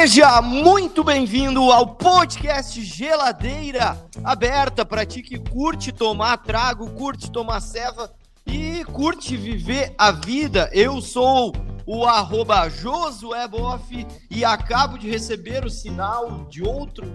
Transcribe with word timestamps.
Seja 0.00 0.40
muito 0.40 1.04
bem-vindo 1.04 1.60
ao 1.70 1.88
podcast 1.88 2.82
Geladeira 2.82 4.02
Aberta 4.24 4.82
para 4.82 5.04
ti 5.04 5.20
que 5.20 5.38
curte 5.38 5.92
tomar 5.92 6.38
trago, 6.38 6.88
curte 6.92 7.30
tomar 7.30 7.60
ceva 7.60 8.10
e 8.46 8.82
curte 8.86 9.36
viver 9.36 9.94
a 9.98 10.10
vida. 10.10 10.70
Eu 10.72 11.02
sou 11.02 11.52
o 11.84 12.06
arroba 12.06 12.70
Josué 12.70 13.46
Boff 13.46 14.06
e 14.30 14.42
acabo 14.42 14.96
de 14.96 15.06
receber 15.06 15.66
o 15.66 15.70
sinal 15.70 16.46
de 16.48 16.62
outro 16.62 17.12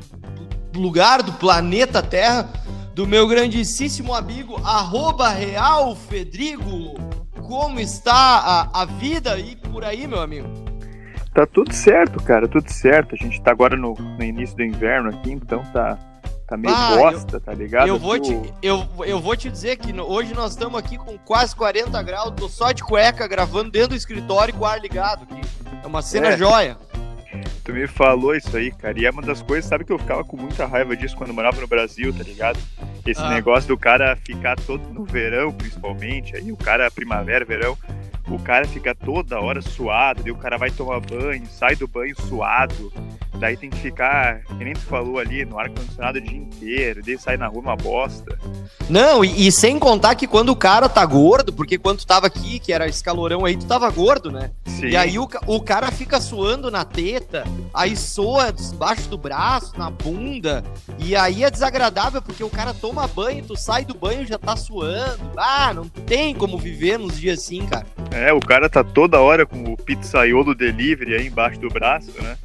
lugar 0.76 1.24
do 1.24 1.34
planeta 1.34 2.04
Terra 2.04 2.48
do 2.94 3.08
meu 3.08 3.28
grandíssimo 3.28 4.14
amigo 4.14 4.62
arroba 4.64 5.30
Real 5.30 5.96
Fedrigo. 5.96 6.94
Como 7.48 7.80
está 7.80 8.14
a, 8.14 8.82
a 8.84 8.86
vida 8.86 9.34
aí 9.34 9.56
por 9.56 9.84
aí, 9.84 10.06
meu 10.06 10.22
amigo? 10.22 10.75
Tá 11.36 11.46
tudo 11.46 11.74
certo, 11.74 12.24
cara, 12.24 12.48
tudo 12.48 12.72
certo. 12.72 13.14
A 13.14 13.18
gente 13.18 13.42
tá 13.42 13.52
agora 13.52 13.76
no, 13.76 13.94
no 13.94 14.24
início 14.24 14.56
do 14.56 14.64
inverno 14.64 15.10
aqui, 15.10 15.34
então 15.34 15.62
tá, 15.74 16.00
tá 16.48 16.56
meio 16.56 16.74
ah, 16.74 16.96
bosta, 16.96 17.36
eu, 17.36 17.42
tá 17.42 17.54
ligado? 17.54 17.90
Eu 17.90 18.00
vou, 18.00 18.18
te, 18.18 18.40
eu, 18.64 18.88
eu 19.06 19.20
vou 19.20 19.36
te 19.36 19.50
dizer 19.52 19.76
que 19.76 19.92
no, 19.92 20.10
hoje 20.10 20.34
nós 20.34 20.54
estamos 20.54 20.80
aqui 20.80 20.98
com 20.98 21.18
quase 21.18 21.54
40 21.54 22.02
graus, 22.04 22.34
tô 22.38 22.48
só 22.48 22.72
de 22.72 22.82
cueca 22.82 23.28
gravando 23.28 23.70
dentro 23.70 23.90
do 23.90 23.96
escritório 23.96 24.54
com 24.54 24.62
o 24.62 24.66
ar 24.66 24.80
ligado. 24.80 25.24
Aqui. 25.24 25.42
É 25.84 25.86
uma 25.86 26.02
cena 26.02 26.30
é. 26.30 26.38
joia. 26.38 26.78
Tu 27.66 27.74
me 27.74 27.86
falou 27.86 28.34
isso 28.34 28.56
aí, 28.56 28.72
cara. 28.72 28.98
E 28.98 29.06
é 29.06 29.10
uma 29.10 29.22
das 29.22 29.42
coisas, 29.42 29.66
sabe 29.66 29.84
que 29.84 29.92
eu 29.92 30.00
ficava 30.00 30.24
com 30.24 30.38
muita 30.38 30.66
raiva 30.66 30.96
disso 30.96 31.18
quando 31.18 31.34
morava 31.34 31.60
no 31.60 31.68
Brasil, 31.68 32.14
tá 32.14 32.24
ligado? 32.24 32.58
Esse 33.06 33.22
ah. 33.22 33.30
negócio 33.30 33.68
do 33.68 33.78
cara 33.78 34.16
ficar 34.16 34.56
todo 34.56 34.88
no 34.94 35.04
verão, 35.04 35.52
principalmente, 35.52 36.34
aí 36.34 36.50
o 36.50 36.56
cara 36.56 36.90
primavera, 36.90 37.44
verão, 37.44 37.78
o 38.28 38.40
cara 38.40 38.68
fica 38.68 38.96
toda 38.96 39.40
hora 39.40 39.62
suado, 39.62 40.24
daí 40.24 40.32
o 40.32 40.38
cara 40.38 40.58
vai 40.58 40.72
tomar 40.72 41.00
banho, 41.00 41.46
sai 41.46 41.76
do 41.76 41.88
banho 41.88 42.20
suado, 42.22 42.92
daí 43.40 43.58
tem 43.58 43.70
que 43.70 43.78
ficar, 43.78 44.40
que 44.44 44.64
nem 44.64 44.74
tu 44.74 44.82
falou 44.82 45.20
ali, 45.20 45.46
no 45.46 45.60
ar-condicionado 45.60 46.18
o 46.18 46.22
dia 46.22 46.38
inteiro, 46.38 47.02
daí 47.04 47.18
sai 47.18 47.38
na 47.38 47.48
rua 47.48 47.62
uma 47.62 47.76
bosta. 47.76 48.38
Não, 48.90 49.24
e, 49.24 49.48
e, 49.48 49.52
sem 49.52 49.80
contar 49.80 50.16
que 50.16 50.28
quando 50.28 50.50
o 50.50 50.56
cara 50.56 50.88
tá 50.88 51.06
gordo, 51.06 51.52
porque 51.54 51.78
quando 51.78 52.00
tu 52.00 52.08
tava 52.08 52.28
aqui, 52.28 52.60
que 52.60 52.72
era 52.72 52.88
esse 52.88 53.04
calorão 53.04 53.46
aí, 53.46 53.56
tu 53.56 53.66
tava 53.66 53.90
gordo, 53.90 54.32
né? 54.32 54.52
Sim. 54.66 54.88
E 54.88 54.98
aí 54.98 55.18
o, 55.18 55.28
o 55.48 55.62
cara 55.62 55.92
fica 55.92 56.20
suando 56.22 56.70
na 56.70 56.86
teta, 56.86 57.44
aí 57.74 57.96
soa 57.96 58.52
debaixo 58.52 59.10
do 59.10 59.18
braço, 59.18 59.78
na 59.78 59.90
bunda, 59.90 60.64
e 61.00 61.16
aí 61.16 61.44
é 61.44 61.52
desagradável 61.52 62.22
porque 62.22 62.44
o 62.44 62.50
cara 62.50 62.74
toma 62.74 63.08
banho, 63.08 63.44
tu 63.46 63.56
sai 63.56 63.86
do 63.86 63.94
banho 63.94 64.24
e 64.24 64.28
já 64.28 64.38
tá 64.38 64.56
suando. 64.56 65.32
Ah, 65.38 65.74
não 65.74 65.88
tem 65.88 66.34
como 66.34 66.58
viver 66.58 66.98
nos 67.00 67.20
dias 67.20 67.40
assim, 67.40 67.66
cara. 67.66 67.86
É, 68.12 68.32
o 68.34 68.40
cara 68.40 68.70
tá 68.70 68.84
toda 68.84 69.20
hora 69.20 69.46
com 69.46 69.74
o 69.74 69.78
pizzaiolo 69.78 70.56
delivery 70.56 71.16
aí 71.16 71.28
embaixo 71.28 71.60
do 71.60 71.70
braço, 71.70 72.12
né? 72.22 72.38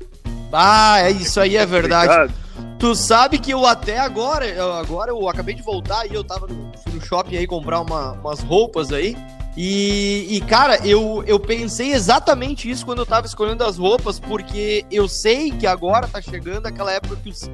Ah, 0.53 1.01
é 1.01 1.11
isso 1.11 1.41
aí 1.41 1.57
é 1.57 1.65
verdade. 1.67 2.33
Tu 2.79 2.95
sabe 2.95 3.39
que 3.39 3.51
eu 3.51 3.67
até 3.67 3.99
agora, 3.99 4.47
eu, 4.47 4.73
agora 4.73 5.11
eu 5.11 5.29
acabei 5.29 5.55
de 5.55 5.63
voltar 5.63 6.07
e 6.07 6.15
eu 6.15 6.25
tava 6.25 6.47
no, 6.47 6.73
no 6.93 7.01
shopping 7.01 7.37
aí 7.37 7.47
comprar 7.47 7.81
uma, 7.81 8.13
umas 8.13 8.41
roupas 8.41 8.93
aí. 8.93 9.17
E, 9.57 10.27
e, 10.31 10.41
cara, 10.43 10.87
eu, 10.87 11.25
eu 11.27 11.39
pensei 11.41 11.93
exatamente 11.93 12.71
isso 12.71 12.87
quando 12.87 13.01
eu 13.01 13.07
tava 13.07 13.27
escolhendo 13.27 13.65
as 13.65 13.79
roupas, 13.79 14.21
porque 14.21 14.85
eu 14.91 15.09
sei 15.09 15.51
que 15.51 15.67
agora 15.67 16.07
tá 16.07 16.21
chegando 16.23 16.67
aquela 16.67 16.93
época 16.93 17.17
que, 17.17 17.31
os, 17.31 17.51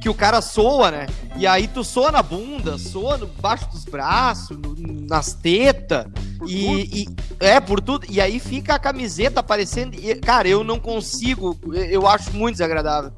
que 0.00 0.08
o 0.08 0.14
cara 0.14 0.40
soa, 0.40 0.90
né? 0.90 1.06
E 1.36 1.46
aí 1.46 1.66
tu 1.66 1.82
soa 1.82 2.12
na 2.12 2.22
bunda, 2.22 2.78
soa 2.78 3.18
no, 3.18 3.26
baixo 3.26 3.68
dos 3.70 3.84
braços, 3.84 4.56
no, 4.56 4.76
nas 5.08 5.34
tetas. 5.34 6.06
E, 6.46 7.02
e, 7.02 7.08
é, 7.40 7.58
por 7.60 7.80
tudo. 7.80 8.06
E 8.08 8.20
aí 8.20 8.38
fica 8.38 8.74
a 8.74 8.78
camiseta 8.78 9.40
aparecendo. 9.40 9.94
E, 9.94 10.14
cara, 10.14 10.48
eu 10.48 10.62
não 10.62 10.78
consigo. 10.78 11.58
Eu 11.74 12.06
acho 12.06 12.32
muito 12.32 12.54
desagradável. 12.54 13.12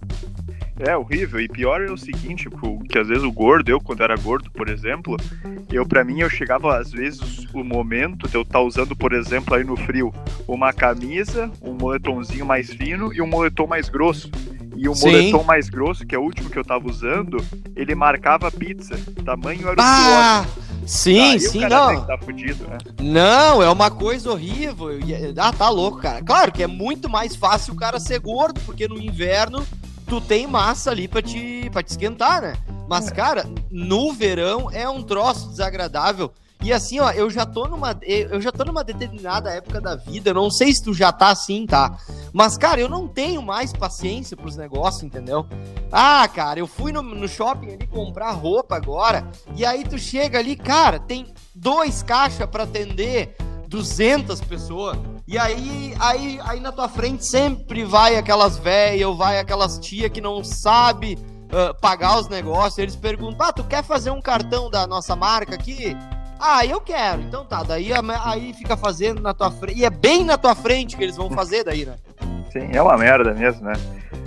É 0.79 0.97
horrível. 0.97 1.41
E 1.41 1.49
pior 1.49 1.83
é 1.83 1.91
o 1.91 1.97
seguinte, 1.97 2.49
que 2.91 2.99
às 2.99 3.09
vezes 3.09 3.23
o 3.23 3.33
gordo, 3.33 3.69
eu 3.69 3.81
quando 3.81 4.03
era 4.03 4.17
gordo, 4.17 4.51
por 4.51 4.69
exemplo, 4.69 5.17
eu 5.71 5.87
para 5.87 6.05
mim 6.05 6.21
eu 6.21 6.31
chegava 6.31 6.77
às 6.79 6.91
vezes 6.91 7.47
o 7.53 7.63
momento 7.63 8.29
de 8.29 8.35
eu 8.35 8.43
estar 8.43 8.59
tá 8.59 8.61
usando, 8.61 8.97
por 8.97 9.13
exemplo, 9.13 9.55
aí 9.55 9.65
no 9.65 9.77
frio, 9.77 10.13
uma 10.49 10.73
camisa, 10.73 11.51
um 11.61 11.73
moletomzinho 11.75 12.47
mais 12.47 12.71
fino 12.73 13.13
e 13.13 13.21
um 13.21 13.27
moletom 13.27 13.67
mais 13.67 13.89
grosso. 13.89 14.31
E 14.75 14.89
o 14.89 14.95
Sim. 14.95 15.07
moletom 15.07 15.45
mais 15.45 15.69
grosso, 15.69 16.07
que 16.07 16.15
é 16.15 16.19
o 16.19 16.23
último 16.23 16.49
que 16.49 16.59
eu 16.59 16.65
tava 16.65 16.89
usando, 16.89 17.37
ele 17.77 17.95
marcava 17.95 18.51
pizza. 18.51 18.99
Tamanho 19.25 19.69
era 19.69 19.79
o 19.79 19.85
ah! 19.85 20.47
Sim, 20.87 21.37
ah, 21.37 21.39
sim, 21.39 21.61
não. 21.61 22.05
Tá 22.05 22.19
fudido, 22.19 22.67
né? 22.67 22.79
Não, 23.01 23.63
é 23.63 23.71
uma 23.71 23.91
coisa 23.91 24.33
horrível. 24.33 24.89
Ah, 25.37 25.53
tá 25.53 25.69
louco, 25.69 25.99
cara. 25.99 26.23
Claro 26.23 26.51
que 26.51 26.63
é 26.63 26.67
muito 26.67 27.09
mais 27.09 27.37
fácil 27.37 27.75
o 27.75 27.77
cara 27.77 28.01
ser 28.01 28.19
gordo, 28.19 28.61
porque 28.67 28.89
no 28.89 29.01
inverno 29.01 29.65
tu 30.07 30.21
tem 30.21 30.47
massa 30.47 30.91
ali 30.91 31.09
pra 31.09 31.23
te, 31.23 31.69
pra 31.73 31.83
te 31.83 31.91
esquentar, 31.91 32.43
né? 32.43 32.57
Mas, 32.89 33.09
é. 33.09 33.11
cara, 33.11 33.49
no 33.71 34.13
verão 34.13 34.71
é 34.71 34.89
um 34.89 35.03
troço 35.03 35.49
desagradável. 35.49 36.33
E 36.63 36.73
assim, 36.73 37.01
ó, 37.01 37.11
eu 37.11 37.29
já 37.29 37.45
tô 37.45 37.67
numa. 37.67 37.99
Eu 38.07 38.41
já 38.41 38.53
tô 38.53 38.65
numa 38.65 38.85
determinada 38.85 39.51
época 39.51 39.81
da 39.81 39.97
vida. 39.97 40.31
Eu 40.31 40.35
não 40.35 40.49
sei 40.49 40.73
se 40.73 40.83
tu 40.83 40.95
já 40.95 41.11
tá 41.11 41.31
assim, 41.31 41.67
tá? 41.67 41.99
Mas, 42.33 42.57
cara, 42.57 42.81
eu 42.81 42.89
não 42.89 43.09
tenho 43.09 43.43
mais 43.43 43.73
paciência 43.73 44.37
pros 44.37 44.57
negócios, 44.57 45.03
entendeu? 45.03 45.45
Ah, 45.91 46.27
cara, 46.29 46.61
eu 46.61 46.69
fui 46.69 46.93
no, 46.93 47.03
no 47.03 47.27
shopping 47.27 47.73
ali 47.73 47.87
comprar 47.89 48.31
roupa 48.31 48.77
agora. 48.77 49.29
E 49.57 49.67
aí 49.67 49.83
tu 49.83 49.99
chega 49.99 50.39
ali, 50.39 50.55
cara, 50.55 51.01
tem 51.01 51.27
dois 51.53 52.01
caixas 52.03 52.49
para 52.49 52.63
atender 52.63 53.35
200 53.67 54.41
pessoas. 54.43 54.97
E 55.27 55.39
aí, 55.39 55.95
aí, 56.01 56.41
aí 56.45 56.61
na 56.61 56.73
tua 56.73 56.89
frente 56.89 57.25
sempre 57.25 57.85
vai 57.85 58.17
aquelas 58.17 58.59
velhas, 58.59 59.17
vai 59.17 59.39
aquelas 59.39 59.79
tia 59.79 60.11
que 60.11 60.21
não 60.21 60.43
sabe 60.43 61.17
uh, 61.17 61.79
pagar 61.81 62.19
os 62.19 62.29
negócios. 62.29 62.79
Eles 62.79 62.97
perguntam: 62.97 63.47
"Ah, 63.47 63.53
tu 63.53 63.65
quer 63.65 63.85
fazer 63.85 64.11
um 64.11 64.21
cartão 64.21 64.69
da 64.69 64.87
nossa 64.87 65.15
marca 65.15 65.55
aqui?" 65.55 65.97
Ah, 66.41 66.67
eu 66.67 66.81
quero. 66.81 67.23
Então 67.23 67.45
tá, 67.45 67.63
daí 67.63 67.91
aí 68.25 68.53
fica 68.53 68.77
fazendo 68.77 69.23
na 69.23 69.33
tua 69.33 69.51
frente. 69.51 69.79
E 69.79 69.85
é 69.85 69.91
bem 69.91 70.25
na 70.25 70.37
tua 70.37 70.57
frente 70.57 70.97
que 70.97 71.05
eles 71.05 71.17
vão 71.17 71.31
fazer 71.31 71.63
daí, 71.63 71.87
né? 71.87 71.95
Sim, 72.53 72.69
é 72.73 72.83
uma 72.83 72.99
merda 72.99 73.33
mesmo, 73.33 73.63
né? 73.63 73.75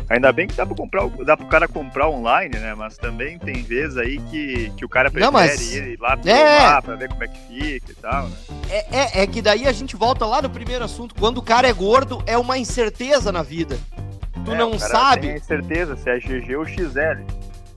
Ainda 0.10 0.32
bem 0.32 0.48
que 0.48 0.54
dá 0.54 0.66
pra 0.66 0.76
comprar, 0.76 1.08
dá 1.26 1.36
pro 1.36 1.48
cara 1.48 1.68
comprar 1.68 2.08
online, 2.08 2.58
né? 2.58 2.76
Mas 2.76 2.98
também 2.98 3.40
tem 3.40 3.64
vezes 3.64 3.98
aí 3.98 4.20
que, 4.30 4.72
que 4.78 4.86
o 4.86 4.90
cara 4.90 5.10
prefere 5.10 5.26
Não, 5.26 5.32
mas... 5.32 5.74
ir 5.74 5.98
lá 6.00 6.18
é... 6.26 6.82
pra 6.82 6.96
ver 6.96 7.10
como 7.10 7.24
é 7.24 7.28
que 7.28 7.40
fica 7.48 7.92
e 7.92 7.96
tal, 7.96 8.30
né? 8.30 8.36
É, 8.70 8.98
é, 8.98 9.24
é 9.24 9.28
que 9.28 9.42
daí 9.42 9.68
a 9.68 9.72
gente 9.72 9.96
volta 9.96 10.26
lá 10.26 10.42
no 10.42 10.50
primeiro 10.50 10.86
assunto. 10.86 11.16
Quando 11.16 11.40
o 11.40 11.42
cara 11.42 11.68
é 11.68 11.74
gordo, 11.74 12.22
é 12.28 12.38
uma 12.38 12.58
incerteza 12.58 13.32
na 13.32 13.42
vida. 13.42 13.80
Tu 14.44 14.54
é, 14.54 14.58
não 14.58 14.78
sabe. 14.78 15.28
Tem 15.28 15.38
incerteza 15.38 15.96
se 15.96 16.10
é 16.10 16.20
GG 16.20 16.56
ou 16.56 16.66
XL. 16.66 17.24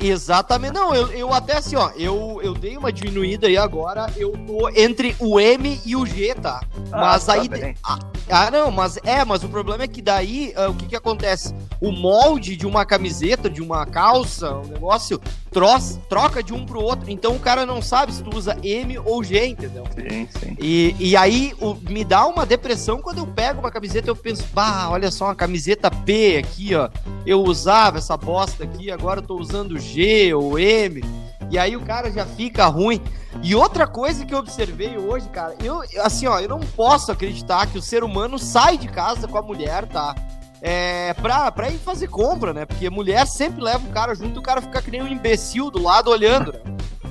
Exatamente. 0.01 0.75
Não, 0.75 0.95
eu, 0.95 1.09
eu 1.09 1.35
até 1.35 1.57
assim, 1.57 1.77
ó, 1.77 1.91
eu, 1.97 2.41
eu 2.43 2.55
dei 2.55 2.77
uma 2.77 2.93
diminuída 2.93 3.49
aí 3.49 3.57
agora, 3.57 4.07
eu 4.17 4.33
tô 4.47 4.69
entre 4.71 5.15
o 5.19 5.41
M 5.41 5.81
e 5.85 5.97
o 5.97 6.07
G, 6.07 6.35
tá? 6.35 6.61
Ah, 6.93 6.99
mas 7.01 7.25
tá 7.25 7.33
aí. 7.35 7.49
Ah, 7.83 7.99
ah, 8.31 8.51
não, 8.51 8.71
mas 8.71 8.99
é, 9.05 9.25
mas 9.25 9.43
o 9.43 9.49
problema 9.49 9.85
é 9.85 9.89
que 9.89 10.01
daí, 10.01 10.55
uh, 10.57 10.71
o 10.71 10.75
que 10.75 10.87
que 10.87 10.97
acontece? 10.97 11.55
O 11.81 11.91
molde 11.91 12.57
de 12.57 12.67
uma 12.67 12.85
camiseta, 12.85 13.51
de 13.51 13.61
uma 13.63 13.85
calça, 13.87 14.55
um 14.55 14.67
negócio, 14.67 15.21
troça, 15.51 15.99
troca 16.09 16.43
de 16.43 16.53
um 16.53 16.65
pro 16.65 16.81
outro. 16.81 17.11
Então 17.11 17.35
o 17.35 17.41
cara 17.41 17.67
não 17.67 17.83
sabe 17.83 18.13
se 18.13 18.23
tu 18.23 18.37
usa 18.37 18.57
M 18.63 18.99
ou 18.99 19.25
G, 19.25 19.47
entendeu? 19.47 19.85
Sim, 19.95 20.29
sim. 20.39 20.57
E, 20.61 20.95
e 20.99 21.17
aí 21.17 21.55
o, 21.61 21.75
me 21.75 22.05
dá 22.05 22.27
uma 22.27 22.47
depressão 22.47 23.01
quando 23.01 23.19
eu 23.19 23.27
pego 23.27 23.61
uma 23.61 23.71
camiseta 23.71 24.09
e 24.09 24.11
eu 24.11 24.17
penso, 24.17 24.45
bah, 24.53 24.89
olha 24.91 25.11
só, 25.11 25.27
uma 25.27 25.35
camiseta 25.35 25.91
P 25.91 26.37
aqui, 26.37 26.75
ó. 26.75 26.89
Eu 27.27 27.43
usava 27.43 27.99
essa 27.99 28.17
bosta 28.17 28.65
aqui, 28.65 28.91
agora 28.91 29.21
eu 29.21 29.27
tô 29.27 29.37
usando 29.37 29.79
G 29.79 29.88
ou 30.35 30.59
M. 30.59 31.03
E 31.51 31.59
aí 31.59 31.77
o 31.77 31.81
cara 31.81 32.11
já 32.11 32.27
fica 32.27 32.67
ruim. 32.67 33.01
E 33.43 33.55
outra 33.55 33.87
coisa 33.87 34.25
que 34.25 34.35
eu 34.35 34.39
observei 34.39 34.99
hoje, 34.99 35.29
cara, 35.29 35.55
eu 35.63 35.83
assim, 36.03 36.27
ó, 36.27 36.41
eu 36.41 36.49
não 36.49 36.61
posso 36.61 37.13
acreditar 37.13 37.67
que 37.67 37.79
o 37.79 37.83
ser 37.83 38.03
humano 38.03 38.39
sai 38.39 38.77
de 38.77 38.89
casa 38.89 39.29
com 39.29 39.39
a 39.39 39.43
mulher, 39.43 39.87
tá? 39.87 40.15
é, 40.61 41.15
pra, 41.15 41.51
pra 41.53 41.71
ir 41.71 41.79
fazer 41.79 42.09
compra, 42.09 42.53
né? 42.53 42.65
Porque 42.65 42.91
mulher 42.91 43.27
sempre 43.27 43.63
leva 43.63 43.87
o 43.87 43.93
cara 43.93 44.15
junto 44.15 44.41
o 44.41 44.43
cara 44.43 44.61
fica 44.61 44.83
que 44.83 44.91
nem 44.91 45.03
um 45.03 45.09
imbecil 45.09 45.71
do 45.71 45.83
lado 45.83 46.11
olhando, 46.11 46.53
né? 46.53 46.61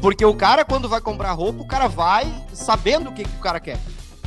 Porque 0.02 0.26
o 0.26 0.34
cara, 0.34 0.64
quando 0.64 0.88
vai 0.88 1.02
comprar 1.02 1.32
roupa, 1.32 1.62
o 1.62 1.68
cara 1.68 1.88
vai 1.88 2.32
sabendo 2.54 3.10
o 3.10 3.14
que, 3.14 3.24
que 3.24 3.36
o 3.36 3.42
cara 3.42 3.60
quer. 3.60 3.80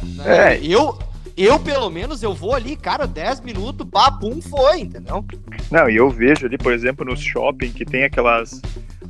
Né? 0.03 0.55
É. 0.55 0.61
Eu, 0.63 0.99
eu, 1.37 1.59
pelo 1.59 1.91
menos, 1.91 2.23
eu 2.23 2.35
vou 2.35 2.55
ali, 2.55 2.77
cara, 2.77 3.07
10 3.07 3.41
minutos, 3.41 3.87
papum, 3.91 4.41
foi, 4.41 4.81
entendeu? 4.81 5.25
Não, 5.71 5.89
e 5.89 5.97
eu 5.97 6.11
vejo 6.11 6.47
ali, 6.47 6.59
por 6.59 6.73
exemplo, 6.73 7.05
no 7.05 7.17
shopping, 7.17 7.71
que 7.73 7.85
tem 7.85 8.05
aquelas 8.05 8.61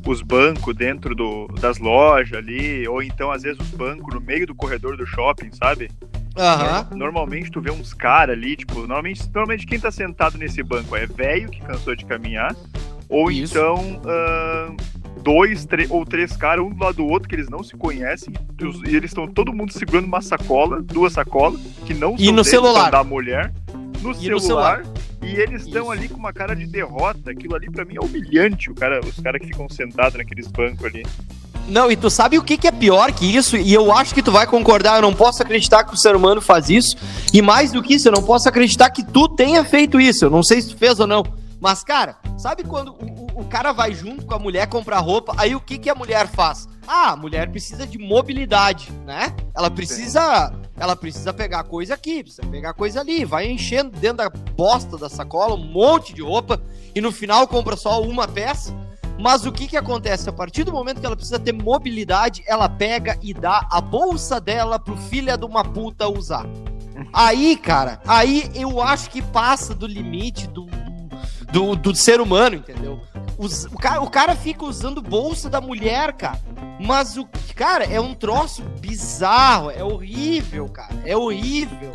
os 0.06 0.22
bancos 0.22 0.75
dentro 0.75 1.14
do, 1.14 1.46
das 1.61 1.78
lojas 1.78 2.38
ali, 2.38 2.87
ou 2.88 3.02
então 3.02 3.31
às 3.31 3.43
vezes 3.43 3.61
os 3.61 3.69
bancos 3.69 4.14
no 4.14 4.20
meio 4.20 4.46
do 4.46 4.55
corredor 4.55 4.96
do 4.96 5.06
shopping, 5.06 5.50
sabe? 5.52 5.90
Uhum. 6.37 6.96
Normalmente 6.96 7.50
tu 7.50 7.61
vê 7.61 7.70
uns 7.70 7.93
caras 7.93 8.37
ali, 8.37 8.56
tipo, 8.56 8.81
normalmente, 8.81 9.22
normalmente 9.32 9.67
quem 9.67 9.78
tá 9.78 9.90
sentado 9.90 10.38
nesse 10.38 10.62
banco 10.62 10.96
é 10.96 11.06
velho 11.06 11.50
que 11.50 11.61
cansou 11.61 11.94
de 11.94 12.05
caminhar, 12.05 12.55
ou 13.08 13.31
Isso. 13.31 13.58
então 13.58 13.76
uh, 13.76 14.76
dois 15.22 15.66
ou 15.88 16.04
três 16.04 16.36
caras, 16.36 16.64
um 16.64 16.70
do 16.70 16.82
lado 16.82 16.96
do 16.96 17.06
outro, 17.06 17.28
que 17.28 17.34
eles 17.34 17.48
não 17.48 17.62
se 17.62 17.76
conhecem, 17.76 18.32
e 18.86 18.96
eles 18.96 19.10
estão 19.10 19.26
todo 19.26 19.52
mundo 19.52 19.72
segurando 19.72 20.06
uma 20.06 20.20
sacola, 20.20 20.82
duas 20.82 21.12
sacolas, 21.12 21.60
que 21.86 21.94
não 21.94 22.14
e 22.18 22.26
são 22.26 22.34
no 22.34 22.44
celular. 22.44 22.90
da 22.90 23.04
mulher, 23.04 23.52
no 24.00 24.14
celular, 24.14 24.30
no 24.30 24.40
celular, 24.40 24.82
E 25.22 25.36
eles 25.36 25.66
estão 25.66 25.90
ali 25.90 26.08
com 26.08 26.16
uma 26.16 26.32
cara 26.32 26.56
de 26.56 26.66
derrota. 26.66 27.30
Aquilo 27.30 27.54
ali 27.54 27.70
para 27.70 27.84
mim 27.84 27.96
é 27.96 28.04
humilhante, 28.04 28.70
o 28.70 28.74
cara, 28.74 29.00
os 29.00 29.20
caras 29.20 29.40
que 29.40 29.48
ficam 29.48 29.68
sentados 29.68 30.16
naqueles 30.16 30.46
bancos 30.46 30.84
ali. 30.84 31.04
Não, 31.68 31.90
e 31.90 31.96
tu 31.96 32.10
sabe 32.10 32.38
o 32.38 32.42
que, 32.42 32.56
que 32.56 32.66
é 32.66 32.72
pior 32.72 33.12
que 33.12 33.24
isso? 33.24 33.56
E 33.56 33.72
eu 33.72 33.92
acho 33.92 34.14
que 34.14 34.22
tu 34.22 34.32
vai 34.32 34.46
concordar, 34.46 34.96
eu 34.96 35.02
não 35.02 35.14
posso 35.14 35.42
acreditar 35.42 35.84
que 35.84 35.94
o 35.94 35.96
ser 35.96 36.16
humano 36.16 36.40
faz 36.40 36.68
isso. 36.68 36.96
E 37.32 37.40
mais 37.40 37.70
do 37.70 37.82
que 37.82 37.94
isso, 37.94 38.08
eu 38.08 38.12
não 38.12 38.22
posso 38.22 38.48
acreditar 38.48 38.90
que 38.90 39.04
tu 39.04 39.28
tenha 39.28 39.62
feito 39.62 40.00
isso. 40.00 40.24
Eu 40.24 40.30
não 40.30 40.42
sei 40.42 40.60
se 40.62 40.70
tu 40.70 40.76
fez 40.76 40.98
ou 40.98 41.06
não. 41.06 41.22
Mas, 41.60 41.84
cara, 41.84 42.16
sabe 42.38 42.64
quando 42.64 42.92
o, 42.92 43.40
o, 43.42 43.44
cara 43.44 43.70
vai 43.70 43.92
junto 43.92 44.24
com 44.24 44.34
a 44.34 44.38
mulher 44.38 44.66
comprar 44.66 44.98
roupa, 44.98 45.34
aí 45.36 45.54
o 45.54 45.60
que, 45.60 45.76
que 45.76 45.90
a 45.90 45.94
mulher 45.94 46.26
faz? 46.26 46.66
Ah, 46.88 47.10
a 47.10 47.16
mulher 47.16 47.50
precisa 47.50 47.86
de 47.86 47.98
mobilidade, 47.98 48.90
né? 49.04 49.34
Ela 49.54 49.70
precisa. 49.70 50.52
Ela 50.76 50.96
precisa 50.96 51.30
pegar 51.30 51.62
coisa 51.64 51.92
aqui, 51.92 52.22
precisa 52.22 52.46
pegar 52.46 52.72
coisa 52.72 53.00
ali, 53.00 53.22
vai 53.22 53.46
enchendo 53.46 53.90
dentro 53.98 54.16
da 54.16 54.30
bosta 54.30 54.96
da 54.96 55.10
sacola 55.10 55.54
um 55.54 55.62
monte 55.62 56.14
de 56.14 56.22
roupa 56.22 56.58
e 56.94 57.02
no 57.02 57.12
final 57.12 57.46
compra 57.46 57.76
só 57.76 58.00
uma 58.00 58.26
peça. 58.26 58.74
Mas 59.20 59.44
o 59.44 59.52
que 59.52 59.66
que 59.66 59.76
acontece? 59.76 60.30
A 60.30 60.32
partir 60.32 60.64
do 60.64 60.72
momento 60.72 60.98
que 60.98 61.04
ela 61.04 61.14
precisa 61.14 61.38
ter 61.38 61.52
mobilidade, 61.52 62.42
ela 62.46 62.66
pega 62.66 63.18
e 63.20 63.34
dá 63.34 63.68
a 63.70 63.78
bolsa 63.78 64.40
dela 64.40 64.78
pro 64.78 64.96
filho 64.96 65.36
de 65.36 65.44
uma 65.44 65.62
puta 65.62 66.08
usar. 66.08 66.46
Aí, 67.12 67.58
cara, 67.58 68.00
aí 68.06 68.50
eu 68.54 68.80
acho 68.80 69.10
que 69.10 69.20
passa 69.20 69.74
do 69.74 69.86
limite 69.86 70.46
do, 70.46 70.64
do, 71.52 71.75
do 71.76 71.94
ser 71.94 72.20
humano, 72.20 72.56
entendeu? 72.56 73.00
Os, 73.38 73.64
o, 73.67 73.76
cara, 73.76 74.00
o 74.02 74.11
cara 74.11 74.35
fica 74.35 74.64
usando 74.64 75.00
bolsa 75.00 75.49
da 75.49 75.61
mulher, 75.61 76.12
cara. 76.12 76.38
Mas 76.79 77.17
o 77.17 77.29
cara 77.55 77.85
é 77.85 78.00
um 78.00 78.14
troço 78.14 78.62
bizarro, 78.81 79.70
é 79.70 79.82
horrível, 79.82 80.69
cara. 80.69 80.94
É 81.05 81.17
horrível. 81.17 81.93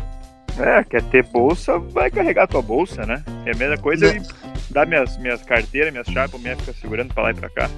É, 0.57 0.83
quer 0.83 1.01
ter 1.03 1.23
bolsa, 1.23 1.77
vai 1.77 2.09
carregar 2.09 2.47
tua 2.47 2.61
bolsa, 2.61 3.05
né? 3.05 3.23
É 3.45 3.51
a 3.51 3.55
mesma 3.55 3.77
coisa 3.77 4.13
né? 4.13 4.23
Dar 4.69 4.85
minhas, 4.85 5.17
minhas 5.17 5.41
carteiras, 5.41 5.91
minhas 5.91 6.07
chaves, 6.07 6.33
a 6.33 6.37
mulher 6.37 6.57
fica 6.57 6.73
segurando 6.73 7.13
pra 7.13 7.23
lá 7.23 7.31
e 7.31 7.33
pra 7.33 7.49
cá. 7.49 7.69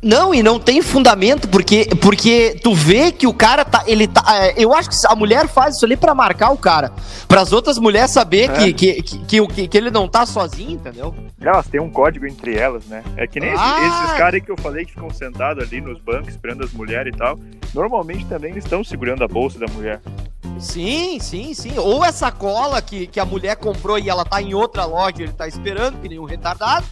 Não, 0.00 0.32
e 0.32 0.42
não 0.42 0.60
tem 0.60 0.80
fundamento, 0.80 1.48
porque, 1.48 1.88
porque 2.00 2.58
tu 2.62 2.72
vê 2.72 3.10
que 3.10 3.26
o 3.26 3.34
cara 3.34 3.64
tá. 3.64 3.82
Ele 3.86 4.06
tá. 4.06 4.22
É, 4.28 4.54
eu 4.56 4.72
acho 4.72 4.88
que 4.88 4.96
a 5.06 5.14
mulher 5.16 5.48
faz 5.48 5.76
isso 5.76 5.84
ali 5.84 5.96
pra 5.96 6.14
marcar 6.14 6.50
o 6.50 6.56
cara. 6.56 6.92
Para 7.26 7.40
as 7.40 7.52
outras 7.52 7.78
mulheres 7.78 8.12
saber 8.12 8.48
é. 8.50 8.72
que, 8.72 8.72
que, 8.72 9.02
que, 9.02 9.46
que, 9.46 9.68
que, 9.68 9.78
ele 9.78 9.90
não 9.90 10.06
tá 10.06 10.24
sozinho, 10.24 10.72
entendeu? 10.72 11.14
Elas 11.40 11.66
têm 11.66 11.80
um 11.80 11.90
código 11.90 12.26
entre 12.26 12.56
elas, 12.56 12.84
né? 12.86 13.02
É 13.16 13.26
que 13.26 13.40
nem 13.40 13.50
ah. 13.50 13.80
esses, 13.82 14.04
esses 14.04 14.16
caras 14.16 14.40
que 14.40 14.50
eu 14.50 14.56
falei 14.56 14.84
que 14.84 14.92
ficam 14.92 15.10
sentados 15.10 15.64
ali 15.64 15.80
nos 15.80 15.98
bancos 16.00 16.28
esperando 16.28 16.64
as 16.64 16.72
mulheres 16.72 17.12
e 17.12 17.16
tal. 17.16 17.38
Normalmente 17.74 18.24
também 18.26 18.52
eles 18.52 18.64
estão 18.64 18.84
segurando 18.84 19.24
a 19.24 19.28
bolsa 19.28 19.58
da 19.58 19.66
mulher. 19.66 20.00
Sim, 20.58 21.18
sim, 21.20 21.54
sim. 21.54 21.78
Ou 21.78 22.04
essa 22.04 22.32
cola 22.32 22.82
que, 22.82 23.06
que 23.06 23.20
a 23.20 23.24
mulher 23.24 23.56
comprou 23.56 23.98
e 23.98 24.08
ela 24.08 24.24
tá 24.24 24.42
em 24.42 24.54
outra 24.54 24.84
loja, 24.84 25.22
ele 25.22 25.32
tá 25.32 25.46
esperando, 25.46 26.00
que 26.00 26.08
nem 26.08 26.18
um 26.18 26.24
retardado. 26.28 26.86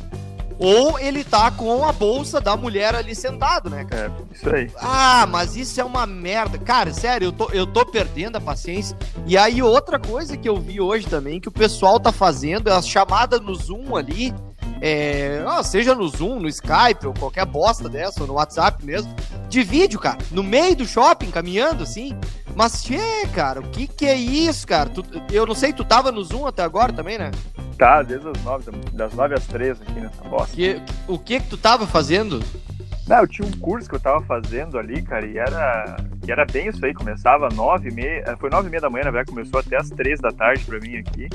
Ou 0.59 0.99
ele 0.99 1.23
tá 1.23 1.51
com 1.51 1.87
a 1.87 1.93
bolsa 1.93 2.41
da 2.41 2.57
mulher 2.57 2.95
ali 2.95 3.15
sentado, 3.15 3.69
né, 3.69 3.85
cara? 3.85 4.11
É, 4.11 4.35
isso 4.35 4.55
aí. 4.55 4.71
Ah, 4.77 5.27
mas 5.29 5.55
isso 5.55 5.79
é 5.81 5.85
uma 5.85 6.07
merda. 6.07 6.59
Cara, 6.59 6.95
sério, 6.95 7.27
eu 7.27 7.33
tô, 7.33 7.51
eu 7.51 7.67
tô 7.67 7.85
perdendo 7.85 8.37
a 8.37 8.41
paciência. 8.41 8.97
E 9.27 9.37
aí, 9.37 9.63
outra 9.63 9.99
coisa 9.99 10.37
que 10.37 10.49
eu 10.49 10.57
vi 10.57 10.81
hoje 10.81 11.07
também, 11.07 11.41
que 11.41 11.49
o 11.49 11.53
pessoal 11.53 12.01
tá 12.01 12.11
fazendo, 12.11 12.71
é 12.71 12.73
a 12.73 12.81
chamada 12.81 13.39
no 13.39 13.55
Zoom 13.55 13.95
ali. 13.97 14.35
É, 14.81 15.43
seja 15.65 15.95
no 15.95 16.07
Zoom, 16.09 16.41
no 16.41 16.49
Skype, 16.49 17.07
ou 17.07 17.15
qualquer 17.15 17.47
bosta 17.47 17.89
dessa, 17.89 18.21
ou 18.21 18.27
no 18.27 18.35
WhatsApp 18.35 18.85
mesmo, 18.85 19.15
de 19.49 19.63
vídeo, 19.63 19.99
cara, 19.99 20.19
no 20.31 20.43
meio 20.43 20.77
do 20.77 20.87
shopping, 20.87 21.31
caminhando 21.31 21.83
assim. 21.83 22.17
Mas, 22.55 22.83
tchê, 22.83 23.27
cara, 23.35 23.61
o 23.61 23.69
que 23.71 23.87
que 23.87 24.07
é 24.07 24.15
isso, 24.15 24.67
cara? 24.67 24.89
Tu, 24.89 25.05
eu 25.31 25.47
não 25.47 25.55
sei, 25.55 25.73
tu 25.73 25.85
tava 25.85 26.11
no 26.11 26.23
Zoom 26.25 26.47
até 26.47 26.63
agora 26.63 26.93
também, 26.93 27.19
né? 27.19 27.31
Tá, 27.79 28.03
desde 28.03 28.29
as 28.29 28.43
nove, 28.43 28.71
das 28.93 29.13
nove 29.15 29.35
às 29.35 29.47
três 29.47 29.81
aqui 29.81 30.01
nessa 30.01 30.25
bosta. 30.25 30.55
Que, 30.55 30.81
o 31.07 31.19
que 31.19 31.41
que 31.41 31.49
tu 31.49 31.59
tava 31.59 31.87
fazendo? 31.87 32.43
Não, 33.07 33.19
eu 33.19 33.29
tinha 33.29 33.47
um 33.47 33.53
curso 33.53 33.89
que 33.89 33.95
eu 33.95 34.01
tava 34.01 34.21
fazendo 34.23 34.79
ali, 34.79 35.01
cara, 35.03 35.25
e 35.27 35.39
era, 35.39 35.97
e 36.27 36.33
era 36.33 36.45
bem 36.45 36.69
isso 36.69 36.85
aí, 36.85 36.93
começava 36.93 37.49
nove 37.51 37.89
e 37.89 37.93
meia, 37.93 38.25
eh, 38.27 38.37
foi 38.37 38.51
nove 38.51 38.67
e 38.67 38.71
meia 38.71 38.81
da 38.81 38.91
manhã, 38.91 39.05
na 39.05 39.11
verdade, 39.13 39.31
começou 39.31 39.61
até 39.61 39.77
as 39.77 39.89
três 39.91 40.19
da 40.19 40.33
tarde 40.33 40.65
pra 40.65 40.81
mim 40.81 40.97
aqui. 40.97 41.29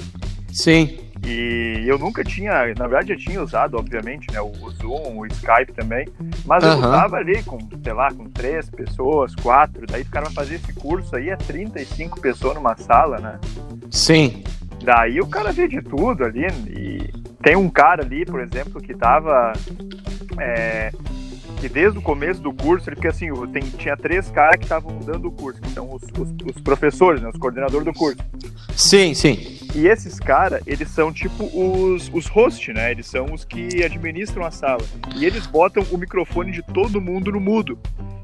Sim. 0.52 1.00
E 1.26 1.84
eu 1.86 1.98
nunca 1.98 2.26
tinha, 2.26 2.52
na 2.76 2.88
verdade, 2.88 3.14
eu 3.14 3.18
tinha 3.18 3.42
usado, 3.42 3.78
obviamente, 3.78 4.28
né, 4.34 4.42
o 4.42 4.52
Zoom, 4.72 5.20
o 5.20 5.26
Skype 5.28 5.72
também, 5.74 6.06
mas 6.46 6.62
eu 6.64 6.78
usava 6.78 7.18
ali 7.18 7.42
com, 7.44 7.58
sei 7.82 7.94
lá, 7.94 8.12
com 8.12 8.30
três 8.30 8.70
pessoas, 8.70 9.34
quatro, 9.36 9.86
daí 9.88 10.02
o 10.02 10.10
cara 10.10 10.26
vai 10.26 10.34
fazer 10.34 10.56
esse 10.56 10.74
curso 10.74 11.16
aí, 11.16 11.30
é 11.30 11.38
35 11.38 12.20
pessoas 12.20 12.56
numa 12.56 12.76
sala, 12.76 13.20
né? 13.20 13.40
Sim. 13.92 14.44
Daí 14.84 15.20
o 15.20 15.28
cara 15.28 15.52
vê 15.52 15.68
de 15.68 15.82
tudo 15.82 16.24
ali. 16.24 16.48
E 16.70 17.12
tem 17.42 17.56
um 17.56 17.70
cara 17.70 18.04
ali, 18.04 18.26
por 18.26 18.40
exemplo, 18.40 18.82
que 18.82 18.94
tava. 18.94 19.54
É, 20.40 20.92
que 21.60 21.70
desde 21.70 22.00
o 22.00 22.02
começo 22.02 22.42
do 22.42 22.52
curso, 22.52 22.90
ele, 22.90 22.96
porque 22.96 23.08
assim, 23.08 23.28
tem, 23.52 23.62
tinha 23.62 23.96
três 23.96 24.32
caras 24.32 24.58
que 24.58 24.64
estavam 24.64 24.98
dando 25.00 25.28
o 25.28 25.32
curso, 25.32 25.62
que 25.62 25.70
são 25.70 25.94
os, 25.94 26.02
os, 26.18 26.56
os, 26.56 26.62
professores, 26.64 27.22
né, 27.22 27.30
os 27.30 27.38
coordenadores 27.38 27.86
do 27.86 27.94
curso. 27.94 28.18
Sim, 28.76 29.14
sim. 29.14 29.60
E 29.76 29.88
esses 29.88 30.20
caras, 30.20 30.62
eles 30.66 30.90
são 30.90 31.14
tipo 31.14 31.46
os, 31.46 32.10
os 32.12 32.26
hosts, 32.26 32.74
né? 32.74 32.92
Eles 32.92 33.06
são 33.06 33.32
os 33.32 33.46
que 33.46 33.84
administram 33.84 34.44
a 34.44 34.50
sala. 34.52 34.84
E 35.16 35.24
eles 35.24 35.46
botam 35.46 35.86
o 35.92 35.98
microfone 35.98 36.52
de 36.52 36.64
todo 36.64 37.00
mundo 37.00 37.32
no 37.32 37.40
mudo. 37.40 37.78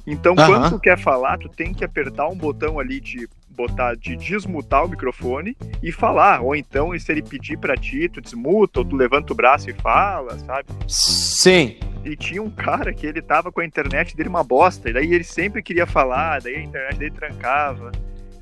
Então, 0.06 0.36
quando 0.36 0.70
tu 0.70 0.80
quer 0.80 0.98
falar, 0.98 1.38
tu 1.38 1.48
tem 1.48 1.74
que 1.74 1.86
apertar 1.86 2.28
um 2.28 2.36
botão 2.36 2.80
ali 2.80 3.00
de 3.00 3.30
botar 3.58 3.96
de 3.96 4.16
desmutar 4.16 4.86
o 4.86 4.88
microfone 4.88 5.58
e 5.82 5.92
falar. 5.92 6.42
Ou 6.42 6.56
então, 6.56 6.98
se 6.98 7.12
ele 7.12 7.24
pedir 7.24 7.58
para 7.58 7.76
ti, 7.76 8.08
tu 8.08 8.22
desmuta, 8.22 8.80
ou 8.80 8.86
tu 8.86 8.96
levanta 8.96 9.34
o 9.34 9.36
braço 9.36 9.70
e 9.70 9.74
fala, 9.74 10.38
sabe? 10.40 10.70
Sim. 10.88 11.78
E 12.06 12.16
tinha 12.16 12.42
um 12.42 12.50
cara 12.50 12.94
que 12.94 13.06
ele 13.06 13.22
tava 13.22 13.52
com 13.52 13.60
a 13.60 13.66
internet 13.66 14.16
dele 14.16 14.30
uma 14.30 14.44
bosta, 14.44 14.90
e 14.90 14.94
daí 14.94 15.14
ele 15.14 15.24
sempre 15.24 15.64
queria 15.64 15.86
falar, 15.86 16.40
daí 16.40 16.56
a 16.56 16.62
internet 16.62 16.98
dele 16.98 17.12
trancava. 17.12 17.92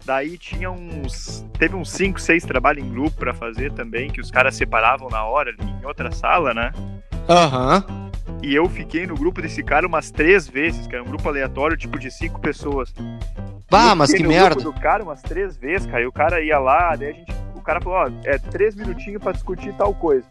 Daí 0.05 0.37
tinha 0.37 0.69
uns. 0.69 1.43
Teve 1.57 1.75
uns 1.75 1.89
5, 1.89 2.21
6 2.21 2.43
trabalhos 2.43 2.85
em 2.85 2.89
grupo 2.91 3.17
para 3.17 3.33
fazer 3.33 3.71
também, 3.71 4.11
que 4.11 4.21
os 4.21 4.29
caras 4.29 4.55
separavam 4.55 5.09
na 5.09 5.25
hora 5.25 5.49
ali 5.49 5.71
em 5.81 5.85
outra 5.85 6.11
sala, 6.11 6.53
né? 6.53 6.71
Aham. 7.27 7.83
Uhum. 7.89 8.04
E 8.45 8.53
eu 8.53 8.69
fiquei 8.69 9.07
no 9.07 9.15
grupo 9.15 9.41
desse 9.41 9.63
cara 9.63 9.87
umas 9.87 10.11
três 10.11 10.47
vezes, 10.47 10.85
que 10.85 10.93
era 10.93 11.03
um 11.03 11.07
grupo 11.07 11.27
aleatório, 11.27 11.75
tipo 11.75 11.97
de 11.97 12.11
cinco 12.11 12.39
pessoas. 12.39 12.93
Bah, 13.71 13.95
mas 13.95 14.13
que 14.13 14.21
no 14.21 14.29
merda. 14.29 14.53
Grupo 14.53 14.71
do 14.71 14.79
cara 14.79 15.03
umas 15.03 15.19
três 15.23 15.57
vezes, 15.57 15.87
cara. 15.87 16.03
E 16.03 16.05
o 16.05 16.11
cara 16.11 16.39
ia 16.39 16.59
lá, 16.59 16.95
daí 16.95 17.09
a 17.09 17.13
gente. 17.13 17.33
O 17.55 17.61
cara 17.61 17.81
falou, 17.81 17.97
ó, 17.97 18.11
é 18.23 18.37
três 18.37 18.75
minutinhos 18.75 19.19
para 19.19 19.31
discutir 19.31 19.73
tal 19.73 19.95
coisa. 19.95 20.27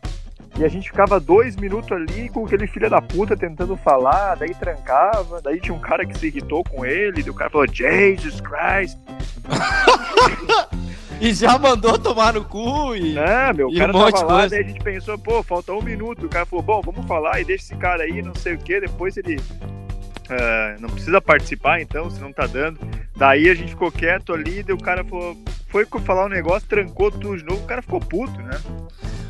E 0.56 0.64
a 0.64 0.68
gente 0.68 0.90
ficava 0.90 1.18
dois 1.18 1.56
minutos 1.56 1.90
ali 1.90 2.28
com 2.28 2.47
aquele 2.47 2.68
filho 2.68 2.88
da 2.88 3.02
puta 3.02 3.37
tentando 3.37 3.76
falar, 3.76 4.37
daí 4.37 4.54
trancava, 4.54 5.42
daí 5.42 5.61
tinha 5.61 5.75
um 5.75 5.80
cara 5.80 6.06
que 6.06 6.16
se 6.16 6.28
irritou 6.28 6.62
com 6.62 6.87
ele, 6.87 7.21
e 7.21 7.28
o 7.28 7.35
cara 7.35 7.50
falou, 7.50 7.66
Jesus 7.66 8.40
Christ. 8.40 8.97
e 11.21 11.33
já 11.33 11.59
mandou 11.59 11.99
tomar 11.99 12.35
no 12.35 12.44
cu 12.44 12.94
e. 12.94 13.14
Não, 13.14 13.54
meu, 13.54 13.68
o 13.68 13.76
cara 13.76 13.97
um 13.97 14.11
tava 14.11 14.33
lá, 14.33 14.47
daí 14.47 14.61
a 14.61 14.66
gente 14.66 14.83
pensou, 14.83 15.18
pô, 15.18 15.42
falta 15.42 15.73
um 15.73 15.83
minuto. 15.83 16.26
O 16.26 16.28
cara 16.28 16.47
falou, 16.47 16.62
bom, 16.62 16.80
vamos 16.85 17.06
falar 17.06 17.40
e 17.40 17.44
deixa 17.44 17.64
esse 17.64 17.76
cara 17.76 18.02
aí, 18.02 18.23
não 18.23 18.35
sei 18.35 18.54
o 18.54 18.59
que, 18.59 18.80
depois 18.80 19.16
ele. 19.16 19.37
Uh, 19.37 20.80
não 20.80 20.88
precisa 20.88 21.21
participar 21.21 21.80
então, 21.80 22.11
se 22.11 22.21
não 22.21 22.33
tá 22.33 22.47
dando. 22.47 22.78
Daí 23.16 23.49
a 23.49 23.54
gente 23.54 23.71
ficou 23.71 23.92
quieto 23.92 24.33
ali, 24.33 24.62
daí 24.62 24.75
o 24.75 24.78
cara 24.78 25.04
falou, 25.04 25.37
foi 25.68 25.87
falar 26.02 26.26
um 26.26 26.30
negócio, 26.30 26.68
trancou 26.68 27.11
tudo 27.11 27.37
de 27.37 27.44
novo, 27.44 27.62
o 27.62 27.66
cara 27.66 27.83
ficou 27.83 28.00
puto, 28.00 28.40
né? 28.40 28.59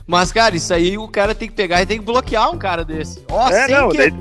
Mas, 0.06 0.30
cara, 0.30 0.54
isso 0.54 0.72
aí 0.72 0.98
o 0.98 1.08
cara 1.08 1.34
tem 1.34 1.48
que 1.48 1.54
pegar 1.54 1.82
e 1.82 1.86
tem 1.86 1.98
que 1.98 2.04
bloquear 2.04 2.50
um 2.50 2.58
cara 2.58 2.84
desse. 2.84 3.24
Ó, 3.28 3.48
é, 3.48 3.66
sem, 3.66 3.74
não, 3.74 3.88
que... 3.88 3.98
daí, 3.98 4.14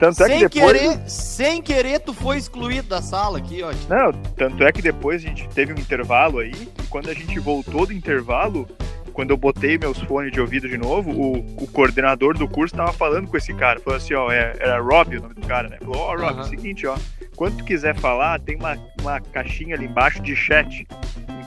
tanto 0.00 0.24
é 0.24 0.26
sem 0.26 0.48
que 0.48 0.48
depois... 0.48 0.80
querer, 0.80 1.10
sem 1.10 1.62
querer, 1.62 2.00
tu 2.00 2.14
foi 2.14 2.38
excluído 2.38 2.88
da 2.88 3.02
sala 3.02 3.38
aqui, 3.38 3.62
ó. 3.62 3.70
Não, 3.88 4.12
tanto 4.34 4.64
é 4.64 4.72
que 4.72 4.80
depois 4.80 5.22
a 5.22 5.28
gente 5.28 5.46
teve 5.50 5.74
um 5.74 5.76
intervalo 5.76 6.38
aí, 6.38 6.52
e 6.52 6.86
quando 6.88 7.10
a 7.10 7.14
gente 7.14 7.38
voltou 7.38 7.86
do 7.86 7.92
intervalo, 7.92 8.66
quando 9.12 9.30
eu 9.30 9.36
botei 9.36 9.76
meus 9.76 9.98
fones 9.98 10.32
de 10.32 10.40
ouvido 10.40 10.66
de 10.66 10.78
novo, 10.78 11.10
o, 11.10 11.62
o 11.62 11.66
coordenador 11.66 12.36
do 12.38 12.48
curso 12.48 12.74
tava 12.74 12.92
falando 12.92 13.28
com 13.28 13.36
esse 13.36 13.52
cara. 13.52 13.78
Falou 13.78 13.98
assim, 13.98 14.14
ó, 14.14 14.32
é, 14.32 14.56
era 14.58 14.80
Rob 14.80 15.16
o 15.18 15.20
nome 15.20 15.34
do 15.34 15.46
cara, 15.46 15.68
né? 15.68 15.76
Falou, 15.78 15.98
ó, 15.98 16.14
oh, 16.14 16.16
Rob, 16.18 16.32
uhum. 16.32 16.38
é 16.38 16.42
o 16.42 16.44
seguinte, 16.44 16.86
ó, 16.86 16.96
quando 17.36 17.58
tu 17.58 17.64
quiser 17.64 17.94
falar, 17.96 18.40
tem 18.40 18.56
uma, 18.56 18.78
uma 19.02 19.20
caixinha 19.20 19.74
ali 19.74 19.84
embaixo 19.84 20.22
de 20.22 20.34
chat. 20.34 20.86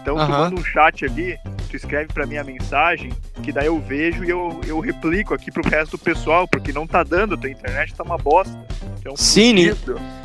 Então 0.04 0.18
uhum. 0.18 0.26
tu 0.26 0.32
manda 0.32 0.56
um 0.60 0.64
chat 0.64 1.06
ali, 1.06 1.40
tu 1.70 1.78
escreve 1.78 2.14
para 2.14 2.26
mim 2.26 2.36
a 2.36 2.44
mensagem, 2.44 3.14
que 3.42 3.54
daí 3.54 3.68
eu 3.68 3.80
vejo 3.80 4.26
e 4.26 4.30
eu, 4.30 4.60
eu 4.68 4.80
replico 4.82 5.34
aqui 5.34 5.50
pro 5.50 5.66
resto 5.66 5.92
do 5.92 5.98
pessoal, 5.98 6.46
porque 6.46 6.74
não 6.74 6.86
tá 6.86 7.04
dando, 7.04 7.38
tua 7.38 7.50
internet 7.50 7.96
tá 7.96 8.04
uma 8.04 8.18
bosta. 8.18 8.54
Então, 9.00 9.16
Sim, 9.16 9.56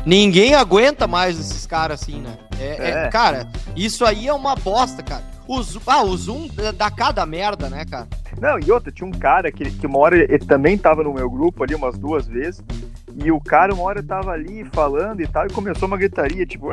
ninguém 0.05 0.57
aguenta 0.57 1.07
mais 1.07 1.39
esses 1.39 1.65
caras 1.65 2.03
assim, 2.03 2.21
né? 2.21 2.37
É, 2.59 2.65
é. 2.65 2.91
É, 2.91 3.09
cara, 3.09 3.49
isso 3.77 4.05
aí 4.05 4.27
é 4.27 4.33
uma 4.33 4.57
bosta, 4.57 5.01
cara. 5.01 5.23
O, 5.47 5.63
ah, 5.87 6.03
o 6.03 6.17
Zoom 6.17 6.49
dá 6.77 6.91
cada 6.91 7.25
merda, 7.25 7.71
né, 7.71 7.85
cara? 7.89 8.09
Não, 8.41 8.59
e 8.59 8.71
outra, 8.71 8.91
tinha 8.91 9.07
um 9.07 9.13
cara 9.13 9.51
que, 9.53 9.71
que 9.71 9.87
uma 9.87 9.99
hora 9.99 10.17
ele 10.17 10.39
também 10.41 10.77
tava 10.77 11.05
no 11.05 11.15
meu 11.15 11.31
grupo 11.31 11.63
ali 11.63 11.75
umas 11.75 11.97
duas 11.97 12.27
vezes, 12.27 12.63
e 13.25 13.31
o 13.31 13.41
cara 13.41 13.73
uma 13.73 13.85
hora 13.85 14.03
tava 14.03 14.33
ali 14.33 14.65
falando 14.73 15.21
e 15.21 15.27
tal, 15.27 15.47
e 15.47 15.51
começou 15.53 15.87
uma 15.87 15.97
gritaria, 15.97 16.45
tipo. 16.45 16.69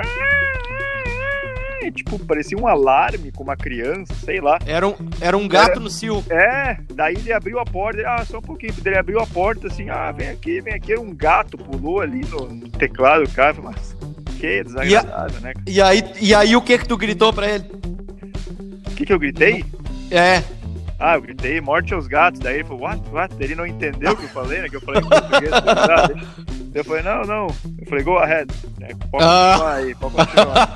Tinha, 1.86 1.92
tipo, 1.92 2.20
parecia 2.20 2.58
um 2.58 2.68
alarme 2.68 3.32
com 3.32 3.44
uma 3.44 3.56
criança, 3.56 4.14
sei 4.24 4.40
lá. 4.40 4.58
Era 4.66 4.88
um, 4.88 4.96
era 5.22 5.38
um 5.38 5.48
gato 5.48 5.72
era, 5.72 5.80
no 5.80 5.90
cio. 5.90 6.24
É, 6.30 6.78
daí 6.94 7.16
ele 7.16 7.32
abriu 7.32 7.60
a 7.60 7.66
porta, 7.66 8.00
ele, 8.00 8.08
ah, 8.08 8.24
só 8.26 8.40
um 8.40 8.42
pouquinho. 8.42 8.74
Ele 8.84 8.98
abriu 8.98 9.20
a 9.20 9.28
porta 9.28 9.68
assim, 9.68 9.90
ah, 9.90 10.12
vem 10.12 10.30
aqui, 10.30 10.62
vem 10.62 10.74
aqui. 10.74 10.96
Um 10.98 11.14
gato 11.14 11.58
pulou 11.58 12.02
ali 12.02 12.22
no, 12.26 12.48
no 12.48 12.70
teclado 12.70 13.26
do 13.26 13.32
cara, 13.32 13.56
mas 13.62 13.96
que 14.40 14.64
desagradável, 14.64 15.40
e 15.40 15.44
né? 15.44 15.54
E 15.68 15.82
aí, 15.82 16.04
e 16.20 16.36
aí 16.36 16.56
o 16.56 16.62
que 16.62 16.78
que 16.78 16.88
tu 16.88 16.98
gritou 16.98 17.32
pra 17.32 17.50
ele? 17.50 17.66
O 18.88 18.96
que 18.96 19.06
que 19.06 19.14
eu 19.14 19.20
gritei? 19.20 19.66
É. 20.10 20.44
Ah, 20.98 21.16
eu 21.16 21.22
gritei 21.22 21.60
morte 21.60 21.94
aos 21.94 22.08
gatos. 22.08 22.40
Daí 22.40 22.56
ele 22.56 22.64
falou, 22.64 22.84
what? 22.84 23.02
What? 23.12 23.36
Ele 23.40 23.56
não 23.56 23.68
entendeu 23.68 24.14
o 24.14 24.18
que 24.18 24.24
eu 24.24 24.30
falei, 24.30 24.62
né? 24.62 24.70
Que 24.70 24.78
eu 24.78 24.82
falei 24.82 25.02
em 25.02 25.10
português. 25.10 25.52
eu 26.76 26.84
falei, 26.84 27.02
não, 27.04 27.22
não. 27.22 27.48
Eu 27.80 27.88
falei, 27.88 28.04
go 28.04 28.18
ahead. 28.18 28.54
É, 28.82 28.94
pode 29.10 29.24
ah. 29.24 29.54
continuar 29.54 29.74
aí, 29.74 29.96
pode 29.96 30.16
continuar. 30.16 30.76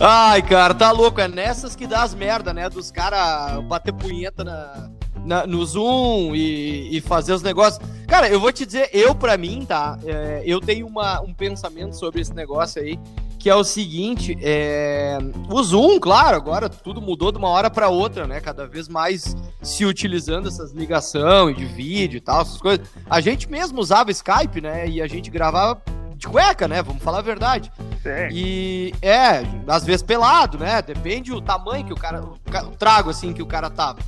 Ai, 0.00 0.42
cara, 0.42 0.72
tá 0.72 0.90
louco. 0.90 1.20
É 1.20 1.28
nessas 1.28 1.76
que 1.76 1.86
dá 1.86 2.02
as 2.02 2.14
merda, 2.14 2.54
né? 2.54 2.70
Dos 2.70 2.90
caras 2.90 3.62
bater 3.64 3.92
punheta 3.92 4.42
na, 4.42 4.90
na, 5.22 5.46
no 5.46 5.64
Zoom 5.66 6.34
e, 6.34 6.96
e, 6.96 7.00
fazer 7.02 7.34
os 7.34 7.42
negócios. 7.42 7.86
Cara, 8.08 8.26
eu 8.28 8.40
vou 8.40 8.50
te 8.50 8.64
dizer, 8.64 8.88
eu 8.90 9.14
pra 9.14 9.36
mim, 9.36 9.66
tá? 9.68 9.98
É, 10.02 10.42
eu 10.46 10.60
tenho 10.60 10.86
uma, 10.86 11.20
um 11.20 11.34
pensamento 11.34 11.94
sobre 11.94 12.22
esse 12.22 12.32
negócio 12.32 12.80
aí 12.80 12.98
que 13.42 13.50
é 13.50 13.54
o 13.56 13.64
seguinte, 13.64 14.38
é... 14.40 15.18
o 15.50 15.60
Zoom, 15.64 15.98
claro, 15.98 16.36
agora 16.36 16.68
tudo 16.68 17.02
mudou 17.02 17.32
de 17.32 17.38
uma 17.38 17.48
hora 17.48 17.68
para 17.68 17.88
outra, 17.88 18.24
né? 18.24 18.40
Cada 18.40 18.68
vez 18.68 18.86
mais 18.86 19.36
se 19.60 19.84
utilizando 19.84 20.46
essas 20.46 20.70
ligações 20.70 21.56
de 21.56 21.64
vídeo 21.64 22.18
e 22.18 22.20
tal, 22.20 22.42
essas 22.42 22.60
coisas. 22.60 22.86
A 23.10 23.20
gente 23.20 23.50
mesmo 23.50 23.80
usava 23.80 24.12
Skype, 24.12 24.60
né? 24.60 24.88
E 24.88 25.02
a 25.02 25.08
gente 25.08 25.28
gravava 25.28 25.82
de 26.14 26.28
cueca, 26.28 26.68
né? 26.68 26.80
Vamos 26.82 27.02
falar 27.02 27.18
a 27.18 27.22
verdade. 27.22 27.72
Sim. 28.00 28.28
E 28.30 28.94
é, 29.02 29.42
às 29.66 29.84
vezes 29.84 30.04
pelado, 30.04 30.56
né? 30.56 30.80
Depende 30.80 31.32
do 31.32 31.40
tamanho 31.40 31.84
que 31.84 31.92
o 31.92 31.96
cara, 31.96 32.22
o 32.22 32.76
trago 32.78 33.10
assim 33.10 33.32
que 33.32 33.42
o 33.42 33.46
cara 33.46 33.68
tava. 33.68 33.98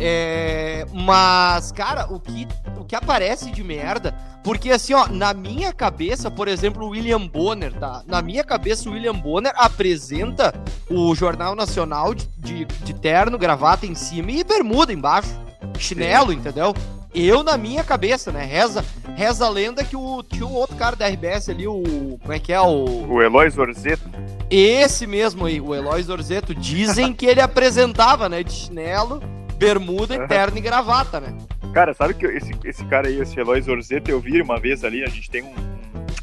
É, 0.00 0.86
mas, 0.92 1.72
cara, 1.72 2.06
o 2.12 2.20
que, 2.20 2.46
o 2.78 2.84
que 2.84 2.94
aparece 2.94 3.50
de 3.50 3.64
merda. 3.64 4.14
Porque, 4.44 4.70
assim, 4.70 4.94
ó, 4.94 5.06
na 5.08 5.34
minha 5.34 5.72
cabeça, 5.72 6.30
por 6.30 6.48
exemplo, 6.48 6.86
o 6.86 6.90
William 6.90 7.26
Bonner, 7.26 7.72
tá? 7.72 8.02
Na 8.06 8.22
minha 8.22 8.44
cabeça, 8.44 8.88
o 8.88 8.92
William 8.92 9.14
Bonner 9.14 9.52
apresenta 9.56 10.54
o 10.88 11.14
Jornal 11.14 11.54
Nacional 11.54 12.14
de, 12.14 12.28
de, 12.38 12.64
de 12.64 12.94
terno, 12.94 13.36
gravata 13.36 13.86
em 13.86 13.94
cima 13.94 14.30
e 14.30 14.44
bermuda 14.44 14.92
embaixo. 14.92 15.30
Chinelo, 15.78 16.30
Sim. 16.30 16.38
entendeu? 16.38 16.74
Eu, 17.14 17.42
na 17.42 17.56
minha 17.56 17.82
cabeça, 17.82 18.30
né? 18.30 18.44
Reza, 18.44 18.84
reza 19.16 19.46
a 19.46 19.50
lenda 19.50 19.82
que 19.82 19.96
o, 19.96 20.22
tinha 20.22 20.46
um 20.46 20.52
outro 20.52 20.76
cara 20.76 20.94
da 20.94 21.08
RBS 21.08 21.48
ali, 21.48 21.66
o. 21.66 22.18
Como 22.20 22.32
é 22.32 22.38
que 22.38 22.52
é? 22.52 22.60
O. 22.60 23.06
O 23.08 23.22
Eloy 23.22 23.50
Zorzeto. 23.50 24.08
Esse 24.50 25.06
mesmo 25.06 25.46
aí, 25.46 25.60
o 25.60 25.74
Eloy 25.74 26.02
Zorzeto. 26.02 26.54
Dizem 26.54 27.12
que 27.12 27.26
ele 27.26 27.40
apresentava, 27.40 28.28
né? 28.28 28.42
De 28.42 28.52
chinelo 28.52 29.20
bermuda, 29.58 30.26
terno 30.26 30.56
e 30.56 30.60
gravata, 30.60 31.20
né? 31.20 31.36
Cara, 31.74 31.92
sabe 31.92 32.14
que 32.14 32.26
esse, 32.26 32.54
esse 32.64 32.84
cara 32.86 33.08
aí, 33.08 33.20
esse 33.20 33.38
Eloy 33.38 33.60
Zorzeto, 33.60 34.10
eu 34.10 34.20
vi 34.20 34.40
uma 34.40 34.58
vez 34.58 34.84
ali, 34.84 35.04
a 35.04 35.08
gente 35.08 35.28
tem 35.28 35.42
um, 35.42 35.54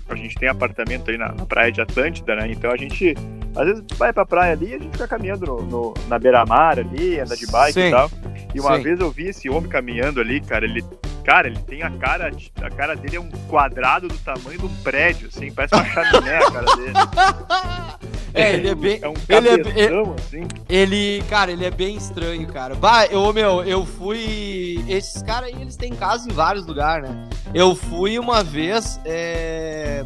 a 0.07 0.15
gente 0.15 0.35
tem 0.35 0.47
apartamento 0.49 1.09
aí 1.09 1.17
na, 1.17 1.31
na, 1.33 1.45
praia 1.45 1.71
de 1.71 1.81
Atlântida, 1.81 2.35
né? 2.35 2.51
Então 2.51 2.71
a 2.71 2.77
gente, 2.77 3.15
às 3.55 3.65
vezes, 3.65 3.83
vai 3.95 4.13
pra 4.13 4.25
praia 4.25 4.53
ali 4.53 4.71
e 4.71 4.75
a 4.75 4.79
gente 4.79 4.91
fica 4.91 5.07
caminhando 5.07 5.45
no, 5.45 5.61
no 5.63 5.93
na 6.07 6.17
beira-mar 6.17 6.79
ali, 6.79 7.19
anda 7.19 7.35
de 7.35 7.45
bike 7.47 7.73
Sim. 7.73 7.87
e 7.87 7.91
tal. 7.91 8.09
E 8.53 8.59
uma 8.59 8.77
Sim. 8.77 8.83
vez 8.83 8.99
eu 8.99 9.11
vi 9.11 9.27
esse 9.27 9.49
homem 9.49 9.69
caminhando 9.69 10.21
ali, 10.21 10.39
cara, 10.39 10.65
ele. 10.65 10.83
Cara, 11.25 11.47
ele 11.47 11.59
tem 11.59 11.81
a 11.81 11.89
cara. 11.89 12.31
A 12.61 12.69
cara 12.69 12.95
dele 12.95 13.15
é 13.15 13.19
um 13.19 13.31
quadrado 13.49 14.07
do 14.07 14.17
tamanho 14.19 14.59
de 14.59 14.65
um 14.65 14.75
prédio, 14.83 15.27
assim, 15.27 15.51
parece 15.51 15.73
uma 15.73 15.85
chaminé 15.85 16.37
a 16.37 16.51
cara 16.51 16.75
dele. 16.75 16.93
É, 18.37 18.53
ele 18.53 18.67
é 18.67 18.75
bem. 18.75 18.99
É 19.01 19.07
um 19.07 19.13
ele, 19.29 19.47
é, 19.47 19.53
ele, 19.53 20.13
assim. 20.19 20.47
ele, 20.67 21.23
cara, 21.29 21.53
ele 21.53 21.63
é 21.63 21.71
bem 21.71 21.95
estranho, 21.95 22.45
cara. 22.47 22.75
Bah, 22.75 23.05
eu, 23.05 23.31
meu, 23.31 23.63
eu 23.63 23.85
fui. 23.85 24.83
Esses 24.89 25.23
caras 25.23 25.53
aí, 25.53 25.61
eles 25.61 25.77
têm 25.77 25.95
casa 25.95 26.29
em 26.29 26.33
vários 26.33 26.67
lugares, 26.67 27.09
né? 27.09 27.29
Eu 27.53 27.73
fui 27.73 28.19
uma 28.19 28.43
vez. 28.43 28.99
É... 29.05 30.03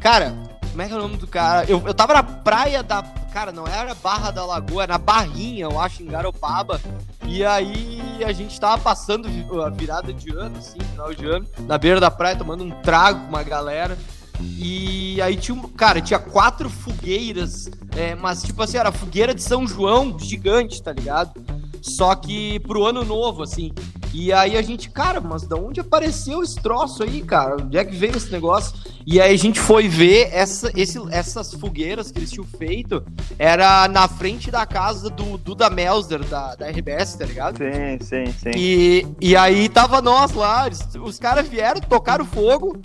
Cara, 0.00 0.34
como 0.70 0.82
é 0.82 0.86
que 0.86 0.92
é 0.92 0.96
o 0.96 1.00
nome 1.00 1.16
do 1.16 1.26
cara? 1.26 1.68
Eu, 1.68 1.82
eu 1.86 1.92
tava 1.92 2.14
na 2.14 2.22
praia 2.22 2.82
da. 2.82 3.02
Cara, 3.32 3.52
não 3.52 3.66
era 3.66 3.94
Barra 3.94 4.30
da 4.30 4.44
Lagoa, 4.44 4.84
era 4.84 4.94
na 4.94 4.98
Barrinha, 4.98 5.64
eu 5.64 5.80
acho, 5.80 6.02
em 6.02 6.06
Garopaba. 6.06 6.80
E 7.26 7.44
aí 7.44 8.24
a 8.24 8.32
gente 8.32 8.58
tava 8.58 8.80
passando 8.82 9.28
a 9.64 9.68
virada 9.68 10.12
de 10.12 10.30
ano, 10.30 10.58
assim, 10.58 10.78
final 10.80 11.14
de 11.14 11.26
ano, 11.26 11.46
na 11.60 11.78
beira 11.78 12.00
da 12.00 12.10
praia, 12.10 12.36
tomando 12.36 12.64
um 12.64 12.70
trago 12.70 13.20
com 13.20 13.28
uma 13.28 13.42
galera. 13.42 13.96
E 14.40 15.20
aí 15.20 15.36
tinha, 15.36 15.60
cara, 15.76 16.00
tinha 16.00 16.18
quatro 16.18 16.70
fogueiras, 16.70 17.70
é, 17.94 18.14
mas 18.14 18.42
tipo 18.42 18.62
assim, 18.62 18.78
era 18.78 18.90
fogueira 18.90 19.34
de 19.34 19.42
São 19.42 19.66
João 19.66 20.18
gigante, 20.18 20.82
tá 20.82 20.92
ligado? 20.92 21.40
Só 21.82 22.14
que 22.14 22.58
pro 22.60 22.84
ano 22.84 23.04
novo, 23.04 23.42
assim. 23.42 23.72
E 24.12 24.32
aí 24.32 24.56
a 24.56 24.62
gente, 24.62 24.90
cara, 24.90 25.20
mas 25.20 25.46
da 25.46 25.56
onde 25.56 25.80
apareceu 25.80 26.42
esse 26.42 26.56
troço 26.56 27.02
aí, 27.02 27.22
cara? 27.22 27.56
Onde 27.62 27.76
é 27.78 27.84
que 27.84 27.94
veio 27.94 28.16
esse 28.16 28.30
negócio? 28.30 28.74
E 29.06 29.20
aí 29.20 29.34
a 29.34 29.38
gente 29.38 29.58
foi 29.58 29.88
ver 29.88 30.28
essa, 30.32 30.70
esse, 30.76 31.00
essas 31.10 31.54
fogueiras 31.54 32.10
que 32.10 32.18
eles 32.18 32.30
tinham 32.30 32.46
feito. 32.46 33.02
Era 33.38 33.88
na 33.88 34.06
frente 34.06 34.50
da 34.50 34.66
casa 34.66 35.08
do 35.10 35.38
Duda 35.38 35.70
Melzer, 35.70 36.22
da, 36.24 36.54
da 36.54 36.68
RBS, 36.68 37.14
tá 37.14 37.24
ligado? 37.24 37.58
Sim, 37.58 37.98
sim, 38.00 38.32
sim. 38.32 38.50
E, 38.56 39.06
e 39.20 39.36
aí 39.36 39.68
tava 39.68 40.00
nós 40.00 40.32
lá, 40.32 40.68
os 41.02 41.18
caras 41.18 41.48
vieram, 41.48 41.80
tocaram 41.80 42.24
fogo. 42.24 42.78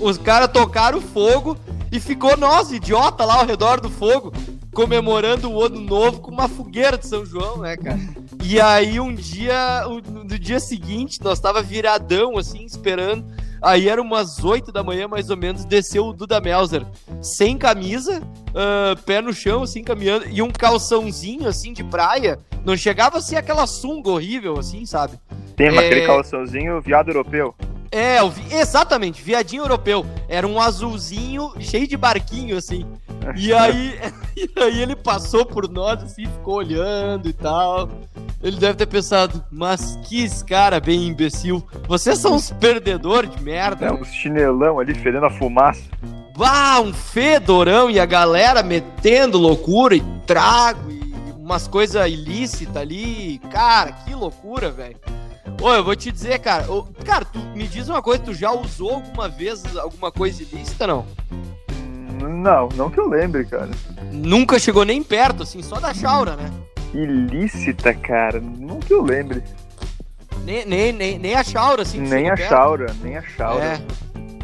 Os 0.00 0.18
caras 0.18 0.50
tocaram 0.50 1.00
fogo 1.00 1.56
e 1.92 2.00
ficou 2.00 2.36
nós, 2.36 2.72
idiota, 2.72 3.24
lá 3.24 3.40
ao 3.40 3.46
redor 3.46 3.80
do 3.80 3.90
fogo 3.90 4.32
comemorando 4.72 5.50
o 5.50 5.62
ano 5.62 5.80
novo 5.80 6.20
com 6.20 6.30
uma 6.30 6.48
fogueira 6.48 6.96
de 6.96 7.06
São 7.06 7.26
João, 7.26 7.58
né, 7.58 7.76
cara? 7.76 7.98
E 8.42 8.60
aí 8.60 9.00
um 9.00 9.14
dia, 9.14 9.84
no 10.08 10.38
dia 10.38 10.60
seguinte, 10.60 11.20
nós 11.22 11.40
tava 11.40 11.62
viradão, 11.62 12.38
assim, 12.38 12.64
esperando. 12.64 13.24
Aí 13.62 13.88
era 13.88 14.00
umas 14.00 14.42
8 14.42 14.72
da 14.72 14.82
manhã, 14.82 15.06
mais 15.06 15.28
ou 15.28 15.36
menos, 15.36 15.64
desceu 15.64 16.06
o 16.06 16.12
Duda 16.12 16.40
Melzer, 16.40 16.84
sem 17.20 17.58
camisa, 17.58 18.20
uh, 18.20 19.00
pé 19.02 19.20
no 19.20 19.32
chão, 19.32 19.62
assim, 19.62 19.82
caminhando, 19.82 20.26
e 20.28 20.40
um 20.40 20.50
calçãozinho, 20.50 21.46
assim, 21.46 21.72
de 21.72 21.84
praia. 21.84 22.38
Não 22.64 22.76
chegava 22.76 23.18
a 23.18 23.20
ser 23.20 23.36
aquela 23.36 23.66
sunga 23.66 24.10
horrível, 24.10 24.58
assim, 24.58 24.86
sabe? 24.86 25.18
Tem 25.56 25.68
é... 25.68 25.78
aquele 25.78 26.06
calçãozinho 26.06 26.80
viado 26.80 27.08
europeu. 27.08 27.54
É, 27.92 28.18
exatamente, 28.52 29.20
viadinho 29.20 29.64
europeu. 29.64 30.06
Era 30.28 30.46
um 30.46 30.60
azulzinho 30.60 31.52
cheio 31.58 31.88
de 31.88 31.96
barquinho, 31.96 32.56
assim. 32.56 32.86
E 33.36 33.52
aí, 33.54 33.98
e 34.36 34.48
aí 34.60 34.80
ele 34.80 34.94
passou 34.94 35.44
por 35.44 35.68
nós, 35.68 36.02
assim, 36.02 36.24
ficou 36.24 36.56
olhando 36.56 37.28
e 37.28 37.32
tal. 37.32 37.88
Ele 38.42 38.56
deve 38.56 38.74
ter 38.74 38.86
pensado, 38.86 39.44
mas 39.50 39.98
que 40.04 40.26
cara 40.44 40.80
bem 40.80 41.06
imbecil. 41.06 41.62
Vocês 41.86 42.18
são 42.18 42.34
uns 42.34 42.50
perdedores 42.50 43.30
de 43.30 43.42
merda. 43.42 43.86
É, 43.86 43.92
um 43.92 44.04
chinelão 44.04 44.80
ali 44.80 44.94
fedendo 44.94 45.26
a 45.26 45.30
fumaça. 45.30 45.82
Bah, 46.36 46.80
um 46.80 46.92
fedorão 46.92 47.90
e 47.90 48.00
a 48.00 48.06
galera 48.06 48.62
metendo 48.62 49.36
loucura 49.36 49.94
e 49.94 50.00
trago 50.26 50.90
e 50.90 51.12
umas 51.36 51.68
coisas 51.68 52.10
ilícitas 52.10 52.76
ali. 52.78 53.38
Cara, 53.50 53.92
que 53.92 54.14
loucura, 54.14 54.70
velho. 54.70 54.96
Ô, 55.60 55.74
eu 55.74 55.84
vou 55.84 55.94
te 55.94 56.10
dizer, 56.10 56.38
cara. 56.38 56.70
Ô, 56.72 56.84
cara, 57.04 57.26
tu 57.26 57.38
me 57.54 57.68
diz 57.68 57.90
uma 57.90 58.00
coisa, 58.00 58.22
tu 58.22 58.32
já 58.32 58.50
usou 58.52 58.94
alguma 58.94 59.28
vez 59.28 59.76
alguma 59.76 60.10
coisa 60.10 60.42
ilícita, 60.42 60.86
não? 60.86 61.04
Não, 62.22 62.68
não 62.74 62.90
que 62.90 62.98
eu 62.98 63.06
lembre, 63.06 63.44
cara. 63.44 63.70
Nunca 64.10 64.58
chegou 64.58 64.84
nem 64.84 65.02
perto, 65.02 65.42
assim, 65.42 65.62
só 65.62 65.78
da 65.78 65.92
chaura, 65.92 66.36
né? 66.36 66.50
Ilícita, 66.92 67.94
cara, 67.94 68.40
não 68.40 68.80
que 68.80 68.92
eu 68.92 69.02
lembre. 69.02 69.42
Nem, 70.44 70.64
nem, 70.64 70.92
nem, 70.92 71.18
nem 71.18 71.34
a 71.34 71.44
chaura, 71.44 71.82
assim. 71.82 72.00
Nem 72.00 72.30
a 72.30 72.34
perto. 72.34 72.48
chaura, 72.48 72.96
nem 73.02 73.16
a 73.16 73.22
chaura. 73.22 73.64
É. 73.64 73.80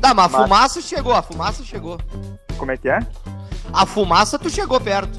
Tá, 0.00 0.14
mas 0.14 0.34
a 0.34 0.42
fumaça 0.42 0.80
chegou, 0.80 1.12
a 1.12 1.22
fumaça 1.22 1.64
chegou. 1.64 1.98
Como 2.56 2.70
é 2.70 2.76
que 2.76 2.88
é? 2.88 3.00
A 3.72 3.86
fumaça 3.86 4.38
tu 4.38 4.48
chegou 4.48 4.80
perto. 4.80 5.18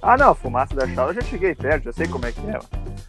Ah, 0.00 0.16
não, 0.16 0.30
a 0.30 0.34
fumaça 0.34 0.74
da 0.74 0.86
chaura 0.88 1.10
eu 1.10 1.20
já 1.20 1.28
cheguei 1.28 1.54
perto, 1.54 1.84
já 1.84 1.92
sei 1.92 2.06
como 2.06 2.24
é 2.24 2.32
que 2.32 2.40
é. 2.40 2.58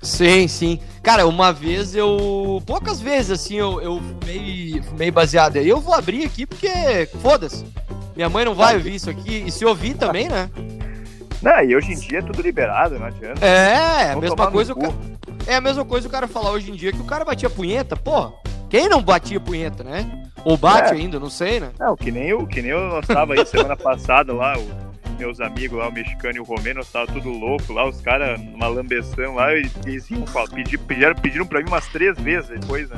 Sim, 0.02 0.48
sim. 0.48 0.80
Cara, 1.04 1.28
uma 1.28 1.54
vez 1.54 1.96
eu. 1.96 2.62
Poucas 2.66 3.00
vezes, 3.00 3.32
assim, 3.32 3.56
eu, 3.56 3.80
eu 3.82 4.02
fumei, 4.02 4.82
fumei 4.82 5.12
baseado. 5.12 5.58
E 5.58 5.70
eu 5.70 5.80
vou 5.80 5.94
abrir 5.94 6.26
aqui 6.26 6.46
porque. 6.46 7.08
Foda-se. 7.22 7.66
Minha 8.16 8.30
mãe 8.30 8.44
não 8.44 8.56
vai 8.56 8.76
ouvir 8.76 8.96
isso 8.96 9.10
aqui. 9.10 9.44
E 9.46 9.52
se 9.52 9.66
ouvir 9.66 9.94
também, 9.96 10.28
né? 10.28 10.50
Não, 11.42 11.62
e 11.64 11.76
hoje 11.76 11.94
em 11.94 11.96
dia 11.96 12.20
é 12.20 12.22
tudo 12.22 12.42
liberado, 12.42 13.00
não 13.00 13.08
adianta. 13.08 13.46
É, 13.46 14.08
é 14.08 14.12
a 14.12 14.16
mesma 14.16 14.52
coisa. 14.52 14.74
O 14.74 14.76
ca... 14.76 14.90
É 15.48 15.56
a 15.56 15.62
mesma 15.62 15.86
coisa 15.86 16.08
o 16.08 16.12
cara 16.12 16.28
falar 16.28 16.52
hoje 16.52 16.72
em 16.72 16.76
dia 16.76 16.92
que 16.92 17.00
o 17.00 17.06
cara 17.06 17.24
batia 17.24 17.50
punheta. 17.50 17.96
Pô, 17.96 18.32
quem 18.70 18.90
não 18.90 19.02
batia 19.02 19.40
punheta, 19.40 19.84
né? 19.84 20.26
Ou 20.44 20.58
bate 20.58 20.94
é. 20.94 20.98
ainda, 20.98 21.20
não 21.20 21.30
sei, 21.30 21.60
né? 21.60 21.72
Não, 21.80 21.96
que 21.96 22.12
nem 22.12 22.28
eu, 22.28 22.46
que 22.46 22.62
nem 22.62 22.72
eu 22.72 23.00
estava 23.00 23.34
aí 23.34 23.46
semana 23.46 23.76
passada 23.78 24.34
lá, 24.34 24.58
o 24.58 24.89
meus 25.20 25.40
amigos 25.42 25.78
lá, 25.78 25.90
o 25.90 25.92
mexicano 25.92 26.38
e 26.38 26.40
o 26.40 26.44
romeno, 26.44 26.84
tava 26.86 27.08
tudo 27.12 27.30
louco 27.30 27.74
lá, 27.74 27.88
os 27.88 28.00
caras 28.02 28.40
numa 28.42 28.68
lambeção 28.68 29.36
lá, 29.36 29.54
e 29.54 29.70
eles 29.86 30.10
iam 30.10 30.24
pedir, 30.56 30.78
pediram, 30.80 31.14
pediram 31.16 31.46
pra 31.46 31.60
mim 31.62 31.68
umas 31.68 31.86
três 31.88 32.18
vezes 32.18 32.50
depois, 32.50 32.90
né? 32.90 32.98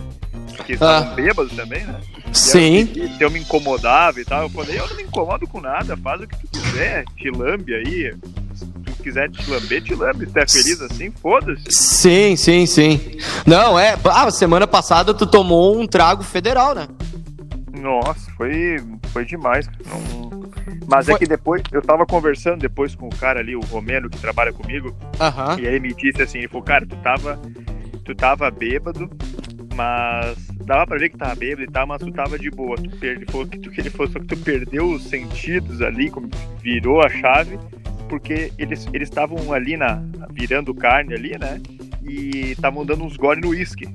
Porque 0.56 0.74
eles 0.74 0.82
estavam 0.82 1.12
Ah. 1.12 1.16
bêbados 1.16 1.54
também, 1.56 1.84
né? 1.86 2.00
E 2.32 2.38
Sim. 2.38 2.80
eu, 2.82 2.88
pedi, 2.88 3.18
se 3.18 3.24
eu 3.24 3.32
me 3.32 3.40
incomodava 3.40 4.22
e 4.22 4.26
tal, 4.26 4.44
eu 4.44 4.50
falei, 4.50 4.80
eu 4.80 4.88
não 4.88 4.96
me 4.96 5.04
incomodo 5.04 5.48
com 5.48 5.60
nada, 5.60 5.98
faz 5.98 6.22
o 6.22 6.28
que 6.28 6.38
tu 6.38 6.48
quiser, 6.62 7.04
te 7.18 7.30
lambe 7.32 7.74
aí. 7.74 8.14
Se 8.54 8.66
tu 8.68 9.04
quiser 9.04 9.30
te 9.32 9.50
lamber, 9.50 9.82
te 9.82 9.96
lambe. 9.96 10.28
Se 10.28 10.32
tu 10.34 10.38
é 10.40 10.48
feliz 10.48 10.82
assim, 10.82 11.10
foda-se. 11.12 11.64
Sim, 11.72 12.36
sim, 12.36 12.66
sim. 12.68 13.00
Não, 13.48 13.80
é. 13.80 13.98
Ah, 14.06 14.30
semana 14.30 14.68
passada 14.68 15.14
tu 15.14 15.26
tomou 15.26 15.80
um 15.80 15.88
trago 15.88 16.22
federal, 16.24 16.76
né? 16.76 16.88
Nossa, 17.74 18.30
foi, 18.38 18.78
foi 19.12 19.26
demais. 19.26 19.68
Não- 19.88 20.41
Mas 20.92 21.06
Foi- 21.06 21.16
é 21.16 21.18
que 21.20 21.26
depois, 21.26 21.64
eu 21.72 21.82
tava 21.82 22.06
conversando 22.06 22.60
depois 22.60 22.94
com 22.94 23.08
o 23.08 23.16
cara 23.16 23.40
ali, 23.40 23.56
o 23.56 23.62
Romeno, 23.62 24.10
que 24.10 24.20
trabalha 24.20 24.52
comigo, 24.52 24.94
e 25.58 25.66
ele 25.66 25.80
me 25.80 25.94
disse 25.94 26.22
assim, 26.22 26.40
ele 26.40 26.50
falou, 26.50 26.64
cara, 26.64 26.86
tu 26.86 26.98
tava, 26.98 27.40
tu 28.04 28.14
tava 28.14 28.52
bêbado, 28.52 29.10
mas 29.74 30.38
dava 30.66 30.86
pra 30.86 30.98
ver 30.98 31.10
que 31.10 31.18
tava 31.18 31.34
bêbado 31.34 31.64
e 31.64 31.72
tal, 31.72 31.88
mas 31.88 32.02
tu 32.02 32.12
tava 32.12 32.38
de 32.38 32.52
boa. 32.52 32.76
Tu 32.76 32.90
per... 32.98 33.16
Ele 33.16 33.26
falou 33.26 33.48
que, 33.48 33.58
tu, 33.58 33.72
que 33.72 33.80
ele 33.80 33.90
falou 33.90 34.12
só 34.12 34.20
que 34.20 34.26
tu 34.26 34.38
perdeu 34.38 34.92
os 34.92 35.04
sentidos 35.04 35.82
ali, 35.82 36.10
como 36.10 36.30
virou 36.62 37.02
a 37.02 37.10
chave, 37.10 37.58
porque 38.10 38.52
eles 38.58 38.86
eles 38.92 39.08
estavam 39.08 39.54
ali 39.54 39.78
na 39.78 40.04
virando 40.32 40.74
carne 40.76 41.14
ali, 41.14 41.38
né? 41.40 41.62
E 42.04 42.52
estavam 42.52 42.86
dando 42.86 43.04
uns 43.04 43.16
gole 43.16 43.42
no 43.42 43.50
uísque. 43.50 43.86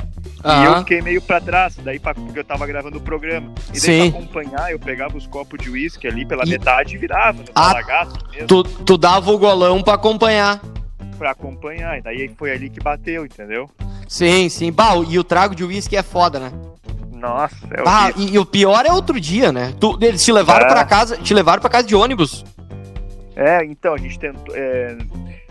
E 0.45 0.65
eu 0.65 0.79
fiquei 0.79 1.03
meio 1.03 1.21
pra 1.21 1.41
trás, 1.41 1.77
daí 1.83 1.99
pra, 1.99 2.15
porque 2.15 2.39
eu 2.39 2.45
tava 2.45 2.67
gravando 2.67 2.99
o 2.99 3.01
programa. 3.01 3.53
E 3.69 3.73
daí 3.73 3.81
Sim. 3.81 4.11
pra 4.11 4.21
acompanhar, 4.21 4.71
eu 4.71 4.79
pegava 4.79 5.17
os 5.17 5.27
copos 5.27 5.59
de 5.59 5.69
uísque 5.71 6.07
ali 6.07 6.25
pela 6.25 6.45
E- 6.45 6.51
metade 6.51 6.95
e 6.95 6.99
virava 6.99 7.39
no 7.43 7.45
Ah, 7.55 7.75
mesmo 8.31 8.47
Tu, 8.47 8.63
tu 8.63 8.97
dava 8.97 9.31
o 9.33 9.39
golão 9.39 9.83
pra 9.83 9.95
acompanhar. 9.95 10.61
pra 11.19 11.31
acompanhar. 11.33 11.99
E 11.99 12.03
daí 12.03 12.31
foi 12.37 12.53
ali 12.53 12.69
que 12.71 12.79
bateu, 12.81 13.25
entendeu? 13.25 13.69
Sim, 14.07 14.49
sim. 14.49 14.71
Bah, 14.71 14.95
e 15.09 15.19
o 15.19 15.25
trago 15.25 15.55
de 15.55 15.65
uísque 15.65 15.97
é 15.97 16.03
foda, 16.03 16.39
né? 16.39 16.53
Nossa, 17.13 17.57
é 17.73 17.83
Ah, 17.85 18.05
horrível. 18.15 18.23
e, 18.29 18.35
e 18.35 18.39
o 18.39 18.45
pior 18.47 18.85
é 18.87 18.93
outro 18.93 19.19
dia, 19.19 19.51
né? 19.51 19.75
Tu, 19.81 19.99
eles 20.03 20.23
te 20.23 20.31
levaram 20.31 20.67
É. 20.67 20.69
pra 20.69 20.85
casa, 20.85 21.17
te 21.17 21.33
levaram 21.35 21.61
para 21.61 21.71
casa 21.71 21.89
de 21.89 21.97
ônibus. 21.97 22.45
É, 23.35 23.65
então, 23.65 23.95
a 23.95 23.99
gente 23.99 24.19
tentou. 24.19 24.55
é, 24.55 24.97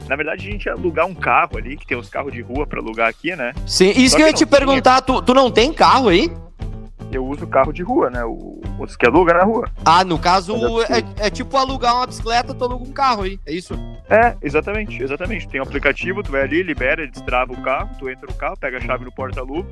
Na 0.07 0.15
verdade, 0.15 0.47
a 0.47 0.51
gente 0.51 0.65
ia 0.65 0.73
alugar 0.73 1.05
um 1.05 1.15
carro 1.15 1.57
ali, 1.57 1.77
que 1.77 1.85
tem 1.85 1.97
os 1.97 2.09
carros 2.09 2.31
de 2.31 2.41
rua 2.41 2.67
pra 2.67 2.79
alugar 2.79 3.09
aqui, 3.09 3.35
né? 3.35 3.53
Sim, 3.65 3.89
isso 3.91 4.11
Só 4.11 4.17
que 4.17 4.23
eu 4.23 4.27
que 4.27 4.31
ia 4.33 4.37
te 4.37 4.45
perguntar, 4.45 5.01
tu, 5.01 5.21
tu 5.21 5.33
não 5.33 5.49
tem 5.49 5.73
carro 5.73 6.09
aí? 6.09 6.29
Eu 7.15 7.25
uso 7.25 7.47
carro 7.47 7.71
de 7.71 7.81
rua, 7.81 8.09
né? 8.09 8.23
O- 8.25 8.59
Os 8.77 8.97
que 8.97 9.05
alugam 9.05 9.37
na 9.37 9.43
rua. 9.43 9.69
Ah, 9.85 10.03
no 10.03 10.19
caso, 10.19 10.53
é 10.83 10.99
é, 10.99 11.27
é 11.27 11.29
tipo 11.29 11.55
alugar 11.55 11.95
uma 11.95 12.05
bicicleta, 12.07 12.53
tu 12.53 12.63
aluga 12.65 12.83
um 12.83 12.91
carro 12.91 13.23
aí, 13.23 13.39
é 13.45 13.53
isso? 13.53 13.73
É, 14.09 14.35
exatamente, 14.41 15.01
exatamente. 15.01 15.47
Tem 15.47 15.61
um 15.61 15.63
aplicativo, 15.63 16.21
tu 16.21 16.31
vai 16.31 16.41
ali, 16.41 16.61
libera, 16.61 17.01
ele 17.01 17.11
destrava 17.11 17.53
o 17.53 17.61
carro, 17.61 17.89
tu 17.97 18.09
entra 18.09 18.27
no 18.27 18.33
carro, 18.33 18.57
pega 18.59 18.77
a 18.77 18.81
chave 18.81 19.05
no 19.05 19.11
porta-luva, 19.13 19.67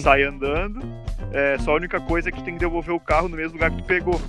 sai 0.00 0.22
andando. 0.22 0.80
É, 1.32 1.58
só 1.58 1.72
a 1.72 1.74
única 1.74 2.00
coisa 2.00 2.28
é 2.28 2.32
que 2.32 2.38
tu 2.38 2.44
tem 2.44 2.54
que 2.54 2.60
devolver 2.60 2.94
o 2.94 3.00
carro 3.00 3.28
no 3.28 3.36
mesmo 3.36 3.54
lugar 3.54 3.70
que 3.72 3.78
tu 3.78 3.84
pegou. 3.84 4.20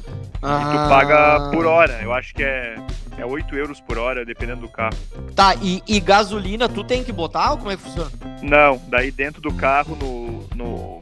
Ah, 0.42 0.62
E 0.64 0.66
tu 0.78 0.90
paga 0.90 1.52
por 1.52 1.66
hora. 1.68 2.00
Eu 2.02 2.12
acho 2.12 2.34
que 2.34 2.44
é, 2.44 2.76
é 3.20 3.26
8 3.26 3.56
euros 3.56 3.80
por 3.80 3.98
hora, 4.00 4.26
dependendo 4.26 4.62
do 4.62 4.70
carro. 4.70 4.98
Tá, 5.36 5.54
e, 5.62 5.82
e 5.88 6.00
gasolina 6.00 6.68
tu 6.68 6.84
tem 6.84 7.04
que 7.04 7.12
botar 7.12 7.52
ou 7.52 7.58
como 7.60 7.72
é 7.72 7.78
que 7.78 7.84
funciona? 7.84 8.10
Não, 8.42 8.82
daí 8.88 9.12
dentro 9.12 9.42
do 9.42 9.54
carro, 9.54 9.96
no. 9.96 10.44
no, 10.56 11.00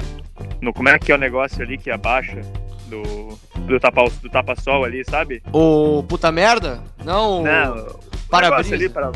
no 0.61 0.73
como 0.73 0.89
é 0.89 0.99
que 0.99 1.11
é 1.11 1.15
o 1.15 1.17
negócio 1.17 1.61
ali 1.61 1.77
que 1.77 1.89
abaixa 1.89 2.41
do. 2.87 3.37
Do 3.65 3.79
tapa, 3.79 4.03
do 4.21 4.29
tapa-sol 4.29 4.85
ali, 4.85 5.03
sabe? 5.03 5.41
O 5.51 6.03
puta 6.03 6.31
merda? 6.31 6.83
Não, 7.03 7.41
Não, 7.41 7.87
negócio 8.31 8.73
ali 8.73 8.89
para, 8.89 9.11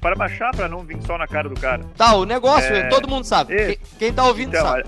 para 0.00 0.16
baixar, 0.16 0.50
pra 0.54 0.68
não 0.68 0.80
vir 0.80 1.00
sol 1.02 1.18
na 1.18 1.26
cara 1.26 1.48
do 1.48 1.58
cara. 1.60 1.84
Tá, 1.96 2.14
o 2.14 2.24
negócio, 2.24 2.72
É, 2.72 2.88
todo 2.88 3.08
mundo 3.08 3.24
sabe. 3.24 3.54
Quem, 3.56 3.78
quem 3.98 4.12
tá 4.12 4.24
ouvindo 4.24 4.48
Então, 4.50 4.66
sabe. 4.66 4.84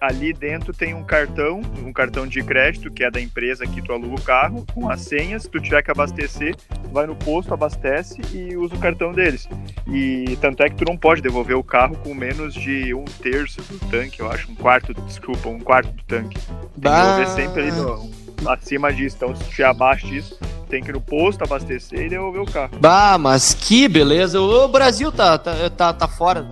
ali 0.00 0.32
dentro 0.32 0.72
tem 0.72 0.94
um 0.94 1.02
cartão, 1.04 1.60
um 1.84 1.92
cartão 1.92 2.26
de 2.26 2.42
crédito, 2.42 2.90
que 2.90 3.04
é 3.04 3.10
da 3.10 3.20
empresa 3.20 3.66
que 3.66 3.82
tu 3.82 3.92
aluga 3.92 4.14
o 4.14 4.22
carro, 4.22 4.64
com 4.72 4.88
as 4.88 5.02
senhas. 5.02 5.42
Se 5.42 5.50
tu 5.50 5.60
tiver 5.60 5.82
que 5.82 5.90
abastecer, 5.90 6.54
vai 6.92 7.06
no 7.06 7.14
posto, 7.16 7.52
abastece 7.52 8.20
e 8.32 8.56
usa 8.56 8.74
o 8.74 8.78
cartão 8.78 9.12
deles. 9.12 9.48
E 9.86 10.36
tanto 10.40 10.62
é 10.62 10.70
que 10.70 10.76
tu 10.76 10.84
não 10.84 10.96
pode 10.96 11.20
devolver 11.20 11.56
o 11.56 11.62
carro 11.64 11.96
com 11.96 12.14
menos 12.14 12.54
de 12.54 12.94
um 12.94 13.04
terço 13.04 13.60
do 13.62 13.78
tanque, 13.90 14.20
eu 14.20 14.30
acho, 14.30 14.50
um 14.50 14.54
quarto, 14.54 14.94
desculpa, 14.94 15.48
um 15.48 15.60
quarto 15.60 15.90
do 15.92 16.02
tanque. 16.04 16.38
Tem 16.38 16.92
que 16.92 16.98
devolver 16.98 17.26
sempre 17.28 17.62
ali 17.62 17.72
no, 17.72 18.10
acima 18.48 18.92
disso. 18.92 19.16
Então, 19.16 19.34
se 19.36 19.44
tu 19.44 19.64
abaixo 19.64 20.06
disso, 20.06 20.38
tem 20.70 20.82
que 20.82 20.90
ir 20.90 20.94
no 20.94 21.00
posto, 21.00 21.42
abastecer 21.42 22.06
e 22.06 22.08
devolver 22.08 22.40
o 22.40 22.46
carro. 22.46 22.70
Bah, 22.80 23.18
mas 23.18 23.52
que 23.52 23.88
beleza. 23.88 24.40
O 24.40 24.68
Brasil 24.68 25.10
tá, 25.10 25.36
tá, 25.36 25.68
tá, 25.68 25.92
tá 25.92 26.08
fora. 26.08 26.50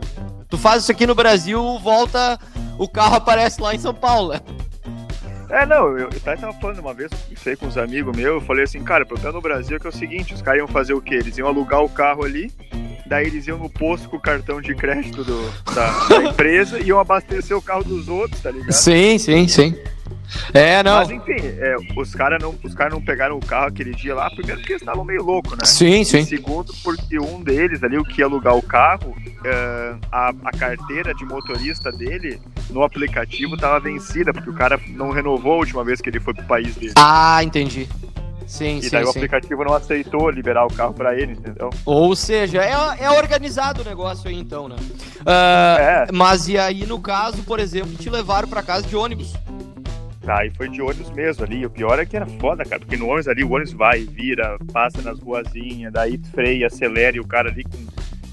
Tu 0.51 0.59
faz 0.59 0.83
isso 0.83 0.93
aqui 0.93 1.07
no 1.07 1.15
Brasil, 1.15 1.79
volta, 1.79 2.39
o 2.79 2.89
carro 2.89 3.17
aparece 3.17 3.61
lá 3.61 3.75
em 3.75 3.79
São 3.79 3.95
Paulo. 3.95 4.35
É, 5.51 5.65
não, 5.65 5.97
eu, 5.97 6.11
eu 6.11 6.21
tava 6.21 6.53
falando 6.53 6.79
uma 6.81 6.93
vez, 6.93 7.11
isso 7.31 7.49
aí 7.49 7.57
com 7.57 7.65
uns 7.65 7.79
amigos 7.79 8.15
meus, 8.15 8.35
eu 8.35 8.41
falei 8.43 8.65
assim, 8.65 8.85
cara, 8.85 9.05
o 9.05 9.07
problema 9.07 9.33
no 9.33 9.41
Brasil 9.41 9.79
é 9.79 9.81
que 9.81 9.87
é 9.87 9.89
o 9.89 9.93
seguinte, 9.93 10.35
os 10.35 10.43
caras 10.43 10.59
iam 10.59 10.69
fazer 10.69 10.93
o 10.93 11.01
quê? 11.01 11.15
Eles 11.15 11.39
iam 11.39 11.49
alugar 11.49 11.83
o 11.83 11.89
carro 11.89 12.23
ali, 12.23 12.53
daí 13.07 13.27
eles 13.27 13.47
iam 13.47 13.57
no 13.57 13.71
posto 13.71 14.11
com 14.11 14.19
o 14.19 14.21
cartão 14.21 14.61
de 14.61 14.75
crédito 14.75 15.25
do, 15.25 15.51
da, 15.75 16.07
da 16.07 16.23
empresa 16.29 16.79
e 16.79 16.89
iam 16.89 17.01
abastecer 17.01 17.57
o 17.57 17.63
carro 17.63 17.83
dos 17.83 18.09
outros, 18.09 18.43
tá 18.43 18.51
ligado? 18.51 18.73
Sim, 18.73 19.17
sim, 19.17 19.49
sim. 19.49 19.75
É, 20.53 20.83
não. 20.83 20.97
Mas 20.97 21.11
enfim, 21.11 21.37
é, 21.41 21.77
os 21.97 22.15
caras 22.15 22.43
não, 22.43 22.55
os 22.63 22.75
cara 22.75 22.91
não 22.91 23.01
pegaram 23.01 23.37
o 23.37 23.41
carro 23.45 23.67
aquele 23.69 23.95
dia 23.95 24.15
lá, 24.15 24.29
primeiro 24.31 24.61
porque 24.61 24.73
eles 24.75 24.83
estavam 24.83 25.05
meio 25.05 25.23
loucos, 25.23 25.53
né? 25.53 25.65
Sim, 25.65 26.01
E 26.01 26.05
sim. 26.05 26.25
segundo, 26.25 26.73
porque 26.85 27.19
um 27.19 27.43
deles 27.43 27.83
ali, 27.83 27.97
o 27.99 28.05
que 28.05 28.21
ia 28.21 28.27
alugar 28.27 28.55
o 28.57 28.63
carro, 28.63 29.17
é, 29.45 29.95
a, 30.13 30.33
a 30.45 30.51
carteira 30.53 31.15
de 31.15 31.25
motorista 31.25 31.91
dele 31.91 32.41
no 32.71 32.83
aplicativo 32.83 33.57
tava 33.57 33.81
vencida, 33.81 34.33
porque 34.33 34.51
o 34.51 34.55
cara 34.55 34.79
não 34.89 35.11
renovou 35.11 35.55
a 35.55 35.57
última 35.59 35.83
vez 35.85 36.01
que 36.01 36.11
ele 36.11 36.21
foi 36.21 36.35
pro 36.35 36.45
país 36.45 36.75
dele. 36.77 36.93
Ah, 36.97 37.43
entendi. 37.43 37.89
Sim, 38.47 38.79
E 38.79 38.85
sim, 38.85 38.91
daí 38.91 39.03
o 39.05 39.13
sim. 39.13 39.19
aplicativo 39.19 39.63
não 39.63 39.75
aceitou 39.75 40.31
liberar 40.31 40.65
o 40.65 40.73
carro 40.73 40.95
pra 40.95 41.15
ele, 41.15 41.33
entendeu? 41.33 41.69
Ou 41.85 42.17
seja, 42.17 42.63
é, 42.65 42.73
é 43.05 43.11
organizado 43.11 43.83
o 43.83 43.85
negócio 43.85 44.27
aí 44.31 44.37
então, 44.39 44.69
né? 44.71 44.77
Ah, 45.27 46.07
É. 46.09 46.13
Mas 46.13 46.49
e 46.49 46.57
aí, 46.57 46.87
no 46.87 46.99
caso, 46.99 47.43
por 47.43 47.61
exemplo, 47.61 47.93
te 47.97 48.09
levaram 48.09 48.49
pra 48.49 48.63
casa 48.63 48.87
de 48.87 48.97
ônibus. 48.97 49.35
Tá, 50.29 50.45
e 50.45 50.51
foi 50.51 50.69
de 50.69 50.83
ônibus 50.83 51.11
mesmo 51.13 51.43
ali. 51.43 51.65
O 51.65 51.71
pior 51.71 51.99
é 51.99 52.05
que 52.05 52.15
era 52.15 52.27
foda, 52.27 52.63
cara, 52.63 52.79
porque 52.79 52.99
no 52.99 53.07
ônibus 53.07 53.29
ali 53.29 53.43
o 53.43 53.51
ônibus 53.51 53.73
vai, 53.73 54.01
vira, 54.01 54.59
passa 54.75 55.01
nas 55.01 55.19
ruazinhas, 55.21 55.91
daí 55.91 56.21
freia, 56.35 56.67
acelera 56.67 57.17
e 57.17 57.21
o 57.21 57.27
cara 57.27 57.49
ali 57.49 57.65
com. 57.65 57.79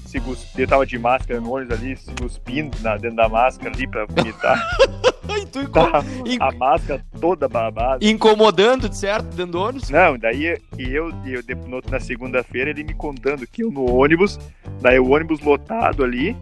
Se 0.04 0.20
eu 0.60 0.68
tava 0.68 0.84
de 0.84 0.98
máscara 0.98 1.40
no 1.40 1.54
ônibus 1.54 1.78
ali, 1.78 1.96
se 1.96 2.10
cuspindo 2.20 2.76
na, 2.82 2.98
dentro 2.98 3.16
da 3.16 3.30
máscara 3.30 3.74
ali 3.74 3.88
pra 3.88 4.04
vomitar. 4.04 4.62
Tu 5.52 5.68
Tá, 5.70 6.02
a 6.40 6.52
máscara 6.52 7.02
toda 7.18 7.48
babada. 7.48 8.04
incomodando, 8.04 8.88
de 8.90 8.96
certo, 8.96 9.24
dentro 9.34 9.52
do 9.52 9.60
ônibus. 9.62 9.88
Não, 9.90 10.18
daí 10.18 10.58
e 10.78 10.82
eu, 10.94 11.10
e 11.24 11.32
eu 11.32 11.42
no- 11.66 11.82
na 11.90 11.98
segunda-feira 11.98 12.70
ele 12.70 12.84
me 12.84 12.92
contando 12.94 13.46
que 13.46 13.62
eu 13.64 13.70
no 13.70 13.90
ônibus, 13.90 14.38
daí 14.82 14.98
o 14.98 15.10
ônibus 15.10 15.40
lotado 15.40 16.04
ali, 16.04 16.36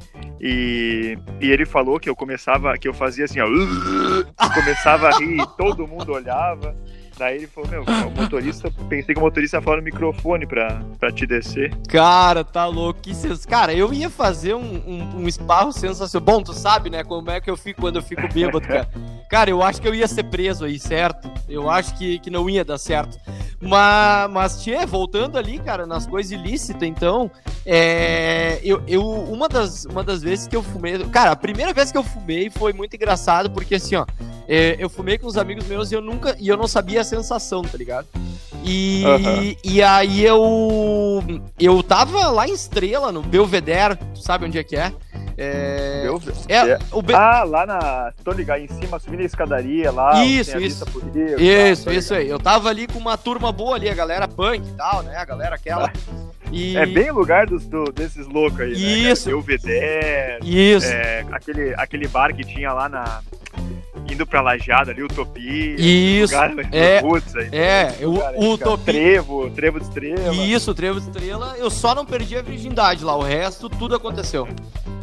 e, 0.46 1.16
e 1.40 1.50
ele 1.50 1.64
falou 1.64 1.98
que 1.98 2.11
eu 2.11 2.14
começava, 2.14 2.76
que 2.76 2.87
eu 2.87 2.92
fazia 2.92 3.24
assim, 3.24 3.40
ó, 3.40 3.46
começava 4.52 5.09
a 5.09 5.18
rir, 5.18 5.42
todo 5.57 5.88
mundo 5.88 6.12
olhava. 6.12 6.76
Daí 7.16 7.37
ele 7.37 7.46
falou, 7.46 7.70
meu, 7.70 7.83
o 7.83 8.11
motorista, 8.11 8.70
pensei 8.88 9.14
que 9.14 9.20
o 9.20 9.22
motorista 9.22 9.59
ia 9.59 9.62
falar 9.62 9.77
no 9.77 9.83
microfone 9.83 10.46
pra, 10.46 10.83
pra 10.98 11.12
te 11.12 11.27
descer. 11.27 11.72
Cara, 11.88 12.42
tá 12.42 12.66
louco. 12.66 13.00
Que 13.00 13.14
sens... 13.14 13.46
Cara, 13.46 13.72
eu 13.72 13.92
ia 13.92 14.11
fazer 14.11 14.55
um, 14.55 14.83
um, 14.87 15.20
um 15.20 15.29
esparro 15.29 15.72
sensacional. 15.72 16.24
Bom, 16.24 16.42
tu 16.42 16.53
sabe, 16.53 16.90
né, 16.90 17.05
como 17.05 17.31
é 17.31 17.40
que 17.40 17.50
eu 17.50 17.57
fico 17.57 17.81
quando 17.81 17.96
eu 17.96 18.03
fico 18.03 18.22
bêbado, 18.33 18.61
cara. 18.61 18.88
Cara, 19.31 19.50
eu 19.50 19.62
acho 19.62 19.81
que 19.81 19.88
eu 19.88 19.94
ia 19.94 20.07
ser 20.07 20.24
preso 20.24 20.64
aí, 20.64 20.79
certo? 20.79 21.29
Eu 21.48 21.68
acho 21.68 21.96
que, 21.96 22.20
que 22.20 22.31
não 22.31 22.48
ia 22.48 22.64
dar 22.64 22.79
certo. 22.79 23.18
Mas, 23.61 24.31
mas 24.31 24.62
tchê, 24.62 24.87
voltando 24.87 25.37
ali, 25.37 25.59
cara, 25.59 25.87
nas 25.87 26.07
coisas 26.07 26.31
ilícitas, 26.31 26.87
então, 26.87 27.31
é, 27.66 28.61
eu, 28.62 28.83
eu 28.87 29.03
uma, 29.03 29.48
das, 29.48 29.87
uma 29.87 30.05
das 30.05 30.22
vezes 30.22 30.46
que 30.46 30.55
eu 30.55 30.62
fumei... 30.62 30.98
Cara, 31.09 31.33
a 31.33 31.37
primeira 31.37 31.72
vez 31.72 31.90
que 31.90 31.98
eu 31.98 32.05
fumei 32.05 32.48
foi 32.48 32.72
muito 32.72 32.94
engraçado, 32.94 33.50
porque 33.50 33.74
assim, 33.74 33.96
ó, 33.96 34.07
eu 34.78 34.88
fumei 34.90 35.16
com 35.18 35.26
uns 35.26 35.37
amigos 35.37 35.66
meus 35.66 35.90
e 35.90 35.94
eu 35.94 36.00
nunca... 36.00 36.37
E 36.38 36.48
eu 36.48 36.57
não 36.57 36.66
sabia 36.66 37.00
a 37.00 37.04
sensação, 37.04 37.62
tá 37.62 37.76
ligado? 37.78 38.07
E, 38.64 39.04
Aham. 39.04 39.54
e 39.64 39.83
aí 39.83 40.24
eu... 40.24 41.22
Eu 41.59 41.83
tava 41.83 42.28
lá 42.28 42.46
em 42.48 42.52
Estrela, 42.52 43.11
no 43.12 43.22
Belvedere, 43.22 43.96
tu 44.14 44.20
sabe 44.20 44.44
onde 44.46 44.59
é 44.59 44.64
que 44.64 44.76
é? 44.76 44.92
É... 45.37 46.04
É, 46.48 46.78
o 46.92 47.02
Be- 47.02 47.14
Ah, 47.14 47.42
lá 47.42 47.66
na. 47.66 48.12
Tô 48.22 48.30
ligado, 48.30 48.61
em 48.61 48.68
cima, 48.68 49.00
subindo 49.00 49.20
a 49.20 49.24
escadaria 49.24 49.90
lá. 49.90 50.24
Isso, 50.24 50.57
isso. 50.59 50.85
rio, 50.85 51.40
Isso, 51.40 51.85
tá, 51.87 51.92
isso 51.92 52.14
aí. 52.14 52.28
Eu 52.28 52.38
tava 52.38 52.68
ali 52.68 52.87
com 52.87 53.00
uma 53.00 53.18
turma 53.18 53.50
boa 53.50 53.74
ali, 53.74 53.88
a 53.88 53.94
galera 53.94 54.28
punk 54.28 54.64
e 54.64 54.72
tal, 54.76 55.02
né? 55.02 55.16
A 55.16 55.24
galera 55.24 55.57
aquela. 55.57 55.90
E... 56.52 56.76
É 56.76 56.87
bem 56.87 57.11
o 57.11 57.14
lugar 57.14 57.46
dos, 57.48 57.66
do- 57.66 57.90
desses 57.90 58.28
loucos 58.28 58.61
aí, 58.61 58.70
né? 58.70 58.76
Isso. 59.11 59.24
Cara? 59.24 59.37
Belvedere, 59.37 60.38
Isso. 60.44 60.87
é, 60.87 61.24
aquele, 61.33 61.74
aquele 61.76 62.07
bar 62.07 62.33
que 62.33 62.44
tinha 62.44 62.72
lá 62.72 62.88
na. 62.88 63.22
Indo 64.10 64.26
pra 64.26 64.40
Lajada 64.40 64.90
ali, 64.90 65.02
Utopia. 65.02 65.76
Isso. 65.78 66.34
Lugar, 66.34 66.52
é, 66.72 67.00
putz, 67.00 67.34
aí, 67.36 67.48
é, 67.52 67.96
o, 68.02 68.18
cara, 68.18 68.36
o 68.36 68.40
fica 68.40 68.68
Utopia. 68.68 68.94
Trevo, 68.94 69.50
Trevo 69.50 69.80
de 69.80 69.86
Estrela. 69.86 70.34
Isso, 70.34 70.74
Trevo 70.74 71.00
de 71.00 71.06
Estrela. 71.06 71.54
Eu 71.58 71.70
só 71.70 71.94
não 71.94 72.04
perdi 72.04 72.36
a 72.36 72.42
virgindade 72.42 73.04
lá, 73.04 73.16
o 73.16 73.22
resto 73.22 73.68
tudo 73.68 73.94
aconteceu. 73.94 74.48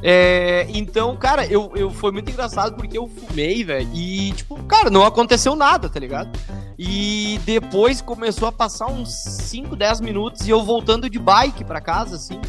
É, 0.03 0.65
então, 0.69 1.15
cara, 1.15 1.45
eu, 1.45 1.71
eu 1.75 1.91
foi 1.91 2.11
muito 2.11 2.31
engraçado 2.31 2.75
porque 2.75 2.97
eu 2.97 3.07
fumei, 3.07 3.63
velho. 3.63 3.87
E, 3.93 4.31
tipo, 4.31 4.61
cara, 4.63 4.89
não 4.89 5.05
aconteceu 5.05 5.55
nada, 5.55 5.87
tá 5.87 5.99
ligado? 5.99 6.29
E 6.77 7.39
depois 7.45 8.01
começou 8.01 8.47
a 8.47 8.51
passar 8.51 8.87
uns 8.87 9.13
5, 9.13 9.75
10 9.75 10.01
minutos 10.01 10.47
e 10.47 10.49
eu 10.49 10.63
voltando 10.63 11.09
de 11.09 11.19
bike 11.19 11.63
pra 11.63 11.79
casa, 11.79 12.15
assim. 12.15 12.39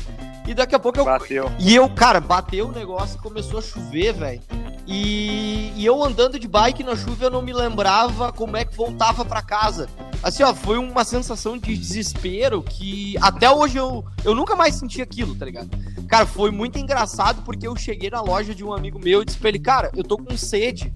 E 0.47 0.55
daqui 0.55 0.75
a 0.75 0.79
pouco 0.79 0.99
eu. 0.99 1.05
Bateu. 1.05 1.53
E 1.59 1.75
eu, 1.75 1.89
cara, 1.91 2.21
bateu 2.21 2.69
o 2.69 2.73
negócio 2.73 3.17
e 3.19 3.23
começou 3.23 3.59
a 3.59 3.63
chover, 3.63 4.13
velho. 4.13 4.41
E, 4.87 5.73
e 5.77 5.87
eu 5.87 6.03
andando 6.03 6.39
de 6.39 6.49
bike 6.49 6.83
na 6.83 6.97
chuva, 6.97 7.25
eu 7.25 7.31
não 7.31 7.43
me 7.43 7.53
lembrava 7.53 8.33
como 8.33 8.57
é 8.57 8.65
que 8.65 8.77
voltava 8.77 9.25
pra 9.25 9.43
casa. 9.43 9.89
Assim, 10.23 10.43
ó, 10.43 10.55
foi 10.55 10.79
uma 10.79 11.05
sensação 11.05 11.57
de 11.59 11.77
desespero 11.77 12.63
que 12.63 13.17
até 13.21 13.51
hoje 13.51 13.79
eu, 13.79 14.05
eu 14.25 14.35
nunca 14.35 14.55
mais 14.55 14.75
senti 14.75 15.01
aquilo, 15.01 15.35
tá 15.35 15.45
ligado? 15.45 15.71
Cara, 16.09 16.27
foi 16.27 16.51
muito 16.51 16.79
engraçado 16.79 17.43
porque 17.43 17.67
eu 17.67 17.77
cheguei 17.77 18.11
na 18.11 18.21
loja 18.21 18.55
de 18.55 18.65
um 18.65 18.73
amigo 18.73 18.99
meu 18.99 19.23
e 19.23 19.25
disse 19.25 19.39
pra 19.39 19.49
ele, 19.49 19.59
cara, 19.59 19.91
eu 19.97 20.05
tô 20.05 20.17
com 20.17 20.37
sede. 20.37 20.93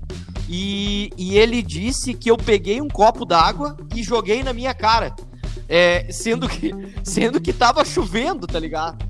E, 0.49 1.11
e 1.17 1.39
ele 1.39 1.61
disse 1.63 2.15
que 2.15 2.31
eu 2.31 2.37
peguei 2.37 2.81
um 2.81 2.89
copo 2.89 3.25
d'água 3.25 3.77
e 3.95 4.03
joguei 4.03 4.43
na 4.43 4.53
minha 4.53 4.75
cara. 4.75 5.15
É, 5.69 6.07
sendo 6.13 6.49
que 6.49 6.71
sendo 7.03 7.41
que 7.41 7.53
tava 7.53 7.85
chovendo, 7.85 8.47
tá 8.47 8.59
ligado? 8.59 9.05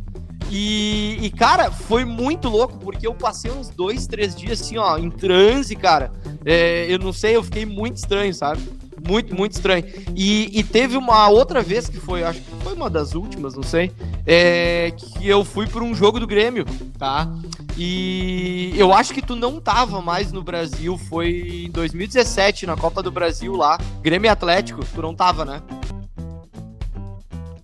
E, 0.51 1.19
e, 1.21 1.31
cara, 1.31 1.71
foi 1.71 2.05
muito 2.05 2.49
louco, 2.49 2.79
porque 2.79 3.07
eu 3.07 3.15
passei 3.15 3.51
uns 3.51 3.69
dois, 3.69 4.07
três 4.07 4.35
dias 4.35 4.61
assim, 4.61 4.77
ó, 4.77 4.97
em 4.97 5.11
transe, 5.11 5.75
cara. 5.75 6.13
É, 6.45 6.87
eu 6.89 6.99
não 6.99 7.13
sei, 7.13 7.37
eu 7.37 7.43
fiquei 7.43 7.67
muito 7.67 7.97
estranho, 7.97 8.33
sabe? 8.33 8.63
Muito, 9.07 9.35
muito 9.35 9.53
estranho. 9.53 9.85
E, 10.15 10.59
e, 10.59 10.65
teve 10.65 10.97
uma 10.97 11.29
outra 11.29 11.63
vez 11.63 11.89
que 11.89 11.99
foi, 11.99 12.23
acho 12.25 12.41
que 12.41 12.51
foi 12.63 12.75
uma 12.75 12.89
das 12.89 13.15
últimas, 13.15 13.55
não 13.55 13.63
sei, 13.63 13.93
é, 14.27 14.93
que 14.97 15.29
eu 15.29 15.45
fui 15.45 15.67
para 15.67 15.83
um 15.83 15.95
jogo 15.95 16.19
do 16.19 16.27
Grêmio, 16.27 16.65
tá? 16.99 17.29
E 17.77 18.73
eu 18.77 18.93
acho 18.93 19.13
que 19.13 19.21
tu 19.21 19.37
não 19.37 19.61
tava 19.61 20.01
mais 20.01 20.33
no 20.33 20.43
Brasil, 20.43 20.97
foi 20.97 21.67
em 21.67 21.71
2017, 21.71 22.67
na 22.67 22.77
Copa 22.77 23.03
do 23.03 23.11
Brasil 23.11 23.55
lá, 23.55 23.79
Grêmio 24.03 24.31
Atlético, 24.31 24.85
tu 24.85 25.03
não 25.03 25.15
tava, 25.15 25.45
né? 25.45 25.63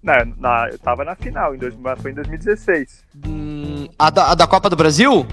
Na, 0.03 0.25
na, 0.37 0.69
eu 0.71 0.79
tava 0.79 1.05
na 1.05 1.15
final, 1.15 1.55
em 1.55 1.59
dois, 1.59 1.75
foi 2.01 2.11
em 2.11 2.15
2016. 2.15 3.05
Hum, 3.27 3.89
a, 3.99 4.11
da, 4.11 4.33
a 4.33 4.35
da 4.35 4.47
Copa 4.47 4.69
do 4.69 4.75
Brasil? 4.75 5.27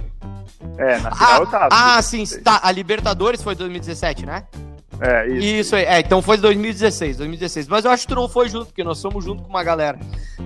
É, 0.78 1.00
na 1.00 1.12
final 1.12 1.32
ah, 1.32 1.38
eu 1.40 1.48
tava. 1.48 1.70
Ah, 1.72 2.02
sim, 2.02 2.24
tá. 2.44 2.60
A 2.62 2.72
Libertadores 2.72 3.42
foi 3.42 3.56
2017, 3.56 4.26
né? 4.26 4.46
É, 5.02 5.28
isso. 5.28 5.46
Isso 5.46 5.76
aí. 5.76 5.86
É, 5.86 6.00
então 6.00 6.22
foi 6.22 6.38
2016, 6.38 7.18
2016. 7.18 7.68
Mas 7.68 7.86
eu 7.86 7.92
acho 7.92 8.04
que 8.04 8.14
tu 8.14 8.16
não 8.16 8.28
foi 8.28 8.50
junto, 8.50 8.68
porque 8.68 8.84
nós 8.84 8.98
somos 8.98 9.24
junto 9.24 9.44
com 9.44 9.50
uma 9.50 9.64
galera. 9.64 9.98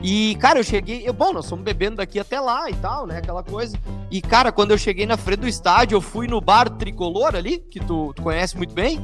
E, 0.01 0.35
cara, 0.39 0.59
eu 0.59 0.63
cheguei. 0.63 1.07
Eu, 1.07 1.13
bom, 1.13 1.33
nós 1.33 1.49
fomos 1.49 1.65
bebendo 1.65 1.97
daqui 1.97 2.19
até 2.19 2.39
lá 2.39 2.69
e 2.69 2.75
tal, 2.75 3.07
né? 3.07 3.17
Aquela 3.17 3.43
coisa. 3.43 3.77
E, 4.11 4.21
cara, 4.21 4.51
quando 4.51 4.71
eu 4.71 4.77
cheguei 4.77 5.05
na 5.05 5.17
frente 5.17 5.39
do 5.39 5.47
estádio, 5.47 5.95
eu 5.95 6.01
fui 6.01 6.27
no 6.27 6.39
bar 6.39 6.69
tricolor 6.69 7.35
ali, 7.35 7.57
que 7.57 7.79
tu, 7.79 8.13
tu 8.13 8.21
conhece 8.21 8.55
muito 8.55 8.73
bem. 8.73 9.01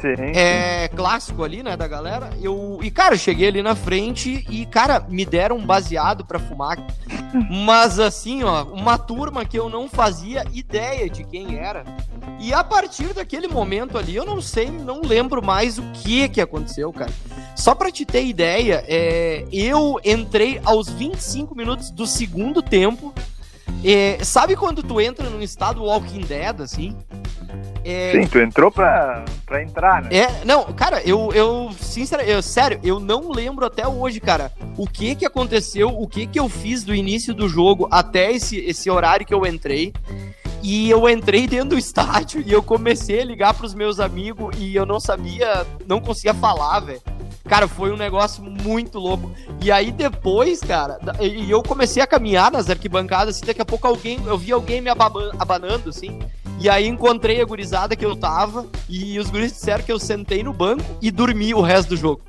Sim. 0.00 0.32
É 0.34 0.88
clássico 0.88 1.42
ali, 1.42 1.62
né, 1.62 1.76
da 1.76 1.88
galera. 1.88 2.30
Eu, 2.40 2.78
e, 2.82 2.90
cara, 2.90 3.14
eu 3.14 3.18
cheguei 3.18 3.48
ali 3.48 3.62
na 3.62 3.74
frente 3.74 4.44
e, 4.48 4.64
cara, 4.66 5.00
me 5.08 5.24
deram 5.24 5.56
um 5.56 5.66
baseado 5.66 6.24
pra 6.24 6.38
fumar. 6.38 6.78
Mas, 7.50 7.98
assim, 7.98 8.42
ó, 8.44 8.64
uma 8.64 8.96
turma 8.96 9.44
que 9.44 9.58
eu 9.58 9.68
não 9.68 9.88
fazia 9.88 10.44
ideia 10.52 11.08
de 11.08 11.24
quem 11.24 11.58
era. 11.58 11.84
E 12.40 12.52
a 12.52 12.62
partir 12.62 13.12
daquele 13.12 13.48
momento 13.48 13.98
ali, 13.98 14.14
eu 14.14 14.24
não 14.24 14.40
sei, 14.40 14.70
não 14.70 15.00
lembro 15.00 15.44
mais 15.44 15.78
o 15.78 15.82
que 15.92 16.28
que 16.28 16.40
aconteceu, 16.40 16.92
cara. 16.92 17.10
Só 17.56 17.74
pra 17.74 17.90
te 17.90 18.04
ter 18.04 18.24
ideia, 18.24 18.84
é, 18.86 19.44
eu 19.52 20.00
entrei 20.04 20.60
aos 20.64 20.88
25 20.88 21.56
minutos 21.56 21.90
do 21.90 22.06
segundo 22.06 22.62
tempo. 22.62 23.12
É, 23.84 24.22
sabe 24.24 24.56
quando 24.56 24.82
tu 24.82 25.00
entra 25.00 25.28
num 25.30 25.40
estado 25.40 25.84
Walking 25.84 26.20
Dead, 26.20 26.60
assim? 26.60 26.96
É, 27.84 28.12
Sim, 28.12 28.26
tu 28.26 28.38
entrou 28.38 28.70
pra, 28.70 29.24
pra 29.46 29.62
entrar, 29.62 30.02
né? 30.02 30.08
É, 30.14 30.44
não, 30.44 30.64
cara, 30.72 31.00
eu, 31.02 31.32
eu, 31.32 31.70
sinceramente, 31.80 32.34
eu, 32.34 32.42
sério, 32.42 32.80
eu 32.82 33.00
não 33.00 33.30
lembro 33.30 33.64
até 33.64 33.86
hoje, 33.86 34.20
cara, 34.20 34.52
o 34.76 34.86
que 34.86 35.14
que 35.14 35.24
aconteceu, 35.24 35.88
o 35.88 36.06
que 36.06 36.26
que 36.26 36.38
eu 36.38 36.48
fiz 36.48 36.84
do 36.84 36.94
início 36.94 37.32
do 37.32 37.48
jogo 37.48 37.88
até 37.90 38.32
esse, 38.32 38.58
esse 38.58 38.90
horário 38.90 39.24
que 39.24 39.32
eu 39.32 39.46
entrei. 39.46 39.92
E 40.62 40.90
eu 40.90 41.08
entrei 41.08 41.46
dentro 41.46 41.70
do 41.70 41.78
estádio 41.78 42.42
e 42.44 42.52
eu 42.52 42.62
comecei 42.62 43.20
a 43.20 43.24
ligar 43.24 43.54
pros 43.54 43.74
meus 43.74 44.00
amigos 44.00 44.56
e 44.58 44.74
eu 44.74 44.84
não 44.84 44.98
sabia, 44.98 45.66
não 45.86 46.00
conseguia 46.00 46.34
falar, 46.34 46.80
velho. 46.80 47.00
Cara, 47.44 47.66
foi 47.66 47.90
um 47.90 47.96
negócio 47.96 48.42
muito 48.42 48.98
louco. 48.98 49.30
E 49.62 49.72
aí 49.72 49.90
depois, 49.90 50.60
cara, 50.60 50.98
e 51.20 51.50
eu 51.50 51.62
comecei 51.62 52.02
a 52.02 52.06
caminhar 52.06 52.50
nas 52.50 52.68
arquibancadas, 52.68 53.36
assim, 53.36 53.46
daqui 53.46 53.62
a 53.62 53.64
pouco 53.64 53.86
alguém, 53.86 54.20
eu 54.26 54.36
vi 54.36 54.52
alguém 54.52 54.82
me 54.82 54.90
abanando, 54.90 55.88
assim. 55.88 56.18
E 56.60 56.68
aí 56.68 56.86
encontrei 56.86 57.40
a 57.40 57.44
gurizada 57.44 57.94
que 57.94 58.04
eu 58.04 58.16
tava 58.16 58.66
e 58.88 59.18
os 59.18 59.30
guris 59.30 59.52
disseram 59.52 59.84
que 59.84 59.92
eu 59.92 59.98
sentei 59.98 60.42
no 60.42 60.52
banco 60.52 60.84
e 61.00 61.10
dormi 61.10 61.54
o 61.54 61.60
resto 61.60 61.90
do 61.90 61.96
jogo. 61.96 62.20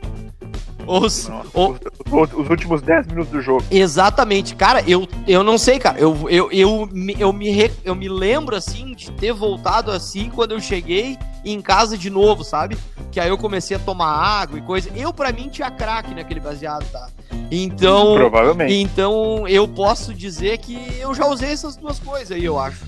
Os, 0.89 1.27
Nossa, 1.27 1.49
o... 1.53 1.75
os, 2.09 2.33
os, 2.33 2.49
últimos 2.49 2.81
10 2.81 3.05
minutos 3.05 3.31
do 3.31 3.39
jogo. 3.39 3.63
Exatamente, 3.69 4.55
cara, 4.55 4.83
eu, 4.87 5.07
eu 5.27 5.43
não 5.43 5.55
sei, 5.55 5.77
cara. 5.77 5.99
Eu, 5.99 6.27
eu, 6.27 6.51
eu, 6.51 6.89
eu, 7.21 7.31
me, 7.31 7.69
eu 7.85 7.95
me 7.95 8.09
lembro 8.09 8.55
assim 8.55 8.95
de 8.95 9.11
ter 9.11 9.31
voltado 9.31 9.91
assim 9.91 10.31
quando 10.31 10.53
eu 10.53 10.59
cheguei 10.59 11.15
em 11.45 11.61
casa 11.61 11.95
de 11.95 12.09
novo, 12.09 12.43
sabe? 12.43 12.75
Que 13.11 13.19
aí 13.19 13.29
eu 13.29 13.37
comecei 13.37 13.77
a 13.77 13.79
tomar 13.79 14.09
água 14.09 14.57
e 14.57 14.63
coisa. 14.63 14.89
Eu, 14.95 15.13
para 15.13 15.31
mim, 15.31 15.47
tinha 15.47 15.69
crack 15.69 16.11
naquele 16.15 16.39
baseado, 16.39 16.89
tá? 16.91 17.07
Então. 17.51 18.15
Provavelmente. 18.15 18.73
Então 18.73 19.47
eu 19.47 19.67
posso 19.67 20.11
dizer 20.11 20.57
que 20.57 20.97
eu 20.99 21.13
já 21.13 21.27
usei 21.27 21.51
essas 21.51 21.77
duas 21.77 21.99
coisas 21.99 22.31
aí, 22.31 22.43
eu 22.43 22.57
acho. 22.57 22.83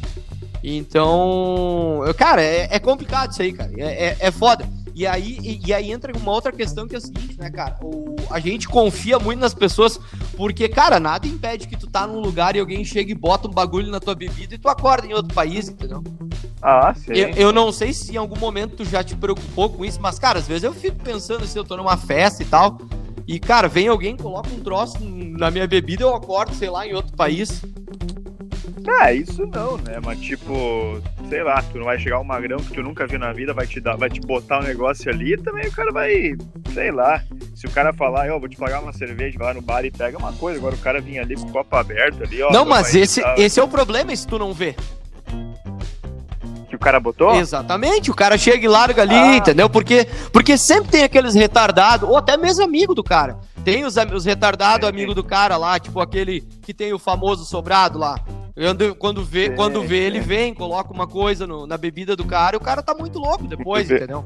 Então, 0.63 2.01
cara, 2.17 2.41
é, 2.41 2.67
é 2.71 2.79
complicado 2.79 3.31
isso 3.31 3.43
aí, 3.43 3.53
cara. 3.53 3.71
É, 3.77 4.05
é, 4.05 4.17
é 4.19 4.31
foda. 4.31 4.67
E 5.01 5.07
aí, 5.07 5.39
e, 5.41 5.59
e, 5.65 5.73
aí 5.73 5.91
entra 5.91 6.15
uma 6.15 6.31
outra 6.31 6.51
questão 6.51 6.87
que 6.87 6.93
é 6.93 6.99
o 6.99 7.01
seguinte, 7.01 7.35
né, 7.39 7.49
cara? 7.49 7.75
O, 7.81 8.15
a 8.29 8.39
gente 8.39 8.69
confia 8.69 9.17
muito 9.17 9.39
nas 9.39 9.51
pessoas, 9.51 9.99
porque, 10.37 10.69
cara, 10.69 10.99
nada 10.99 11.25
impede 11.25 11.67
que 11.67 11.75
tu 11.75 11.87
tá 11.87 12.05
num 12.05 12.19
lugar 12.19 12.55
e 12.55 12.59
alguém 12.59 12.85
chega 12.85 13.11
e 13.11 13.15
bota 13.15 13.47
um 13.47 13.51
bagulho 13.51 13.89
na 13.89 13.99
tua 13.99 14.13
bebida 14.13 14.53
e 14.53 14.59
tu 14.59 14.69
acorda 14.69 15.07
em 15.07 15.13
outro 15.13 15.33
país, 15.33 15.67
entendeu? 15.67 16.03
Ah, 16.61 16.93
sim. 16.93 17.13
Eu, 17.13 17.29
eu 17.29 17.51
não 17.51 17.71
sei 17.71 17.93
se 17.93 18.13
em 18.13 18.17
algum 18.17 18.37
momento 18.37 18.75
tu 18.75 18.85
já 18.85 19.03
te 19.03 19.15
preocupou 19.15 19.71
com 19.71 19.83
isso, 19.83 19.99
mas, 19.99 20.19
cara, 20.19 20.37
às 20.37 20.47
vezes 20.47 20.65
eu 20.65 20.71
fico 20.71 20.97
pensando 21.03 21.47
se 21.47 21.57
eu 21.57 21.63
tô 21.63 21.75
numa 21.75 21.97
festa 21.97 22.43
e 22.43 22.45
tal. 22.45 22.77
E, 23.27 23.39
cara, 23.39 23.67
vem 23.67 23.87
alguém, 23.87 24.15
coloca 24.15 24.49
um 24.51 24.59
troço 24.59 24.99
na 25.01 25.49
minha 25.49 25.65
bebida, 25.65 26.03
eu 26.03 26.13
acordo, 26.13 26.53
sei 26.53 26.69
lá, 26.69 26.85
em 26.85 26.93
outro 26.93 27.15
país. 27.17 27.63
Ah, 28.87 29.13
isso 29.13 29.45
não, 29.45 29.77
né? 29.77 29.99
Mas 30.03 30.19
tipo, 30.19 31.01
sei 31.29 31.43
lá, 31.43 31.61
tu 31.61 31.77
não 31.77 31.85
vai 31.85 31.99
chegar 31.99 32.19
um 32.19 32.23
magrão 32.23 32.57
que 32.57 32.73
tu 32.73 32.81
nunca 32.81 33.05
viu 33.05 33.19
na 33.19 33.31
vida, 33.31 33.53
vai 33.53 33.67
te 33.67 33.79
dar, 33.79 33.95
vai 33.95 34.09
te 34.09 34.19
botar 34.19 34.59
um 34.59 34.63
negócio 34.63 35.09
ali, 35.11 35.37
também 35.37 35.67
o 35.67 35.71
cara 35.71 35.91
vai, 35.91 36.35
sei 36.73 36.91
lá. 36.91 37.23
Se 37.55 37.67
o 37.67 37.71
cara 37.71 37.93
falar, 37.93 38.31
ó, 38.31 38.39
vou 38.39 38.49
te 38.49 38.57
pagar 38.57 38.81
uma 38.81 38.93
cerveja, 38.93 39.37
vai 39.37 39.49
lá 39.49 39.53
no 39.53 39.61
bar 39.61 39.85
e 39.85 39.91
pega 39.91 40.17
uma 40.17 40.33
coisa, 40.33 40.57
agora 40.59 40.75
o 40.75 40.79
cara 40.79 40.99
vinha 40.99 41.21
ali 41.21 41.35
com 41.35 41.43
o 41.43 41.51
copo 41.51 41.75
aberto 41.75 42.23
ali, 42.23 42.41
ó. 42.41 42.51
Não, 42.51 42.65
mas 42.65 42.95
esse, 42.95 43.21
esse 43.37 43.59
é 43.59 43.63
o 43.63 43.67
problema, 43.67 44.15
se 44.15 44.25
tu 44.25 44.39
não 44.39 44.53
vê. 44.53 44.75
Que 46.67 46.75
o 46.75 46.79
cara 46.79 46.99
botou? 46.99 47.35
Exatamente, 47.35 48.09
o 48.09 48.15
cara 48.15 48.37
chega 48.37 48.65
e 48.65 48.67
larga 48.67 49.01
ali, 49.01 49.13
ah. 49.13 49.35
entendeu? 49.35 49.69
Porque, 49.69 50.07
porque 50.31 50.57
sempre 50.57 50.89
tem 50.89 51.03
aqueles 51.03 51.35
retardados, 51.35 52.09
ou 52.09 52.17
até 52.17 52.35
mesmo 52.37 52.63
amigo 52.63 52.95
do 52.95 53.03
cara. 53.03 53.37
Tem 53.63 53.85
os, 53.85 53.95
os 53.95 54.25
retardados 54.25 54.87
é, 54.87 54.89
amigos 54.89 55.13
do 55.13 55.23
cara 55.23 55.55
lá, 55.55 55.77
tipo 55.77 55.99
aquele 55.99 56.41
que 56.63 56.73
tem 56.73 56.93
o 56.93 56.99
famoso 56.99 57.45
sobrado 57.45 57.99
lá. 57.99 58.19
Ando, 58.57 58.95
quando 58.95 59.23
vê, 59.23 59.45
é, 59.45 59.49
quando 59.49 59.81
vê 59.81 59.97
ele 59.97 60.19
vem, 60.19 60.53
coloca 60.53 60.93
uma 60.93 61.07
coisa 61.07 61.47
no, 61.47 61.65
na 61.65 61.77
bebida 61.77 62.15
do 62.15 62.25
cara 62.25 62.55
e 62.55 62.57
o 62.57 62.61
cara 62.61 62.81
tá 62.81 62.93
muito 62.93 63.17
louco 63.19 63.47
depois, 63.47 63.89
entendeu? 63.89 64.23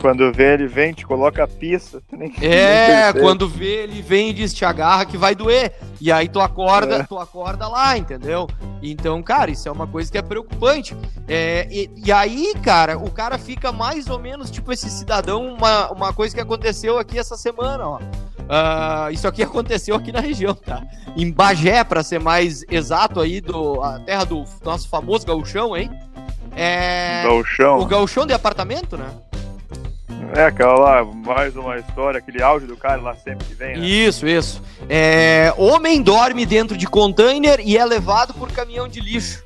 Quando 0.00 0.32
vê 0.32 0.54
ele 0.54 0.66
vem, 0.66 0.92
te 0.92 1.04
coloca 1.04 1.42
a 1.42 1.48
pista. 1.48 2.00
Nem, 2.12 2.32
é, 2.40 3.12
nem 3.12 3.22
quando 3.22 3.48
vê 3.48 3.82
ele 3.82 4.00
vem 4.00 4.30
e 4.30 4.32
diz, 4.32 4.54
te 4.54 4.64
agarra 4.64 5.04
que 5.04 5.16
vai 5.16 5.34
doer. 5.34 5.72
E 6.00 6.12
aí 6.12 6.28
tu 6.28 6.40
acorda, 6.40 6.96
é. 6.96 7.02
tu 7.02 7.18
acorda 7.18 7.66
lá, 7.68 7.96
entendeu? 7.96 8.48
Então, 8.82 9.22
cara, 9.22 9.50
isso 9.50 9.68
é 9.68 9.72
uma 9.72 9.86
coisa 9.86 10.10
que 10.10 10.18
é 10.18 10.22
preocupante. 10.22 10.96
É, 11.26 11.66
e, 11.70 11.90
e, 11.96 12.12
aí, 12.12 12.54
cara, 12.62 12.96
o 12.96 13.10
cara 13.10 13.36
fica 13.36 13.72
mais 13.72 14.08
ou 14.08 14.18
menos 14.18 14.50
tipo 14.50 14.72
esse 14.72 14.88
cidadão, 14.88 15.46
uma, 15.46 15.90
uma 15.90 16.12
coisa 16.12 16.34
que 16.34 16.40
aconteceu 16.40 16.98
aqui 16.98 17.18
essa 17.18 17.36
semana, 17.36 17.86
ó. 17.86 17.96
Uh, 17.98 19.10
isso 19.12 19.28
aqui 19.28 19.42
aconteceu 19.44 19.94
aqui 19.94 20.12
na 20.12 20.20
região, 20.20 20.54
tá? 20.54 20.82
Em 21.16 21.30
Bagé, 21.30 21.82
para 21.84 22.02
ser 22.02 22.20
mais 22.20 22.64
exato 22.70 23.20
aí, 23.20 23.40
do, 23.40 23.82
a 23.82 23.98
terra 24.00 24.24
do 24.24 24.44
nosso 24.64 24.88
famoso 24.88 25.26
gauchão, 25.26 25.76
hein? 25.76 25.90
É... 26.56 27.22
Gauchão. 27.24 27.78
O 27.78 27.86
gauchão 27.86 28.26
de 28.26 28.32
apartamento, 28.32 28.96
né? 28.96 29.08
É, 30.34 30.44
aquela 30.44 30.74
lá, 30.74 31.04
mais 31.04 31.56
uma 31.56 31.76
história, 31.78 32.18
aquele 32.18 32.42
áudio 32.42 32.68
do 32.68 32.76
cara 32.76 33.00
lá 33.00 33.14
sempre 33.14 33.46
que 33.46 33.54
vem, 33.54 33.76
né? 33.76 33.86
Isso, 33.86 34.26
isso. 34.26 34.62
É, 34.88 35.52
homem 35.56 36.02
dorme 36.02 36.44
dentro 36.44 36.76
de 36.76 36.86
container 36.86 37.60
e 37.60 37.76
é 37.76 37.84
levado 37.84 38.34
por 38.34 38.50
caminhão 38.52 38.86
de 38.88 39.00
lixo. 39.00 39.42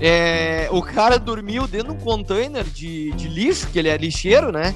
É, 0.00 0.68
o 0.72 0.82
cara 0.82 1.18
dormiu 1.18 1.66
dentro 1.68 1.92
de 1.92 1.98
um 1.98 2.00
container 2.00 2.64
de, 2.64 3.12
de 3.12 3.28
lixo, 3.28 3.68
que 3.68 3.78
ele 3.78 3.88
é 3.88 3.96
lixeiro, 3.96 4.50
né? 4.50 4.74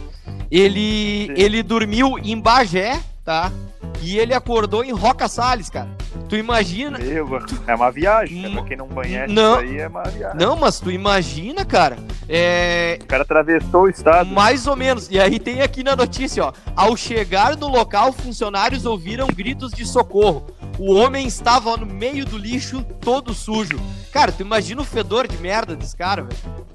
Ele, 0.51 1.33
ele 1.37 1.63
dormiu 1.63 2.19
em 2.19 2.39
Bagé, 2.41 3.01
tá? 3.25 3.53
E 4.01 4.17
ele 4.17 4.33
acordou 4.33 4.85
em 4.85 4.93
Roca 4.93 5.29
Salles, 5.29 5.69
cara. 5.69 5.89
Tu 6.29 6.37
imagina. 6.37 6.99
Meu, 6.99 7.27
é 7.67 7.75
uma 7.75 7.91
viagem. 7.91 8.43
Né? 8.43 8.51
Pra 8.51 8.63
quem 8.63 8.77
não 8.77 8.89
conhece 8.89 9.33
não, 9.33 9.61
isso 9.61 9.73
aí, 9.73 9.79
é 9.81 9.89
uma 9.89 10.03
viagem. 10.05 10.39
Não, 10.39 10.57
mas 10.57 10.79
tu 10.79 10.91
imagina, 10.91 11.65
cara. 11.65 11.97
É... 12.29 12.99
O 13.01 13.07
cara 13.07 13.23
atravessou 13.23 13.85
o 13.85 13.89
estado. 13.89 14.31
Mais 14.31 14.67
ou 14.67 14.77
menos. 14.77 15.09
E 15.11 15.19
aí 15.19 15.39
tem 15.39 15.63
aqui 15.63 15.83
na 15.83 15.97
notícia, 15.97 16.45
ó. 16.45 16.53
Ao 16.77 16.97
chegar 16.97 17.57
no 17.57 17.69
local, 17.69 18.13
funcionários 18.13 18.85
ouviram 18.85 19.27
gritos 19.29 19.73
de 19.73 19.87
socorro. 19.87 20.47
O 20.79 20.95
homem 20.95 21.27
estava 21.27 21.77
no 21.77 21.87
meio 21.87 22.25
do 22.27 22.37
lixo, 22.37 22.85
todo 23.01 23.33
sujo. 23.33 23.81
Cara, 24.13 24.31
tu 24.31 24.43
imagina 24.43 24.83
o 24.83 24.85
fedor 24.85 25.27
de 25.27 25.39
merda 25.39 25.75
desse 25.75 25.97
cara, 25.97 26.23
velho. 26.23 26.69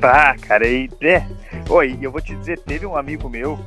Tá, 0.00 0.36
cara, 0.36 0.66
e. 0.66 0.90
É. 1.00 1.24
Oi, 1.68 1.98
eu 2.00 2.10
vou 2.10 2.20
te 2.20 2.34
dizer, 2.34 2.58
teve 2.60 2.86
um 2.86 2.96
amigo 2.96 3.28
meu 3.28 3.58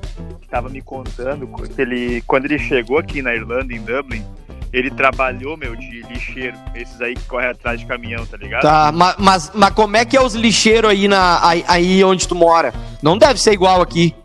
que 0.41 0.47
tava 0.47 0.69
me 0.69 0.81
contando 0.81 1.47
que 1.47 1.81
ele, 1.81 2.21
quando 2.27 2.45
ele 2.45 2.59
chegou 2.59 2.97
aqui 2.97 3.21
na 3.21 3.33
Irlanda, 3.33 3.73
em 3.73 3.81
Dublin, 3.81 4.25
ele 4.73 4.89
trabalhou, 4.89 5.57
meu, 5.57 5.75
de 5.75 6.01
lixeiro. 6.03 6.57
Esses 6.73 6.99
aí 7.01 7.13
que 7.13 7.23
correm 7.23 7.49
atrás 7.49 7.79
de 7.79 7.85
caminhão, 7.85 8.25
tá 8.25 8.37
ligado? 8.37 8.61
Tá, 8.61 8.91
mas, 8.91 9.15
mas, 9.17 9.51
mas 9.53 9.69
como 9.71 9.97
é 9.97 10.05
que 10.05 10.15
é 10.15 10.21
os 10.21 10.33
lixeiros 10.33 10.91
aí, 10.91 11.07
na, 11.07 11.45
aí, 11.45 11.63
aí 11.67 12.03
onde 12.03 12.27
tu 12.27 12.35
mora? 12.35 12.73
Não 13.01 13.17
deve 13.17 13.39
ser 13.39 13.51
igual 13.51 13.81
aqui. 13.81 14.15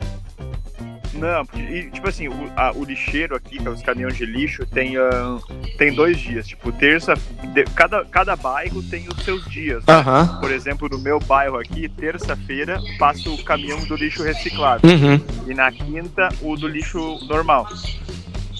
Não, 1.19 1.47
porque, 1.47 1.91
tipo 1.91 2.09
assim, 2.09 2.29
o, 2.29 2.53
a, 2.57 2.73
o 2.73 2.85
lixeiro 2.85 3.35
aqui, 3.35 3.59
que 3.59 3.67
é 3.67 3.71
os 3.71 3.83
caminhões 3.83 4.17
de 4.17 4.27
lixo, 4.27 4.67
tem, 4.67 4.99
uh, 4.99 5.41
tem 5.79 5.95
dois 5.95 6.19
dias. 6.19 6.47
Tipo, 6.47 6.71
terça. 6.71 7.15
De, 7.55 7.65
cada, 7.75 8.05
cada 8.05 8.37
bairro 8.37 8.83
tem 8.83 9.07
os 9.09 9.25
seus 9.25 9.45
dias. 9.47 9.85
Né? 9.87 9.97
Uhum. 9.97 10.41
Por 10.41 10.51
exemplo, 10.51 10.89
no 10.89 10.99
meu 10.99 11.19
bairro 11.19 11.59
aqui, 11.59 11.89
terça-feira 11.89 12.81
passa 12.99 13.31
o 13.31 13.43
caminhão 13.43 13.83
do 13.85 13.97
lixo 13.97 14.23
reciclado. 14.23 14.87
Uhum. 14.87 15.21
E 15.47 15.55
na 15.55 15.73
quinta, 15.73 16.29
o 16.43 16.55
do 16.55 16.69
lixo 16.69 17.19
normal. 17.27 17.67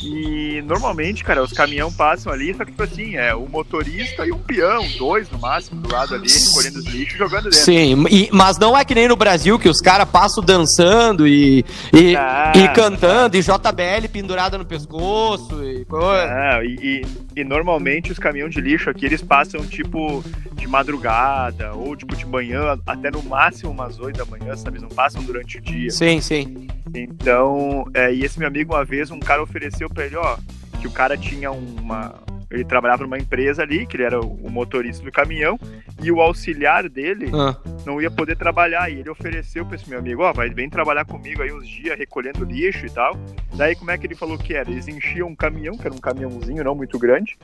E 0.03 0.63
normalmente, 0.63 1.25
cara, 1.25 1.43
os 1.43 1.53
caminhão 1.53 1.93
passam 1.93 2.33
ali, 2.33 2.55
só 2.55 2.65
que 2.65 2.71
tipo 2.71 2.83
assim, 2.83 3.17
é 3.17 3.35
o 3.35 3.49
motorista 3.49 4.27
e 4.27 4.33
um 4.33 4.39
peão, 4.39 4.87
dois 4.99 5.31
no 5.31 5.39
máximo, 5.39 5.81
do 5.81 5.93
lado 5.93 6.15
ali, 6.15 6.29
recolhendo 6.29 6.79
os 6.79 6.87
lixos 6.87 7.19
jogando 7.19 7.45
dentro. 7.45 7.59
Sim, 7.59 8.05
e, 8.11 8.29
mas 8.33 8.59
não 8.59 8.77
é 8.77 8.85
que 8.85 8.95
nem 8.95 9.09
no 9.09 9.17
Brasil, 9.17 9.59
que 9.59 9.69
os 9.69 9.81
caras 9.81 10.09
passam 10.09 10.45
dançando 10.45 11.27
e, 11.27 11.65
e, 11.93 12.15
ah, 12.17 12.53
e 12.55 12.69
cantando, 12.69 13.37
e 13.37 13.41
JBL 13.41 14.09
pendurada 14.13 14.59
no 14.59 14.65
pescoço 14.65 15.65
e 15.65 15.85
coisa. 15.87 16.25
Ah, 16.31 16.61
e, 16.63 17.03
e, 17.35 17.41
e, 17.41 17.45
normalmente 17.45 18.13
os 18.13 18.19
caminhões 18.19 18.53
de 18.53 18.61
lixo 18.61 18.91
aqui, 18.91 19.07
eles 19.07 19.23
passam 19.23 19.65
tipo 19.67 20.23
de 20.53 20.67
madrugada, 20.67 21.73
ou 21.75 21.97
tipo 21.97 22.15
de 22.15 22.27
manhã, 22.27 22.79
até 22.87 23.11
no 23.11 23.23
máximo 23.23 23.71
umas 23.71 23.99
oito 23.99 24.19
da 24.19 24.25
manhã, 24.25 24.55
sabe? 24.57 24.79
Eles 24.79 24.83
não 24.83 24.95
passam 24.95 25.23
durante 25.23 25.59
o 25.59 25.61
dia. 25.61 25.91
Sim, 25.91 26.21
sim. 26.21 26.69
Então, 26.95 27.85
é, 27.95 28.13
e 28.13 28.25
esse 28.25 28.39
meu 28.39 28.49
amigo, 28.49 28.75
uma 28.75 28.85
vez, 28.85 29.11
um 29.11 29.21
cara 29.21 29.43
ofereceu 29.43 29.89
pra 29.89 30.07
ele, 30.07 30.17
ó, 30.17 30.37
que 30.81 30.87
o 30.87 30.91
cara 30.91 31.17
tinha 31.17 31.51
uma. 31.51 32.15
Ele 32.49 32.65
trabalhava 32.65 33.03
numa 33.03 33.19
empresa 33.19 33.63
ali, 33.63 33.87
que 33.87 33.97
ele 33.97 34.05
era 34.05 34.21
o 34.21 34.49
motorista 34.49 35.05
do 35.05 35.11
caminhão, 35.11 35.59
e 36.01 36.13
o 36.13 36.21
auxiliar 36.21 36.89
dele 36.89 37.29
ah. 37.35 37.57
não 37.85 38.01
ia 38.01 38.09
poder 38.09 38.37
trabalhar. 38.37 38.89
E 38.89 39.01
ele 39.01 39.11
ofereceu 39.11 39.67
pra 39.67 39.75
esse 39.75 39.91
meu 39.91 39.99
amigo, 39.99 40.23
ó, 40.23 40.33
vai, 40.33 40.49
vem 40.49 40.71
trabalhar 40.71 41.05
comigo 41.05 41.43
aí 41.43 41.53
uns 41.53 41.67
dias 41.67 41.99
recolhendo 41.99 42.45
lixo 42.45 42.87
e 42.87 42.91
tal. 42.91 43.19
Daí 43.57 43.75
como 43.75 43.91
é 43.91 43.99
que 43.99 44.07
ele 44.07 44.15
falou 44.15 44.39
que 44.39 44.55
era? 44.55 44.71
Eles 44.71 44.87
enchiam 44.87 45.29
um 45.29 45.35
caminhão, 45.35 45.77
que 45.77 45.87
era 45.87 45.95
um 45.95 45.99
caminhãozinho 45.99 46.63
não 46.63 46.77
muito 46.77 46.99
grande, 47.01 47.37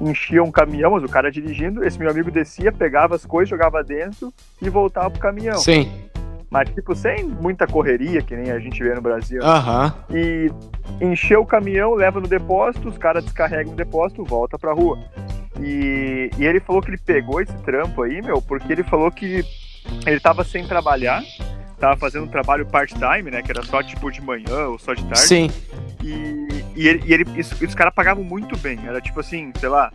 enchiam 0.00 0.46
um 0.46 0.52
caminhão, 0.52 0.92
mas 0.92 1.04
o 1.04 1.08
cara 1.08 1.30
dirigindo, 1.30 1.84
esse 1.84 1.98
meu 1.98 2.10
amigo 2.10 2.30
descia, 2.30 2.72
pegava 2.72 3.14
as 3.14 3.26
coisas, 3.26 3.50
jogava 3.50 3.84
dentro 3.84 4.32
e 4.62 4.70
voltava 4.70 5.10
pro 5.10 5.20
caminhão. 5.20 5.58
Sim 5.58 5.90
mas 6.50 6.68
tipo, 6.70 6.94
sem 6.94 7.24
muita 7.24 7.66
correria, 7.66 8.22
que 8.22 8.36
nem 8.36 8.50
a 8.50 8.58
gente 8.58 8.82
vê 8.82 8.94
no 8.94 9.00
Brasil. 9.00 9.42
Aham. 9.42 9.94
Uhum. 10.08 10.16
E 10.16 10.50
encheu 11.00 11.40
o 11.40 11.46
caminhão, 11.46 11.94
leva 11.94 12.20
no 12.20 12.28
depósito, 12.28 12.88
os 12.88 12.98
caras 12.98 13.24
descarregam 13.24 13.72
no 13.72 13.76
depósito, 13.76 14.24
volta 14.24 14.58
pra 14.58 14.72
rua. 14.72 14.98
E, 15.60 16.30
e 16.38 16.44
ele 16.44 16.60
falou 16.60 16.82
que 16.82 16.90
ele 16.90 16.98
pegou 16.98 17.40
esse 17.40 17.56
trampo 17.58 18.02
aí, 18.02 18.20
meu, 18.22 18.40
porque 18.42 18.72
ele 18.72 18.82
falou 18.82 19.10
que 19.10 19.44
ele 20.06 20.20
tava 20.20 20.44
sem 20.44 20.66
trabalhar, 20.66 21.22
tava 21.78 21.96
fazendo 21.96 22.24
um 22.24 22.28
trabalho 22.28 22.66
part-time, 22.66 23.30
né, 23.30 23.42
que 23.42 23.50
era 23.50 23.62
só 23.62 23.82
tipo 23.82 24.10
de 24.10 24.20
manhã 24.20 24.68
ou 24.68 24.78
só 24.78 24.94
de 24.94 25.02
tarde. 25.04 25.20
Sim. 25.20 25.50
E, 26.02 26.64
e, 26.76 26.88
ele, 26.88 27.02
e 27.06 27.12
ele, 27.12 27.40
isso, 27.40 27.64
os 27.64 27.74
caras 27.74 27.94
pagavam 27.94 28.22
muito 28.22 28.56
bem, 28.58 28.78
era 28.86 29.00
tipo 29.00 29.18
assim, 29.20 29.52
sei 29.58 29.68
lá, 29.68 29.90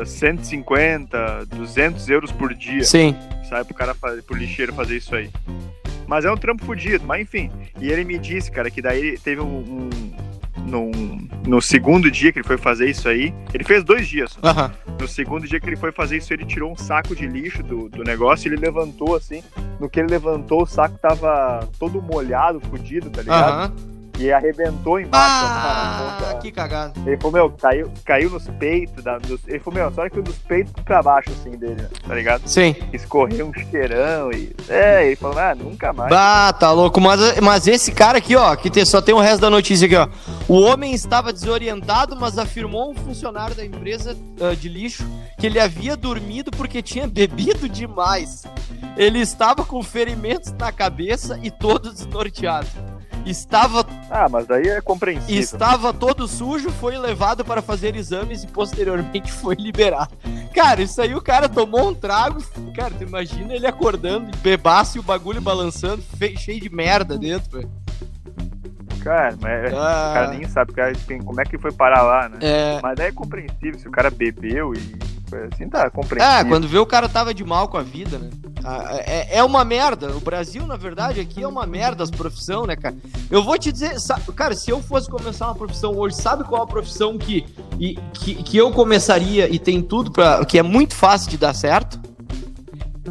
uh, 0.00 0.06
150, 0.06 1.46
200 1.46 2.08
euros 2.08 2.32
por 2.32 2.54
dia. 2.54 2.84
Sim. 2.84 3.16
Sabe, 3.48 3.64
pro 3.64 3.74
cara 3.74 3.94
fazer, 3.94 4.22
pro 4.22 4.36
lixeiro 4.36 4.72
fazer 4.72 4.96
isso 4.96 5.14
aí. 5.14 5.30
Mas 6.06 6.24
é 6.24 6.30
um 6.30 6.36
trampo 6.36 6.64
fodido, 6.64 7.04
mas 7.06 7.22
enfim. 7.22 7.50
E 7.80 7.90
ele 7.90 8.04
me 8.04 8.18
disse, 8.18 8.50
cara, 8.50 8.70
que 8.70 8.82
daí 8.82 9.18
teve 9.18 9.40
um, 9.40 9.58
um 9.58 9.90
no, 10.64 10.90
no 11.46 11.60
segundo 11.60 12.10
dia 12.10 12.32
que 12.32 12.38
ele 12.38 12.46
foi 12.46 12.56
fazer 12.56 12.88
isso 12.88 13.08
aí, 13.08 13.34
ele 13.52 13.64
fez 13.64 13.84
dois 13.84 14.08
dias. 14.08 14.36
Uhum. 14.36 14.96
No 15.00 15.08
segundo 15.08 15.46
dia 15.46 15.60
que 15.60 15.66
ele 15.66 15.76
foi 15.76 15.92
fazer 15.92 16.16
isso, 16.16 16.32
ele 16.32 16.44
tirou 16.44 16.72
um 16.72 16.76
saco 16.76 17.14
de 17.14 17.26
lixo 17.26 17.62
do, 17.62 17.88
do 17.88 18.02
negócio 18.02 18.48
e 18.48 18.52
ele 18.52 18.60
levantou 18.60 19.14
assim. 19.14 19.42
No 19.78 19.88
que 19.88 20.00
ele 20.00 20.08
levantou, 20.08 20.62
o 20.62 20.66
saco 20.66 20.98
tava 20.98 21.68
todo 21.78 22.00
molhado, 22.00 22.60
fudido, 22.60 23.10
tá 23.10 23.22
ligado? 23.22 23.72
Uhum. 23.72 23.93
E 24.18 24.32
arrebentou 24.32 25.00
embaixo. 25.00 25.44
Ah, 25.46 26.18
cara, 26.20 26.38
que 26.38 26.52
cagada. 26.52 26.92
Ele 27.04 27.16
falou, 27.16 27.32
meu, 27.32 27.50
caiu, 27.50 27.90
caiu 28.04 28.30
nos 28.30 28.48
peitos. 28.48 29.02
Da, 29.02 29.18
nos, 29.18 29.40
ele 29.46 29.58
falou, 29.58 29.80
meu, 29.80 29.92
só 29.92 30.08
que 30.08 30.20
dos 30.22 30.36
peitos 30.38 30.72
pra 30.84 31.02
baixo, 31.02 31.30
assim, 31.30 31.50
dele, 31.50 31.86
tá 32.06 32.14
ligado? 32.14 32.46
Sim. 32.46 32.76
Escorreu 32.92 33.48
um 33.48 33.52
cheirão 33.52 34.30
e. 34.30 34.54
É, 34.68 35.06
ele 35.06 35.16
falou, 35.16 35.38
ah, 35.38 35.54
nunca 35.54 35.92
mais. 35.92 36.10
Bah, 36.10 36.52
tá 36.52 36.70
louco. 36.70 37.00
Mas, 37.00 37.40
mas 37.40 37.66
esse 37.66 37.90
cara 37.90 38.18
aqui, 38.18 38.36
ó, 38.36 38.54
que 38.54 38.70
tem, 38.70 38.84
só 38.84 39.00
tem 39.02 39.14
o 39.14 39.20
resto 39.20 39.40
da 39.40 39.50
notícia 39.50 39.86
aqui, 39.86 39.96
ó. 39.96 40.08
O 40.48 40.60
homem 40.60 40.92
estava 40.94 41.32
desorientado, 41.32 42.16
mas 42.16 42.38
afirmou 42.38 42.90
um 42.90 42.94
funcionário 42.94 43.56
da 43.56 43.64
empresa 43.64 44.16
uh, 44.40 44.54
de 44.54 44.68
lixo 44.68 45.04
que 45.38 45.46
ele 45.46 45.58
havia 45.58 45.96
dormido 45.96 46.50
porque 46.50 46.80
tinha 46.82 47.06
bebido 47.06 47.68
demais. 47.68 48.44
Ele 48.96 49.18
estava 49.18 49.64
com 49.64 49.82
ferimentos 49.82 50.52
na 50.52 50.70
cabeça 50.70 51.38
e 51.42 51.50
todo 51.50 51.92
desnorteado. 51.92 52.68
Estava. 53.24 53.86
Ah, 54.10 54.28
mas 54.28 54.46
daí 54.46 54.68
é 54.68 54.80
compreensível. 54.80 55.40
Estava 55.40 55.92
todo 55.92 56.28
sujo, 56.28 56.70
foi 56.70 56.96
levado 56.98 57.44
para 57.44 57.62
fazer 57.62 57.96
exames 57.96 58.44
e 58.44 58.46
posteriormente 58.46 59.32
foi 59.32 59.54
liberado. 59.54 60.14
Cara, 60.54 60.82
isso 60.82 61.00
aí 61.00 61.14
o 61.14 61.22
cara 61.22 61.48
tomou 61.48 61.88
um 61.88 61.94
trago. 61.94 62.42
Cara, 62.74 62.92
tu 62.96 63.04
imagina 63.04 63.54
ele 63.54 63.66
acordando, 63.66 64.36
bebaço 64.38 64.98
e 64.98 65.00
o 65.00 65.02
bagulho 65.02 65.40
balançando, 65.40 66.02
cheio 66.36 66.60
de 66.60 66.68
merda 66.68 67.16
dentro, 67.18 67.58
velho. 67.58 67.70
Cara, 69.02 69.36
mas 69.38 69.72
ah. 69.74 70.10
o 70.10 70.14
cara 70.14 70.28
nem 70.28 70.48
sabe 70.48 70.72
como 71.24 71.40
é 71.40 71.44
que 71.44 71.58
foi 71.58 71.70
parar 71.70 72.02
lá, 72.02 72.28
né? 72.28 72.38
É... 72.40 72.80
Mas 72.82 72.96
daí 72.96 73.08
é 73.08 73.12
compreensível 73.12 73.78
se 73.78 73.86
o 73.86 73.90
cara 73.90 74.10
bebeu 74.10 74.72
e 74.72 75.13
assim, 75.52 75.68
tá 75.68 75.90
compreensível. 75.90 76.38
É, 76.38 76.44
quando 76.44 76.68
vê 76.68 76.78
o 76.78 76.86
cara 76.86 77.08
tava 77.08 77.34
de 77.34 77.44
mal 77.44 77.68
com 77.68 77.76
a 77.76 77.82
vida, 77.82 78.18
né? 78.18 78.30
Ah, 78.64 78.96
é, 79.06 79.38
é 79.38 79.44
uma 79.44 79.64
merda. 79.64 80.16
O 80.16 80.20
Brasil, 80.20 80.66
na 80.66 80.76
verdade, 80.76 81.20
aqui 81.20 81.42
é 81.42 81.48
uma 81.48 81.66
merda 81.66 82.02
as 82.02 82.10
profissões, 82.10 82.66
né, 82.66 82.76
cara? 82.76 82.96
Eu 83.30 83.44
vou 83.44 83.58
te 83.58 83.70
dizer, 83.70 84.00
sabe, 84.00 84.22
cara, 84.32 84.54
se 84.54 84.70
eu 84.70 84.82
fosse 84.82 85.08
começar 85.10 85.46
uma 85.46 85.54
profissão 85.54 85.96
hoje, 85.96 86.16
sabe 86.16 86.44
qual 86.44 86.62
a 86.62 86.66
profissão 86.66 87.18
que, 87.18 87.44
e, 87.78 87.96
que, 88.14 88.34
que 88.36 88.56
eu 88.56 88.72
começaria 88.72 89.52
e 89.52 89.58
tem 89.58 89.82
tudo 89.82 90.10
para 90.10 90.44
que 90.46 90.58
é 90.58 90.62
muito 90.62 90.94
fácil 90.94 91.30
de 91.30 91.36
dar 91.36 91.54
certo? 91.54 92.00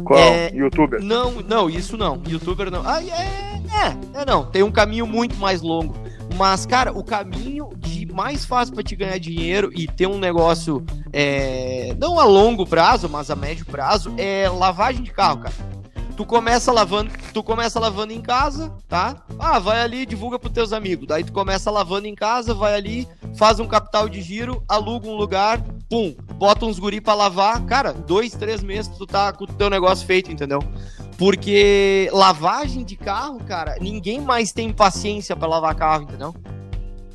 Qual? 0.02 0.18
É, 0.18 0.50
Youtuber? 0.52 1.00
Não, 1.00 1.40
não, 1.42 1.70
isso 1.70 1.96
não. 1.96 2.20
Youtuber 2.26 2.70
não. 2.70 2.82
Ah, 2.84 3.02
é, 3.02 3.06
é, 3.06 4.20
é 4.20 4.24
não. 4.26 4.44
Tem 4.44 4.62
um 4.62 4.72
caminho 4.72 5.06
muito 5.06 5.36
mais 5.36 5.62
longo. 5.62 5.94
Mas, 6.36 6.66
cara, 6.66 6.92
o 6.92 7.04
caminho 7.04 7.70
de 7.76 8.03
mais 8.14 8.44
fácil 8.44 8.74
para 8.74 8.84
te 8.84 8.94
ganhar 8.94 9.18
dinheiro 9.18 9.70
e 9.74 9.86
ter 9.86 10.06
um 10.06 10.18
negócio 10.18 10.84
é, 11.12 11.94
não 11.98 12.18
a 12.18 12.24
longo 12.24 12.64
prazo, 12.64 13.08
mas 13.08 13.30
a 13.30 13.36
médio 13.36 13.66
prazo 13.66 14.14
é 14.16 14.48
lavagem 14.48 15.02
de 15.02 15.10
carro, 15.10 15.40
cara. 15.40 15.54
Tu 16.16 16.24
começa 16.24 16.70
lavando, 16.70 17.10
tu 17.32 17.42
começa 17.42 17.80
lavando 17.80 18.12
em 18.12 18.20
casa, 18.20 18.72
tá? 18.88 19.16
Ah, 19.36 19.58
vai 19.58 19.80
ali, 19.80 20.06
divulga 20.06 20.38
pros 20.38 20.52
teus 20.52 20.72
amigos. 20.72 21.08
Daí 21.08 21.24
tu 21.24 21.32
começa 21.32 21.72
lavando 21.72 22.06
em 22.06 22.14
casa, 22.14 22.54
vai 22.54 22.74
ali, 22.74 23.08
faz 23.34 23.58
um 23.58 23.66
capital 23.66 24.08
de 24.08 24.22
giro, 24.22 24.62
aluga 24.68 25.08
um 25.08 25.16
lugar, 25.16 25.60
pum, 25.90 26.14
bota 26.36 26.66
uns 26.66 26.78
guri 26.78 27.00
pra 27.00 27.14
lavar. 27.14 27.64
Cara, 27.64 27.92
dois, 27.92 28.32
três 28.32 28.62
meses 28.62 28.96
tu 28.96 29.06
tá 29.06 29.32
com 29.32 29.42
o 29.42 29.48
teu 29.48 29.68
negócio 29.68 30.06
feito, 30.06 30.30
entendeu? 30.30 30.60
Porque 31.18 32.08
lavagem 32.12 32.84
de 32.84 32.94
carro, 32.94 33.40
cara, 33.40 33.76
ninguém 33.80 34.20
mais 34.20 34.52
tem 34.52 34.72
paciência 34.72 35.34
para 35.34 35.48
lavar 35.48 35.74
carro, 35.74 36.04
entendeu? 36.04 36.32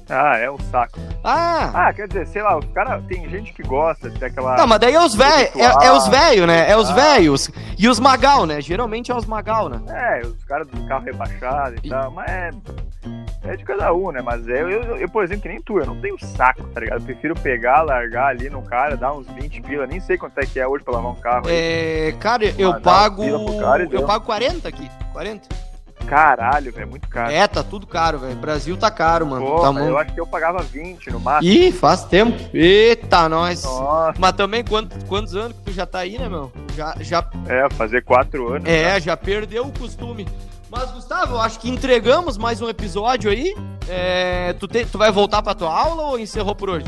Ah, 0.09 0.37
é 0.37 0.49
um 0.49 0.57
saco. 0.71 0.99
Ah! 1.23 1.71
Ah, 1.73 1.93
quer 1.93 2.07
dizer, 2.07 2.25
sei 2.27 2.41
lá, 2.41 2.57
os 2.57 2.65
cara 2.71 2.99
tem 3.07 3.29
gente 3.29 3.53
que 3.53 3.61
gosta 3.61 4.09
de 4.09 4.17
ter 4.17 4.25
aquela. 4.25 4.57
Não, 4.57 4.65
mas 4.65 4.79
daí 4.79 4.95
é 4.95 5.05
os 5.05 5.13
velhos. 5.13 5.55
É, 5.55 5.85
é, 5.85 5.91
os 5.91 6.07
velhos, 6.07 6.47
né? 6.47 6.69
É 6.69 6.75
os 6.75 6.89
ah. 6.89 6.93
velhos. 6.93 7.51
E 7.77 7.87
os 7.87 7.99
magal, 7.99 8.45
né? 8.47 8.59
Geralmente 8.59 9.11
é 9.11 9.15
os 9.15 9.25
magal, 9.25 9.69
né? 9.69 9.79
É, 9.89 10.25
os 10.25 10.43
caras 10.45 10.67
do 10.67 10.83
carro 10.87 11.05
rebaixado 11.05 11.75
e, 11.83 11.87
e... 11.87 11.89
tal, 11.89 12.09
mas 12.11 12.27
é. 12.27 12.49
é 13.43 13.55
de 13.55 13.63
cada 13.63 13.93
um, 13.93 14.11
né? 14.11 14.21
Mas 14.21 14.47
eu, 14.47 14.69
eu, 14.69 14.97
eu, 14.97 15.09
por 15.09 15.23
exemplo, 15.23 15.43
que 15.43 15.49
nem 15.49 15.61
tu, 15.61 15.77
eu 15.77 15.85
não 15.85 16.01
tenho 16.01 16.17
saco, 16.17 16.63
tá 16.69 16.79
ligado? 16.79 17.01
Eu 17.01 17.05
prefiro 17.05 17.35
pegar, 17.35 17.83
largar 17.83 18.27
ali 18.29 18.49
no 18.49 18.63
cara, 18.63 18.97
dar 18.97 19.13
uns 19.13 19.27
20 19.27 19.61
pila, 19.61 19.85
nem 19.85 19.99
sei 19.99 20.17
quanto 20.17 20.39
é 20.39 20.45
que 20.45 20.59
é 20.59 20.67
hoje 20.67 20.83
pra 20.83 20.95
lavar 20.95 21.11
um 21.11 21.15
carro. 21.15 21.45
É, 21.47 22.15
cara, 22.19 22.45
eu 22.57 22.81
pago. 22.81 23.23
Cara 23.59 23.87
eu 23.91 24.05
pago 24.07 24.25
40 24.25 24.67
aqui. 24.67 24.89
40. 25.13 25.68
Caralho, 26.09 26.71
velho, 26.71 26.83
é 26.83 26.85
muito 26.85 27.07
caro. 27.07 27.31
É, 27.31 27.47
tá 27.47 27.63
tudo 27.63 27.85
caro, 27.85 28.17
velho. 28.17 28.35
Brasil 28.35 28.75
tá 28.75 28.89
caro, 28.89 29.27
mano. 29.27 29.45
Pô, 29.45 29.59
tá 29.61 29.79
eu 29.79 29.97
acho 29.97 30.13
que 30.13 30.19
eu 30.19 30.25
pagava 30.25 30.63
20 30.63 31.11
no 31.11 31.19
máximo. 31.19 31.53
Ih, 31.53 31.71
faz 31.71 32.03
tempo. 32.03 32.35
Eita, 32.51 33.29
nós. 33.29 33.63
Nossa. 33.63 34.15
Mas 34.17 34.31
também, 34.33 34.63
quantos, 34.63 35.03
quantos 35.03 35.35
anos 35.35 35.55
que 35.57 35.65
tu 35.65 35.71
já 35.71 35.85
tá 35.85 35.99
aí, 35.99 36.17
né, 36.17 36.27
meu? 36.27 36.51
Já, 36.75 36.95
já... 36.99 37.29
É, 37.47 37.69
fazer 37.75 38.03
quatro 38.03 38.53
anos. 38.53 38.67
É, 38.67 38.93
né? 38.93 38.99
já 38.99 39.15
perdeu 39.15 39.67
o 39.67 39.71
costume. 39.71 40.27
Mas, 40.71 40.89
Gustavo, 40.91 41.35
eu 41.35 41.41
acho 41.41 41.59
que 41.59 41.69
entregamos 41.69 42.37
mais 42.37 42.59
um 42.59 42.67
episódio 42.67 43.29
aí. 43.29 43.55
É, 43.87 44.53
tu, 44.53 44.67
te, 44.67 44.85
tu 44.85 44.97
vai 44.97 45.11
voltar 45.11 45.43
pra 45.43 45.53
tua 45.53 45.71
aula 45.71 46.03
ou 46.03 46.19
encerrou 46.19 46.55
por 46.55 46.69
hoje? 46.69 46.85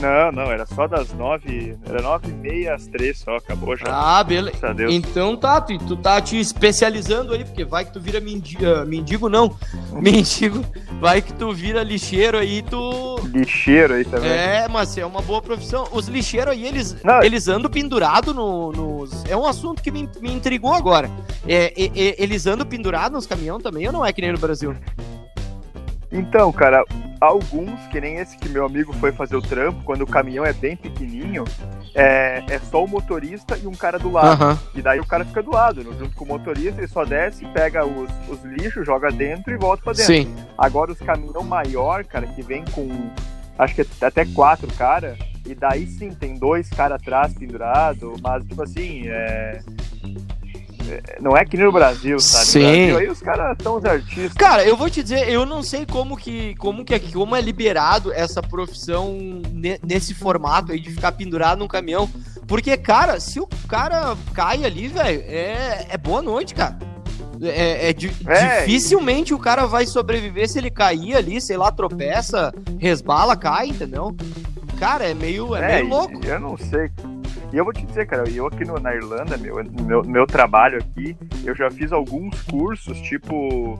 Não, 0.00 0.32
não, 0.32 0.50
era 0.50 0.66
só 0.66 0.86
das 0.86 1.12
nove. 1.12 1.76
Era 1.84 2.02
nove 2.02 2.28
e 2.28 2.32
meia 2.32 2.74
às 2.74 2.86
três 2.86 3.18
só, 3.18 3.36
acabou 3.36 3.76
já. 3.76 3.86
Ah, 3.88 4.22
beleza. 4.22 4.58
Então 4.88 5.36
tá, 5.36 5.60
tu, 5.60 5.76
tu 5.78 5.96
tá 5.96 6.20
te 6.20 6.38
especializando 6.38 7.32
aí, 7.32 7.44
porque 7.44 7.64
vai 7.64 7.84
que 7.84 7.92
tu 7.92 8.00
vira 8.00 8.20
mendigo. 8.20 8.64
Uh, 8.64 8.86
mendigo 8.86 9.28
não. 9.28 9.56
mendigo. 9.92 10.64
Vai 11.00 11.20
que 11.20 11.32
tu 11.32 11.52
vira 11.52 11.82
lixeiro 11.82 12.38
aí, 12.38 12.62
tu. 12.62 13.16
Lixeiro 13.24 13.94
aí 13.94 14.04
também. 14.04 14.30
É, 14.30 14.68
mas 14.68 14.96
é 14.96 15.04
uma 15.04 15.22
boa 15.22 15.42
profissão. 15.42 15.88
Os 15.92 16.08
lixeiros 16.08 16.52
aí, 16.52 16.66
eles, 16.66 16.96
eles 17.22 17.48
andam 17.48 17.70
pendurados 17.70 18.34
no, 18.34 18.72
nos. 18.72 19.24
É 19.26 19.36
um 19.36 19.46
assunto 19.46 19.82
que 19.82 19.90
me, 19.90 20.08
me 20.20 20.32
intrigou 20.32 20.72
agora. 20.72 21.10
É, 21.46 21.72
é, 21.76 21.84
é, 21.86 22.22
eles 22.22 22.46
andam 22.46 22.66
pendurados 22.66 23.12
nos 23.12 23.26
caminhões 23.26 23.62
também 23.62 23.86
ou 23.86 23.92
não 23.92 24.04
é 24.04 24.12
que 24.12 24.20
nem 24.20 24.32
no 24.32 24.38
Brasil? 24.38 24.74
Então, 26.16 26.50
cara, 26.50 26.82
alguns, 27.20 27.78
que 27.88 28.00
nem 28.00 28.16
esse 28.16 28.38
que 28.38 28.48
meu 28.48 28.64
amigo 28.64 28.90
foi 28.94 29.12
fazer 29.12 29.36
o 29.36 29.42
trampo, 29.42 29.84
quando 29.84 30.00
o 30.00 30.06
caminhão 30.06 30.46
é 30.46 30.52
bem 30.52 30.74
pequenininho, 30.74 31.44
é, 31.94 32.42
é 32.48 32.58
só 32.58 32.82
o 32.82 32.88
motorista 32.88 33.56
e 33.62 33.66
um 33.66 33.74
cara 33.74 33.98
do 33.98 34.10
lado. 34.10 34.42
Uhum. 34.42 34.58
E 34.74 34.80
daí 34.80 34.98
o 34.98 35.06
cara 35.06 35.26
fica 35.26 35.42
do 35.42 35.52
lado, 35.52 35.82
junto 35.82 36.16
com 36.16 36.24
o 36.24 36.28
motorista, 36.28 36.80
ele 36.80 36.88
só 36.88 37.04
desce, 37.04 37.44
pega 37.48 37.84
os, 37.84 38.10
os 38.30 38.42
lixos, 38.44 38.86
joga 38.86 39.10
dentro 39.10 39.52
e 39.52 39.58
volta 39.58 39.82
pra 39.82 39.92
dentro. 39.92 40.06
Sim. 40.06 40.34
Agora 40.56 40.90
os 40.90 40.98
caminhão 40.98 41.42
maior, 41.42 42.02
cara, 42.04 42.26
que 42.26 42.42
vem 42.42 42.64
com 42.72 43.10
acho 43.58 43.74
que 43.74 43.86
até 44.02 44.24
quatro 44.26 44.68
cara, 44.74 45.16
e 45.46 45.54
daí 45.54 45.86
sim 45.86 46.10
tem 46.10 46.34
dois 46.34 46.68
caras 46.68 47.00
atrás 47.00 47.32
pendurado, 47.32 48.14
mas 48.22 48.44
tipo 48.44 48.62
assim, 48.62 49.06
é 49.06 49.60
não 51.20 51.36
é 51.36 51.44
que 51.44 51.56
nem 51.56 51.66
no 51.66 51.72
Brasil, 51.72 52.18
sabe? 52.18 52.46
Sim. 52.46 52.60
Brasil, 52.60 52.98
aí 52.98 53.08
os 53.08 53.20
caras 53.20 53.56
são 53.62 53.76
os 53.76 53.84
artistas. 53.84 54.32
Cara, 54.34 54.64
eu 54.64 54.76
vou 54.76 54.88
te 54.88 55.02
dizer, 55.02 55.28
eu 55.28 55.44
não 55.46 55.62
sei 55.62 55.86
como 55.86 56.16
que 56.16 56.54
como 56.56 56.84
que 56.84 56.98
como 57.12 57.36
é 57.36 57.40
liberado 57.40 58.12
essa 58.12 58.42
profissão 58.42 59.18
nesse 59.82 60.14
formato 60.14 60.72
aí 60.72 60.80
de 60.80 60.90
ficar 60.90 61.12
pendurado 61.12 61.58
num 61.58 61.68
caminhão, 61.68 62.08
porque 62.46 62.76
cara, 62.76 63.18
se 63.20 63.40
o 63.40 63.48
cara 63.68 64.16
cai 64.34 64.64
ali, 64.64 64.88
velho, 64.88 65.22
é, 65.26 65.86
é 65.90 65.96
boa 65.96 66.22
noite, 66.22 66.54
cara. 66.54 66.78
É, 67.42 67.88
é, 67.88 67.90
é, 67.90 67.92
dificilmente 67.92 69.34
o 69.34 69.38
cara 69.38 69.66
vai 69.66 69.86
sobreviver 69.86 70.48
se 70.48 70.58
ele 70.58 70.70
cair 70.70 71.16
ali, 71.16 71.40
sei 71.40 71.56
lá, 71.56 71.70
tropeça, 71.70 72.52
resbala, 72.78 73.36
cai, 73.36 73.68
entendeu? 73.68 74.16
Cara, 74.78 75.04
é 75.04 75.14
meio, 75.14 75.54
é, 75.54 75.60
é 75.60 75.74
meio 75.76 75.88
louco. 75.88 76.24
Eu 76.24 76.40
não 76.40 76.56
sei. 76.56 76.90
E 77.52 77.56
eu 77.56 77.64
vou 77.64 77.72
te 77.72 77.86
dizer, 77.86 78.06
cara, 78.06 78.28
eu 78.28 78.46
aqui 78.46 78.64
no, 78.64 78.78
na 78.78 78.94
Irlanda, 78.94 79.36
meu, 79.36 79.56
meu, 79.82 80.02
meu 80.04 80.26
trabalho 80.26 80.78
aqui, 80.78 81.16
eu 81.44 81.54
já 81.54 81.70
fiz 81.70 81.92
alguns 81.92 82.42
cursos, 82.42 83.00
tipo. 83.00 83.74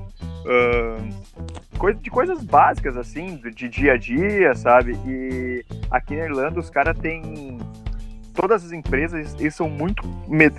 Uh, 0.44 1.76
coisa, 1.76 1.98
de 2.00 2.10
coisas 2.10 2.42
básicas, 2.42 2.96
assim, 2.96 3.36
de, 3.36 3.68
dia 3.68 3.94
a 3.94 3.96
dia, 3.96 4.54
sabe? 4.54 4.96
E 5.06 5.64
aqui 5.90 6.16
na 6.16 6.24
Irlanda 6.24 6.60
os 6.60 6.70
caras 6.70 6.96
têm 6.98 7.58
todas 8.36 8.64
as 8.64 8.70
empresas 8.70 9.34
eles 9.40 9.54
são 9.54 9.68
muito 9.68 10.02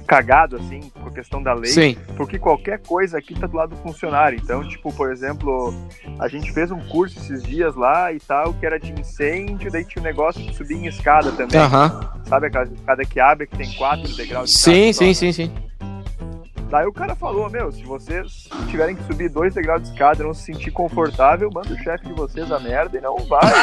cagados, 0.05 0.59
assim, 0.59 0.89
com 0.89 1.07
a 1.07 1.11
questão 1.11 1.41
da 1.41 1.53
lei. 1.53 1.71
Sim. 1.71 1.97
Porque 2.17 2.39
qualquer 2.39 2.79
coisa 2.79 3.17
aqui 3.17 3.39
tá 3.39 3.45
do 3.45 3.55
lado 3.55 3.75
do 3.75 3.77
funcionário. 3.77 4.39
Então, 4.43 4.67
tipo, 4.67 4.91
por 4.91 5.11
exemplo, 5.11 5.73
a 6.19 6.27
gente 6.27 6.51
fez 6.51 6.71
um 6.71 6.79
curso 6.87 7.19
esses 7.19 7.43
dias 7.43 7.75
lá 7.75 8.11
e 8.11 8.19
tal, 8.19 8.53
que 8.55 8.65
era 8.65 8.79
de 8.79 8.91
incêndio, 8.91 9.71
daí 9.71 9.85
tinha 9.85 10.01
um 10.01 10.05
negócio 10.05 10.41
de 10.41 10.53
subir 10.55 10.75
em 10.75 10.87
escada 10.87 11.31
também. 11.31 11.61
Uhum. 11.61 12.16
Sabe 12.27 12.47
aquela 12.47 12.65
escada 12.65 13.05
que 13.05 13.19
abre, 13.19 13.47
que 13.47 13.57
tem 13.57 13.71
quatro 13.73 14.13
degraus 14.15 14.51
de 14.51 14.57
Sim, 14.57 14.91
sim, 14.91 15.13
sim, 15.13 15.31
sim. 15.31 15.51
Daí 16.69 16.85
o 16.85 16.91
cara 16.91 17.15
falou, 17.15 17.49
meu, 17.49 17.71
se 17.71 17.81
vocês 17.83 18.49
tiverem 18.69 18.95
que 18.95 19.03
subir 19.05 19.29
dois 19.29 19.53
degraus 19.53 19.81
de 19.83 19.89
escada 19.89 20.21
e 20.21 20.25
não 20.25 20.33
se 20.33 20.43
sentir 20.43 20.71
confortável, 20.71 21.49
manda 21.49 21.73
o 21.73 21.77
chefe 21.77 22.07
de 22.07 22.13
vocês 22.13 22.51
a 22.51 22.59
merda 22.59 22.97
e 22.97 23.01
não 23.01 23.17
vai. 23.19 23.53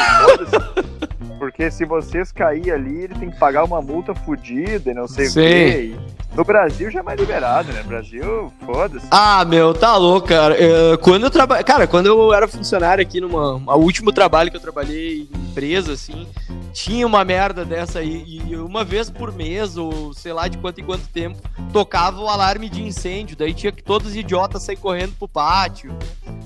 Porque 1.37 1.69
se 1.69 1.85
vocês 1.85 2.31
cair 2.31 2.71
ali, 2.71 3.03
ele 3.03 3.13
tem 3.13 3.29
que 3.29 3.37
pagar 3.37 3.63
uma 3.63 3.81
multa 3.81 4.15
fodida 4.15 4.89
e 4.89 4.93
não 4.95 5.07
sei 5.07 5.25
Sim. 5.27 5.39
o 5.39 5.43
quê. 5.43 5.95
No 6.35 6.43
Brasil 6.43 6.91
já 6.91 6.99
é 6.99 7.03
mais 7.03 7.17
liberado, 7.17 7.71
né? 7.71 7.81
Brasil, 7.81 8.51
foda-se. 8.65 9.07
Ah, 9.09 9.45
meu, 9.45 9.73
tá 9.73 9.95
louco, 9.95 10.27
cara. 10.27 10.53
Eu, 10.55 10.97
quando 10.97 11.23
eu 11.23 11.29
trabalhei. 11.29 11.63
Cara, 11.63 11.87
quando 11.87 12.07
eu 12.07 12.33
era 12.33 12.45
funcionário 12.45 13.01
aqui 13.01 13.21
numa. 13.21 13.55
O 13.73 13.79
último 13.79 14.11
trabalho 14.11 14.51
que 14.51 14.57
eu 14.57 14.61
trabalhei 14.61 15.29
em 15.33 15.49
empresa, 15.49 15.93
assim, 15.93 16.27
tinha 16.73 17.07
uma 17.07 17.23
merda 17.23 17.63
dessa 17.63 17.99
aí. 17.99 18.41
E 18.45 18.55
uma 18.57 18.83
vez 18.83 19.09
por 19.09 19.31
mês, 19.31 19.77
ou 19.77 20.13
sei 20.13 20.33
lá 20.33 20.49
de 20.49 20.57
quanto 20.57 20.81
em 20.81 20.83
quanto 20.83 21.07
tempo, 21.07 21.41
tocava 21.71 22.19
o 22.19 22.27
alarme 22.27 22.67
de 22.67 22.83
incêndio. 22.83 23.37
Daí 23.37 23.53
tinha 23.53 23.71
que 23.71 23.81
todos 23.81 24.09
os 24.09 24.15
idiotas 24.15 24.63
sair 24.63 24.75
correndo 24.75 25.13
pro 25.17 25.29
pátio. 25.29 25.97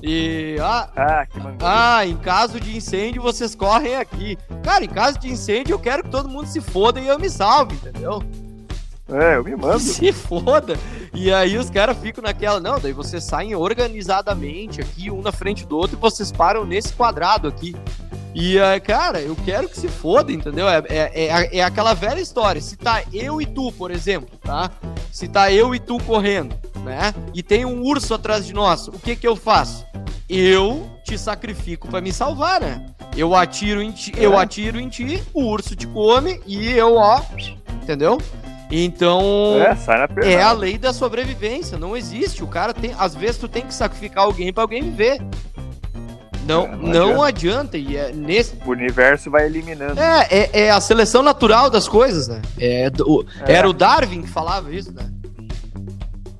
E. 0.04 0.56
Ah, 0.62 0.89
ah, 0.95 1.25
que 1.25 1.39
ah, 1.63 2.06
em 2.06 2.15
caso 2.15 2.60
de 2.60 2.78
incêndio, 2.78 3.23
vocês 3.23 3.56
correm 3.56 3.95
aqui. 3.95 4.38
Cara, 4.63 4.86
em 4.86 4.89
caso 4.89 5.17
de 5.17 5.30
incêndio, 5.30 5.73
eu 5.73 5.80
quero 5.80 6.04
que 6.04 6.12
todo 6.12 6.30
mundo 6.30 6.45
se 6.45 6.62
foda 6.62 6.99
e 6.99 7.08
eu 7.08 7.17
me 7.17 7.30
salve, 7.30 7.73
entendeu? 7.73 8.21
É, 9.12 9.38
eu 9.38 9.43
me 9.43 9.56
mando. 9.56 9.80
Se 9.80 10.12
foda. 10.12 10.78
E 11.13 11.32
aí 11.34 11.58
os 11.58 11.69
caras 11.69 11.98
ficam 11.98 12.24
naquela, 12.24 12.60
não, 12.60 12.80
daí 12.80 12.93
vocês 12.93 13.24
saem 13.24 13.56
organizadamente 13.56 14.80
aqui, 14.80 15.10
um 15.10 15.22
na 15.22 15.32
frente 15.32 15.65
do 15.65 15.78
outro, 15.78 15.98
e 15.98 16.00
vocês 16.00 16.32
param 16.32 16.65
nesse 16.65 16.93
quadrado 16.93 17.48
aqui. 17.48 17.76
E, 18.34 18.58
cara, 18.86 19.19
eu 19.19 19.36
quero 19.36 19.67
que 19.67 19.78
se 19.78 19.88
foda, 19.88 20.32
entendeu? 20.32 20.69
É, 20.69 20.84
é, 20.88 21.28
é, 21.28 21.58
é, 21.58 21.63
aquela 21.63 21.93
velha 21.93 22.22
história. 22.22 22.62
Se 22.62 22.78
tá 22.78 23.04
eu 23.12 23.41
e 23.41 23.45
tu, 23.45 23.72
por 23.72 23.89
exemplo, 23.89 24.30
tá? 24.43 24.69
Se 25.12 25.28
tá 25.28 25.52
eu 25.52 25.74
e 25.74 25.80
tu 25.80 25.98
correndo, 26.04 26.56
né? 26.84 27.13
E 27.34 27.41
tem 27.41 27.65
um 27.65 27.82
urso 27.82 28.13
atrás 28.13 28.45
de 28.45 28.54
nós, 28.54 28.88
o 28.88 28.93
que 28.93 29.15
que 29.15 29.28
eu 29.28 29.36
faço? 29.36 29.86
Eu 30.30 30.88
te 31.04 31.17
sacrifico 31.17 31.88
para 31.88 32.02
me 32.02 32.13
salvar, 32.13 32.62
né? 32.62 32.86
Eu 33.17 33.36
atiro 33.36 33.82
em 33.82 33.91
ti, 33.91 34.13
eu 34.15 34.36
é. 34.36 34.43
atiro 34.43 34.80
em 34.80 34.88
ti, 34.88 35.24
o 35.34 35.45
urso 35.45 35.76
te 35.76 35.88
come 35.88 36.39
e 36.45 36.69
eu, 36.69 36.95
ó, 36.95 37.22
entendeu? 37.82 38.19
Então, 38.72 39.56
é, 40.22 40.34
é, 40.34 40.42
a 40.44 40.52
lei 40.52 40.78
da 40.78 40.94
sobrevivência, 40.94 41.78
não 41.78 41.98
existe. 41.98 42.44
O 42.44 42.48
cara 42.48 42.74
tem, 42.74 42.94
às 43.00 43.16
vezes 43.16 43.38
tu 43.38 43.48
tem 43.48 43.66
que 43.66 43.74
sacrificar 43.74 44.26
alguém 44.26 44.54
para 44.54 44.64
alguém 44.64 44.84
viver. 44.84 45.20
Não, 46.46 46.66
é, 46.66 46.76
não, 46.76 46.78
não 46.78 47.24
adianta. 47.24 47.78
adianta. 47.78 47.78
e 47.78 47.98
é 47.98 48.12
nesse 48.12 48.56
o 48.66 48.70
universo 48.70 49.32
vai 49.32 49.46
eliminando. 49.46 50.00
É, 50.00 50.28
é, 50.30 50.60
é 50.62 50.72
a 50.72 50.80
seleção 50.80 51.24
natural 51.24 51.70
das 51.70 51.88
coisas, 51.88 52.28
né? 52.28 52.42
É, 52.60 52.88
é. 52.88 53.54
Era 53.54 53.70
o 53.70 53.74
Darwin 53.74 54.22
que 54.22 54.30
falava 54.30 54.72
isso, 54.74 54.92
né? 54.94 55.10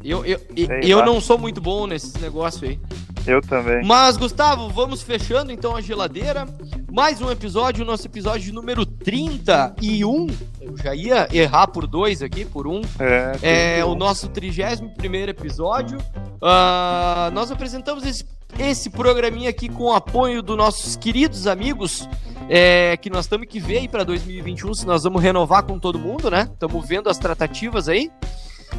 Eu, 0.04 0.26
eu, 0.26 0.39
Sei, 0.56 0.80
eu 0.84 1.06
não 1.06 1.20
sou 1.20 1.38
muito 1.38 1.60
bom 1.60 1.86
nesses 1.86 2.13
negócios 2.15 2.63
aí. 2.63 2.80
Eu 3.25 3.41
também. 3.41 3.86
Mas, 3.86 4.17
Gustavo, 4.17 4.69
vamos 4.69 5.01
fechando 5.01 5.51
então 5.51 5.75
a 5.75 5.82
geladeira. 5.82 6.47
Mais 6.91 7.21
um 7.21 7.29
episódio, 7.29 7.86
nosso 7.86 8.08
episódio 8.08 8.53
número 8.53 8.86
31. 8.86 10.27
Eu 10.62 10.77
já 10.77 10.95
ia 10.95 11.27
errar 11.32 11.67
por 11.67 11.86
dois 11.86 12.21
aqui, 12.21 12.45
por 12.45 12.67
um. 12.67 12.82
É, 12.99 13.79
é 13.79 13.86
o 13.86 13.95
nosso 13.95 14.29
31 14.29 15.29
episódio. 15.29 15.97
Uh, 15.97 17.32
nós 17.34 17.51
apresentamos 17.51 18.05
esse, 18.05 18.25
esse 18.58 18.89
programinha 18.89 19.49
aqui 19.49 19.69
com 19.69 19.86
o 19.86 19.93
apoio 19.93 20.41
dos 20.41 20.58
nossos 20.58 20.95
queridos 20.95 21.47
amigos. 21.47 22.08
É, 22.51 22.97
que 22.97 23.12
nós 23.12 23.25
estamos 23.25 23.45
que 23.47 23.60
ver 23.60 23.77
aí 23.77 23.88
para 23.88 24.03
2021 24.03 24.73
se 24.73 24.88
nós 24.88 25.03
vamos 25.03 25.21
renovar 25.21 25.62
com 25.63 25.77
todo 25.77 25.99
mundo, 25.99 26.32
né? 26.32 26.49
Estamos 26.51 26.88
vendo 26.88 27.08
as 27.08 27.19
tratativas 27.19 27.88
aí 27.88 28.10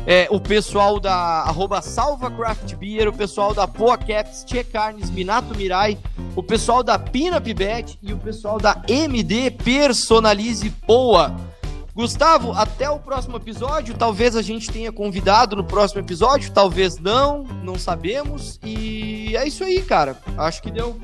é, 0.06 0.26
o 0.30 0.40
pessoal 0.40 0.98
da 0.98 1.14
arroba 1.14 1.82
Salva 1.82 2.30
Craft 2.30 2.74
Beer, 2.74 3.08
o 3.08 3.12
pessoal 3.12 3.54
da 3.54 3.66
Poa 3.66 3.98
Caps, 3.98 4.44
Tchê 4.44 4.64
Carnes, 4.64 5.10
Minato 5.10 5.56
Mirai, 5.56 5.98
o 6.34 6.42
pessoal 6.42 6.82
da 6.82 6.98
Pina 6.98 7.40
Pibet 7.40 7.98
e 8.02 8.12
o 8.12 8.18
pessoal 8.18 8.58
da 8.58 8.82
MD 8.88 9.50
Personalize 9.50 10.70
Poa. 10.86 11.34
Gustavo, 11.94 12.52
até 12.52 12.88
o 12.88 12.98
próximo 12.98 13.36
episódio. 13.36 13.94
Talvez 13.94 14.36
a 14.36 14.42
gente 14.42 14.70
tenha 14.70 14.92
convidado 14.92 15.56
no 15.56 15.64
próximo 15.64 16.00
episódio, 16.00 16.50
talvez 16.52 16.98
não, 16.98 17.42
não 17.62 17.78
sabemos. 17.78 18.58
E 18.64 19.36
é 19.36 19.46
isso 19.46 19.64
aí, 19.64 19.82
cara. 19.82 20.16
Acho 20.38 20.62
que 20.62 20.70
deu. 20.70 20.98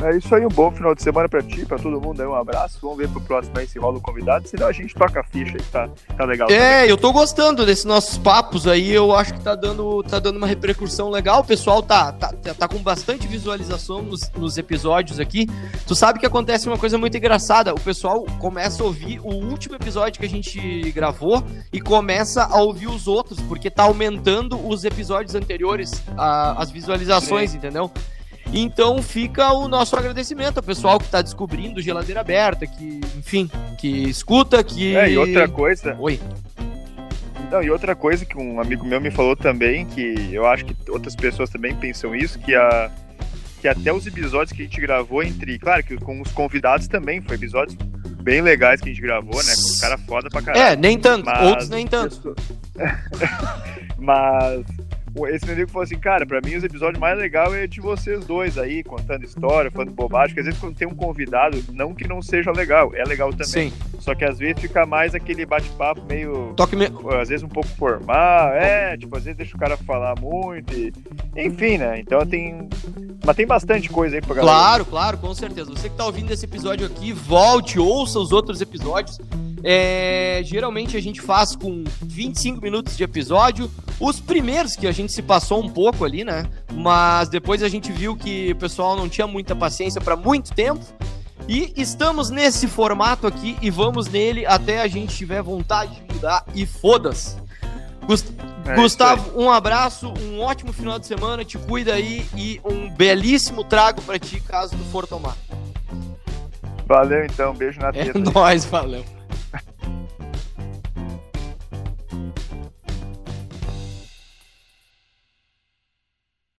É 0.00 0.16
isso 0.16 0.32
aí, 0.34 0.46
um 0.46 0.50
bom 0.50 0.70
final 0.70 0.94
de 0.94 1.02
semana 1.02 1.28
pra 1.28 1.42
ti, 1.42 1.66
pra 1.66 1.78
todo 1.78 2.00
mundo 2.00 2.20
aí, 2.20 2.26
um 2.26 2.34
abraço. 2.34 2.78
Vamos 2.80 2.98
ver 2.98 3.08
pro 3.08 3.20
próximo 3.20 3.58
aí 3.58 3.66
se 3.66 3.78
rola 3.78 3.98
o 3.98 4.00
convidado, 4.00 4.48
senão 4.48 4.68
a 4.68 4.72
gente 4.72 4.94
toca 4.94 5.20
a 5.20 5.24
ficha 5.24 5.56
aí, 5.56 5.64
tá, 5.72 5.88
tá 6.16 6.24
legal. 6.24 6.48
É, 6.50 6.80
também. 6.80 6.90
eu 6.90 6.96
tô 6.96 7.12
gostando 7.12 7.66
desses 7.66 7.84
nossos 7.84 8.16
papos 8.16 8.66
aí, 8.66 8.92
eu 8.92 9.14
acho 9.14 9.34
que 9.34 9.40
tá 9.40 9.54
dando, 9.54 10.02
tá 10.04 10.18
dando 10.18 10.36
uma 10.36 10.46
repercussão 10.46 11.10
legal, 11.10 11.40
o 11.40 11.44
pessoal 11.44 11.82
tá, 11.82 12.12
tá 12.12 12.28
tá, 12.32 12.54
tá 12.54 12.68
com 12.68 12.78
bastante 12.78 13.26
visualização 13.26 14.02
nos, 14.02 14.30
nos, 14.32 14.58
episódios 14.58 15.20
aqui. 15.20 15.46
Tu 15.86 15.94
sabe 15.94 16.18
que 16.18 16.26
acontece 16.26 16.68
uma 16.68 16.78
coisa 16.78 16.98
muito 16.98 17.16
engraçada. 17.16 17.74
O 17.74 17.80
pessoal 17.80 18.24
começa 18.38 18.82
a 18.82 18.86
ouvir 18.86 19.20
o 19.20 19.34
último 19.34 19.76
episódio 19.76 20.20
que 20.20 20.26
a 20.26 20.28
gente 20.28 20.90
gravou 20.92 21.42
e 21.72 21.80
começa 21.80 22.44
a 22.44 22.60
ouvir 22.60 22.88
os 22.88 23.06
outros, 23.06 23.40
porque 23.40 23.70
tá 23.70 23.84
aumentando 23.84 24.58
os 24.66 24.84
episódios 24.84 25.34
anteriores, 25.34 26.02
a, 26.16 26.60
as 26.60 26.70
visualizações, 26.70 27.50
Sim. 27.50 27.58
entendeu? 27.58 27.90
Então 28.52 29.02
fica 29.02 29.52
o 29.52 29.68
nosso 29.68 29.96
agradecimento 29.96 30.58
ao 30.58 30.62
pessoal 30.62 30.98
que 30.98 31.04
está 31.04 31.20
descobrindo 31.20 31.82
Geladeira 31.82 32.20
Aberta, 32.20 32.66
que, 32.66 33.00
enfim, 33.16 33.50
que 33.78 34.08
escuta, 34.08 34.62
que. 34.64 34.96
É, 34.96 35.10
e 35.10 35.18
outra 35.18 35.48
coisa. 35.48 35.96
Oi. 35.98 36.18
Não, 37.50 37.62
e 37.62 37.70
outra 37.70 37.94
coisa 37.94 38.24
que 38.24 38.36
um 38.36 38.60
amigo 38.60 38.84
meu 38.84 39.00
me 39.00 39.10
falou 39.10 39.34
também, 39.36 39.86
que 39.86 40.30
eu 40.32 40.46
acho 40.46 40.64
que 40.64 40.76
outras 40.90 41.14
pessoas 41.14 41.48
também 41.50 41.74
pensam 41.74 42.14
isso, 42.14 42.38
que 42.38 42.54
a 42.54 42.90
que 43.60 43.66
até 43.66 43.92
os 43.92 44.06
episódios 44.06 44.52
que 44.52 44.62
a 44.62 44.64
gente 44.64 44.80
gravou 44.80 45.20
entre, 45.20 45.58
claro 45.58 45.82
que 45.82 45.96
com 45.96 46.20
os 46.20 46.30
convidados 46.30 46.86
também, 46.86 47.20
foi 47.20 47.34
episódios 47.34 47.76
bem 48.22 48.40
legais 48.40 48.80
que 48.80 48.88
a 48.88 48.92
gente 48.92 49.02
gravou, 49.02 49.34
né? 49.42 49.54
Com 49.54 49.68
os 49.68 49.80
caras 49.80 50.00
foda 50.02 50.28
pra 50.30 50.42
caralho. 50.42 50.64
É, 50.64 50.76
nem 50.76 50.98
tanto, 50.98 51.24
mas... 51.26 51.46
outros 51.46 51.68
nem 51.68 51.86
tanto. 51.86 52.36
mas 53.98 54.64
esse 55.28 55.44
meu 55.44 55.54
amigo 55.54 55.70
falou 55.70 55.84
assim, 55.84 55.98
cara, 55.98 56.26
pra 56.26 56.40
mim 56.40 56.56
os 56.56 56.64
episódios 56.64 56.98
mais 56.98 57.18
legais 57.18 57.52
é 57.54 57.66
de 57.66 57.80
vocês 57.80 58.24
dois 58.24 58.58
aí, 58.58 58.82
contando 58.82 59.24
história, 59.24 59.70
falando 59.70 59.92
bobagem, 59.92 60.28
porque 60.28 60.40
às 60.40 60.46
vezes 60.46 60.60
quando 60.60 60.76
tem 60.76 60.88
um 60.88 60.94
convidado, 60.94 61.62
não 61.72 61.94
que 61.94 62.06
não 62.06 62.20
seja 62.22 62.50
legal, 62.52 62.92
é 62.94 63.04
legal 63.04 63.30
também. 63.30 63.70
Sim. 63.70 63.72
Só 63.98 64.14
que 64.14 64.24
às 64.24 64.38
vezes 64.38 64.60
fica 64.60 64.86
mais 64.86 65.14
aquele 65.14 65.44
bate-papo 65.44 66.02
meio. 66.08 66.52
Toque 66.56 66.76
me... 66.76 66.86
Às 67.20 67.28
vezes 67.28 67.42
um 67.42 67.48
pouco 67.48 67.68
formal, 67.70 68.52
é, 68.52 68.96
tipo, 68.96 69.16
às 69.16 69.24
vezes 69.24 69.36
deixa 69.36 69.56
o 69.56 69.60
cara 69.60 69.76
falar 69.76 70.14
muito. 70.20 70.72
E... 70.74 70.92
Enfim, 71.36 71.78
né? 71.78 72.00
Então 72.00 72.24
tem. 72.26 72.68
Mas 73.24 73.36
tem 73.36 73.46
bastante 73.46 73.88
coisa 73.88 74.16
aí 74.16 74.22
pra 74.22 74.36
galera. 74.36 74.56
Claro, 74.56 74.84
claro, 74.84 75.18
com 75.18 75.34
certeza. 75.34 75.70
Você 75.70 75.88
que 75.88 75.96
tá 75.96 76.06
ouvindo 76.06 76.32
esse 76.32 76.44
episódio 76.44 76.86
aqui, 76.86 77.12
volte, 77.12 77.78
ouça 77.78 78.18
os 78.18 78.32
outros 78.32 78.60
episódios. 78.60 79.18
É, 79.62 80.40
geralmente 80.44 80.96
a 80.96 81.00
gente 81.00 81.20
faz 81.20 81.54
com 81.56 81.84
25 82.02 82.62
minutos 82.62 82.96
de 82.96 83.04
episódio. 83.04 83.70
Os 84.00 84.20
primeiros 84.20 84.76
que 84.76 84.86
a 84.86 84.92
gente 84.92 85.12
se 85.12 85.22
passou 85.22 85.62
um 85.62 85.68
pouco 85.68 86.04
ali, 86.04 86.24
né? 86.24 86.48
Mas 86.72 87.28
depois 87.28 87.62
a 87.62 87.68
gente 87.68 87.90
viu 87.90 88.16
que 88.16 88.52
o 88.52 88.56
pessoal 88.56 88.96
não 88.96 89.08
tinha 89.08 89.26
muita 89.26 89.56
paciência 89.56 90.00
para 90.00 90.16
muito 90.16 90.52
tempo. 90.54 90.84
E 91.48 91.72
estamos 91.76 92.30
nesse 92.30 92.68
formato 92.68 93.26
aqui 93.26 93.56
e 93.62 93.70
vamos 93.70 94.06
nele 94.06 94.44
até 94.44 94.82
a 94.82 94.86
gente 94.86 95.16
tiver 95.16 95.42
vontade 95.42 95.94
de 95.94 96.14
mudar 96.14 96.44
e 96.54 96.66
foda-se. 96.66 97.36
Gust 98.06 98.26
é 98.66 98.74
Gustavo, 98.74 99.38
um 99.38 99.50
abraço, 99.50 100.12
um 100.22 100.40
ótimo 100.40 100.72
final 100.72 100.98
de 100.98 101.06
semana, 101.06 101.44
te 101.44 101.58
cuida 101.58 101.94
aí 101.94 102.26
e 102.34 102.60
um 102.64 102.90
belíssimo 102.90 103.64
trago 103.64 104.00
para 104.02 104.18
ti 104.18 104.40
caso 104.40 104.76
tu 104.76 104.84
for 104.84 105.06
tomar. 105.06 105.36
Valeu 106.86 107.24
então, 107.24 107.54
beijo 107.54 107.78
na 107.80 107.92
teta. 107.92 108.18
É 108.18 108.20
nóis, 108.20 108.64
valeu. 108.64 109.04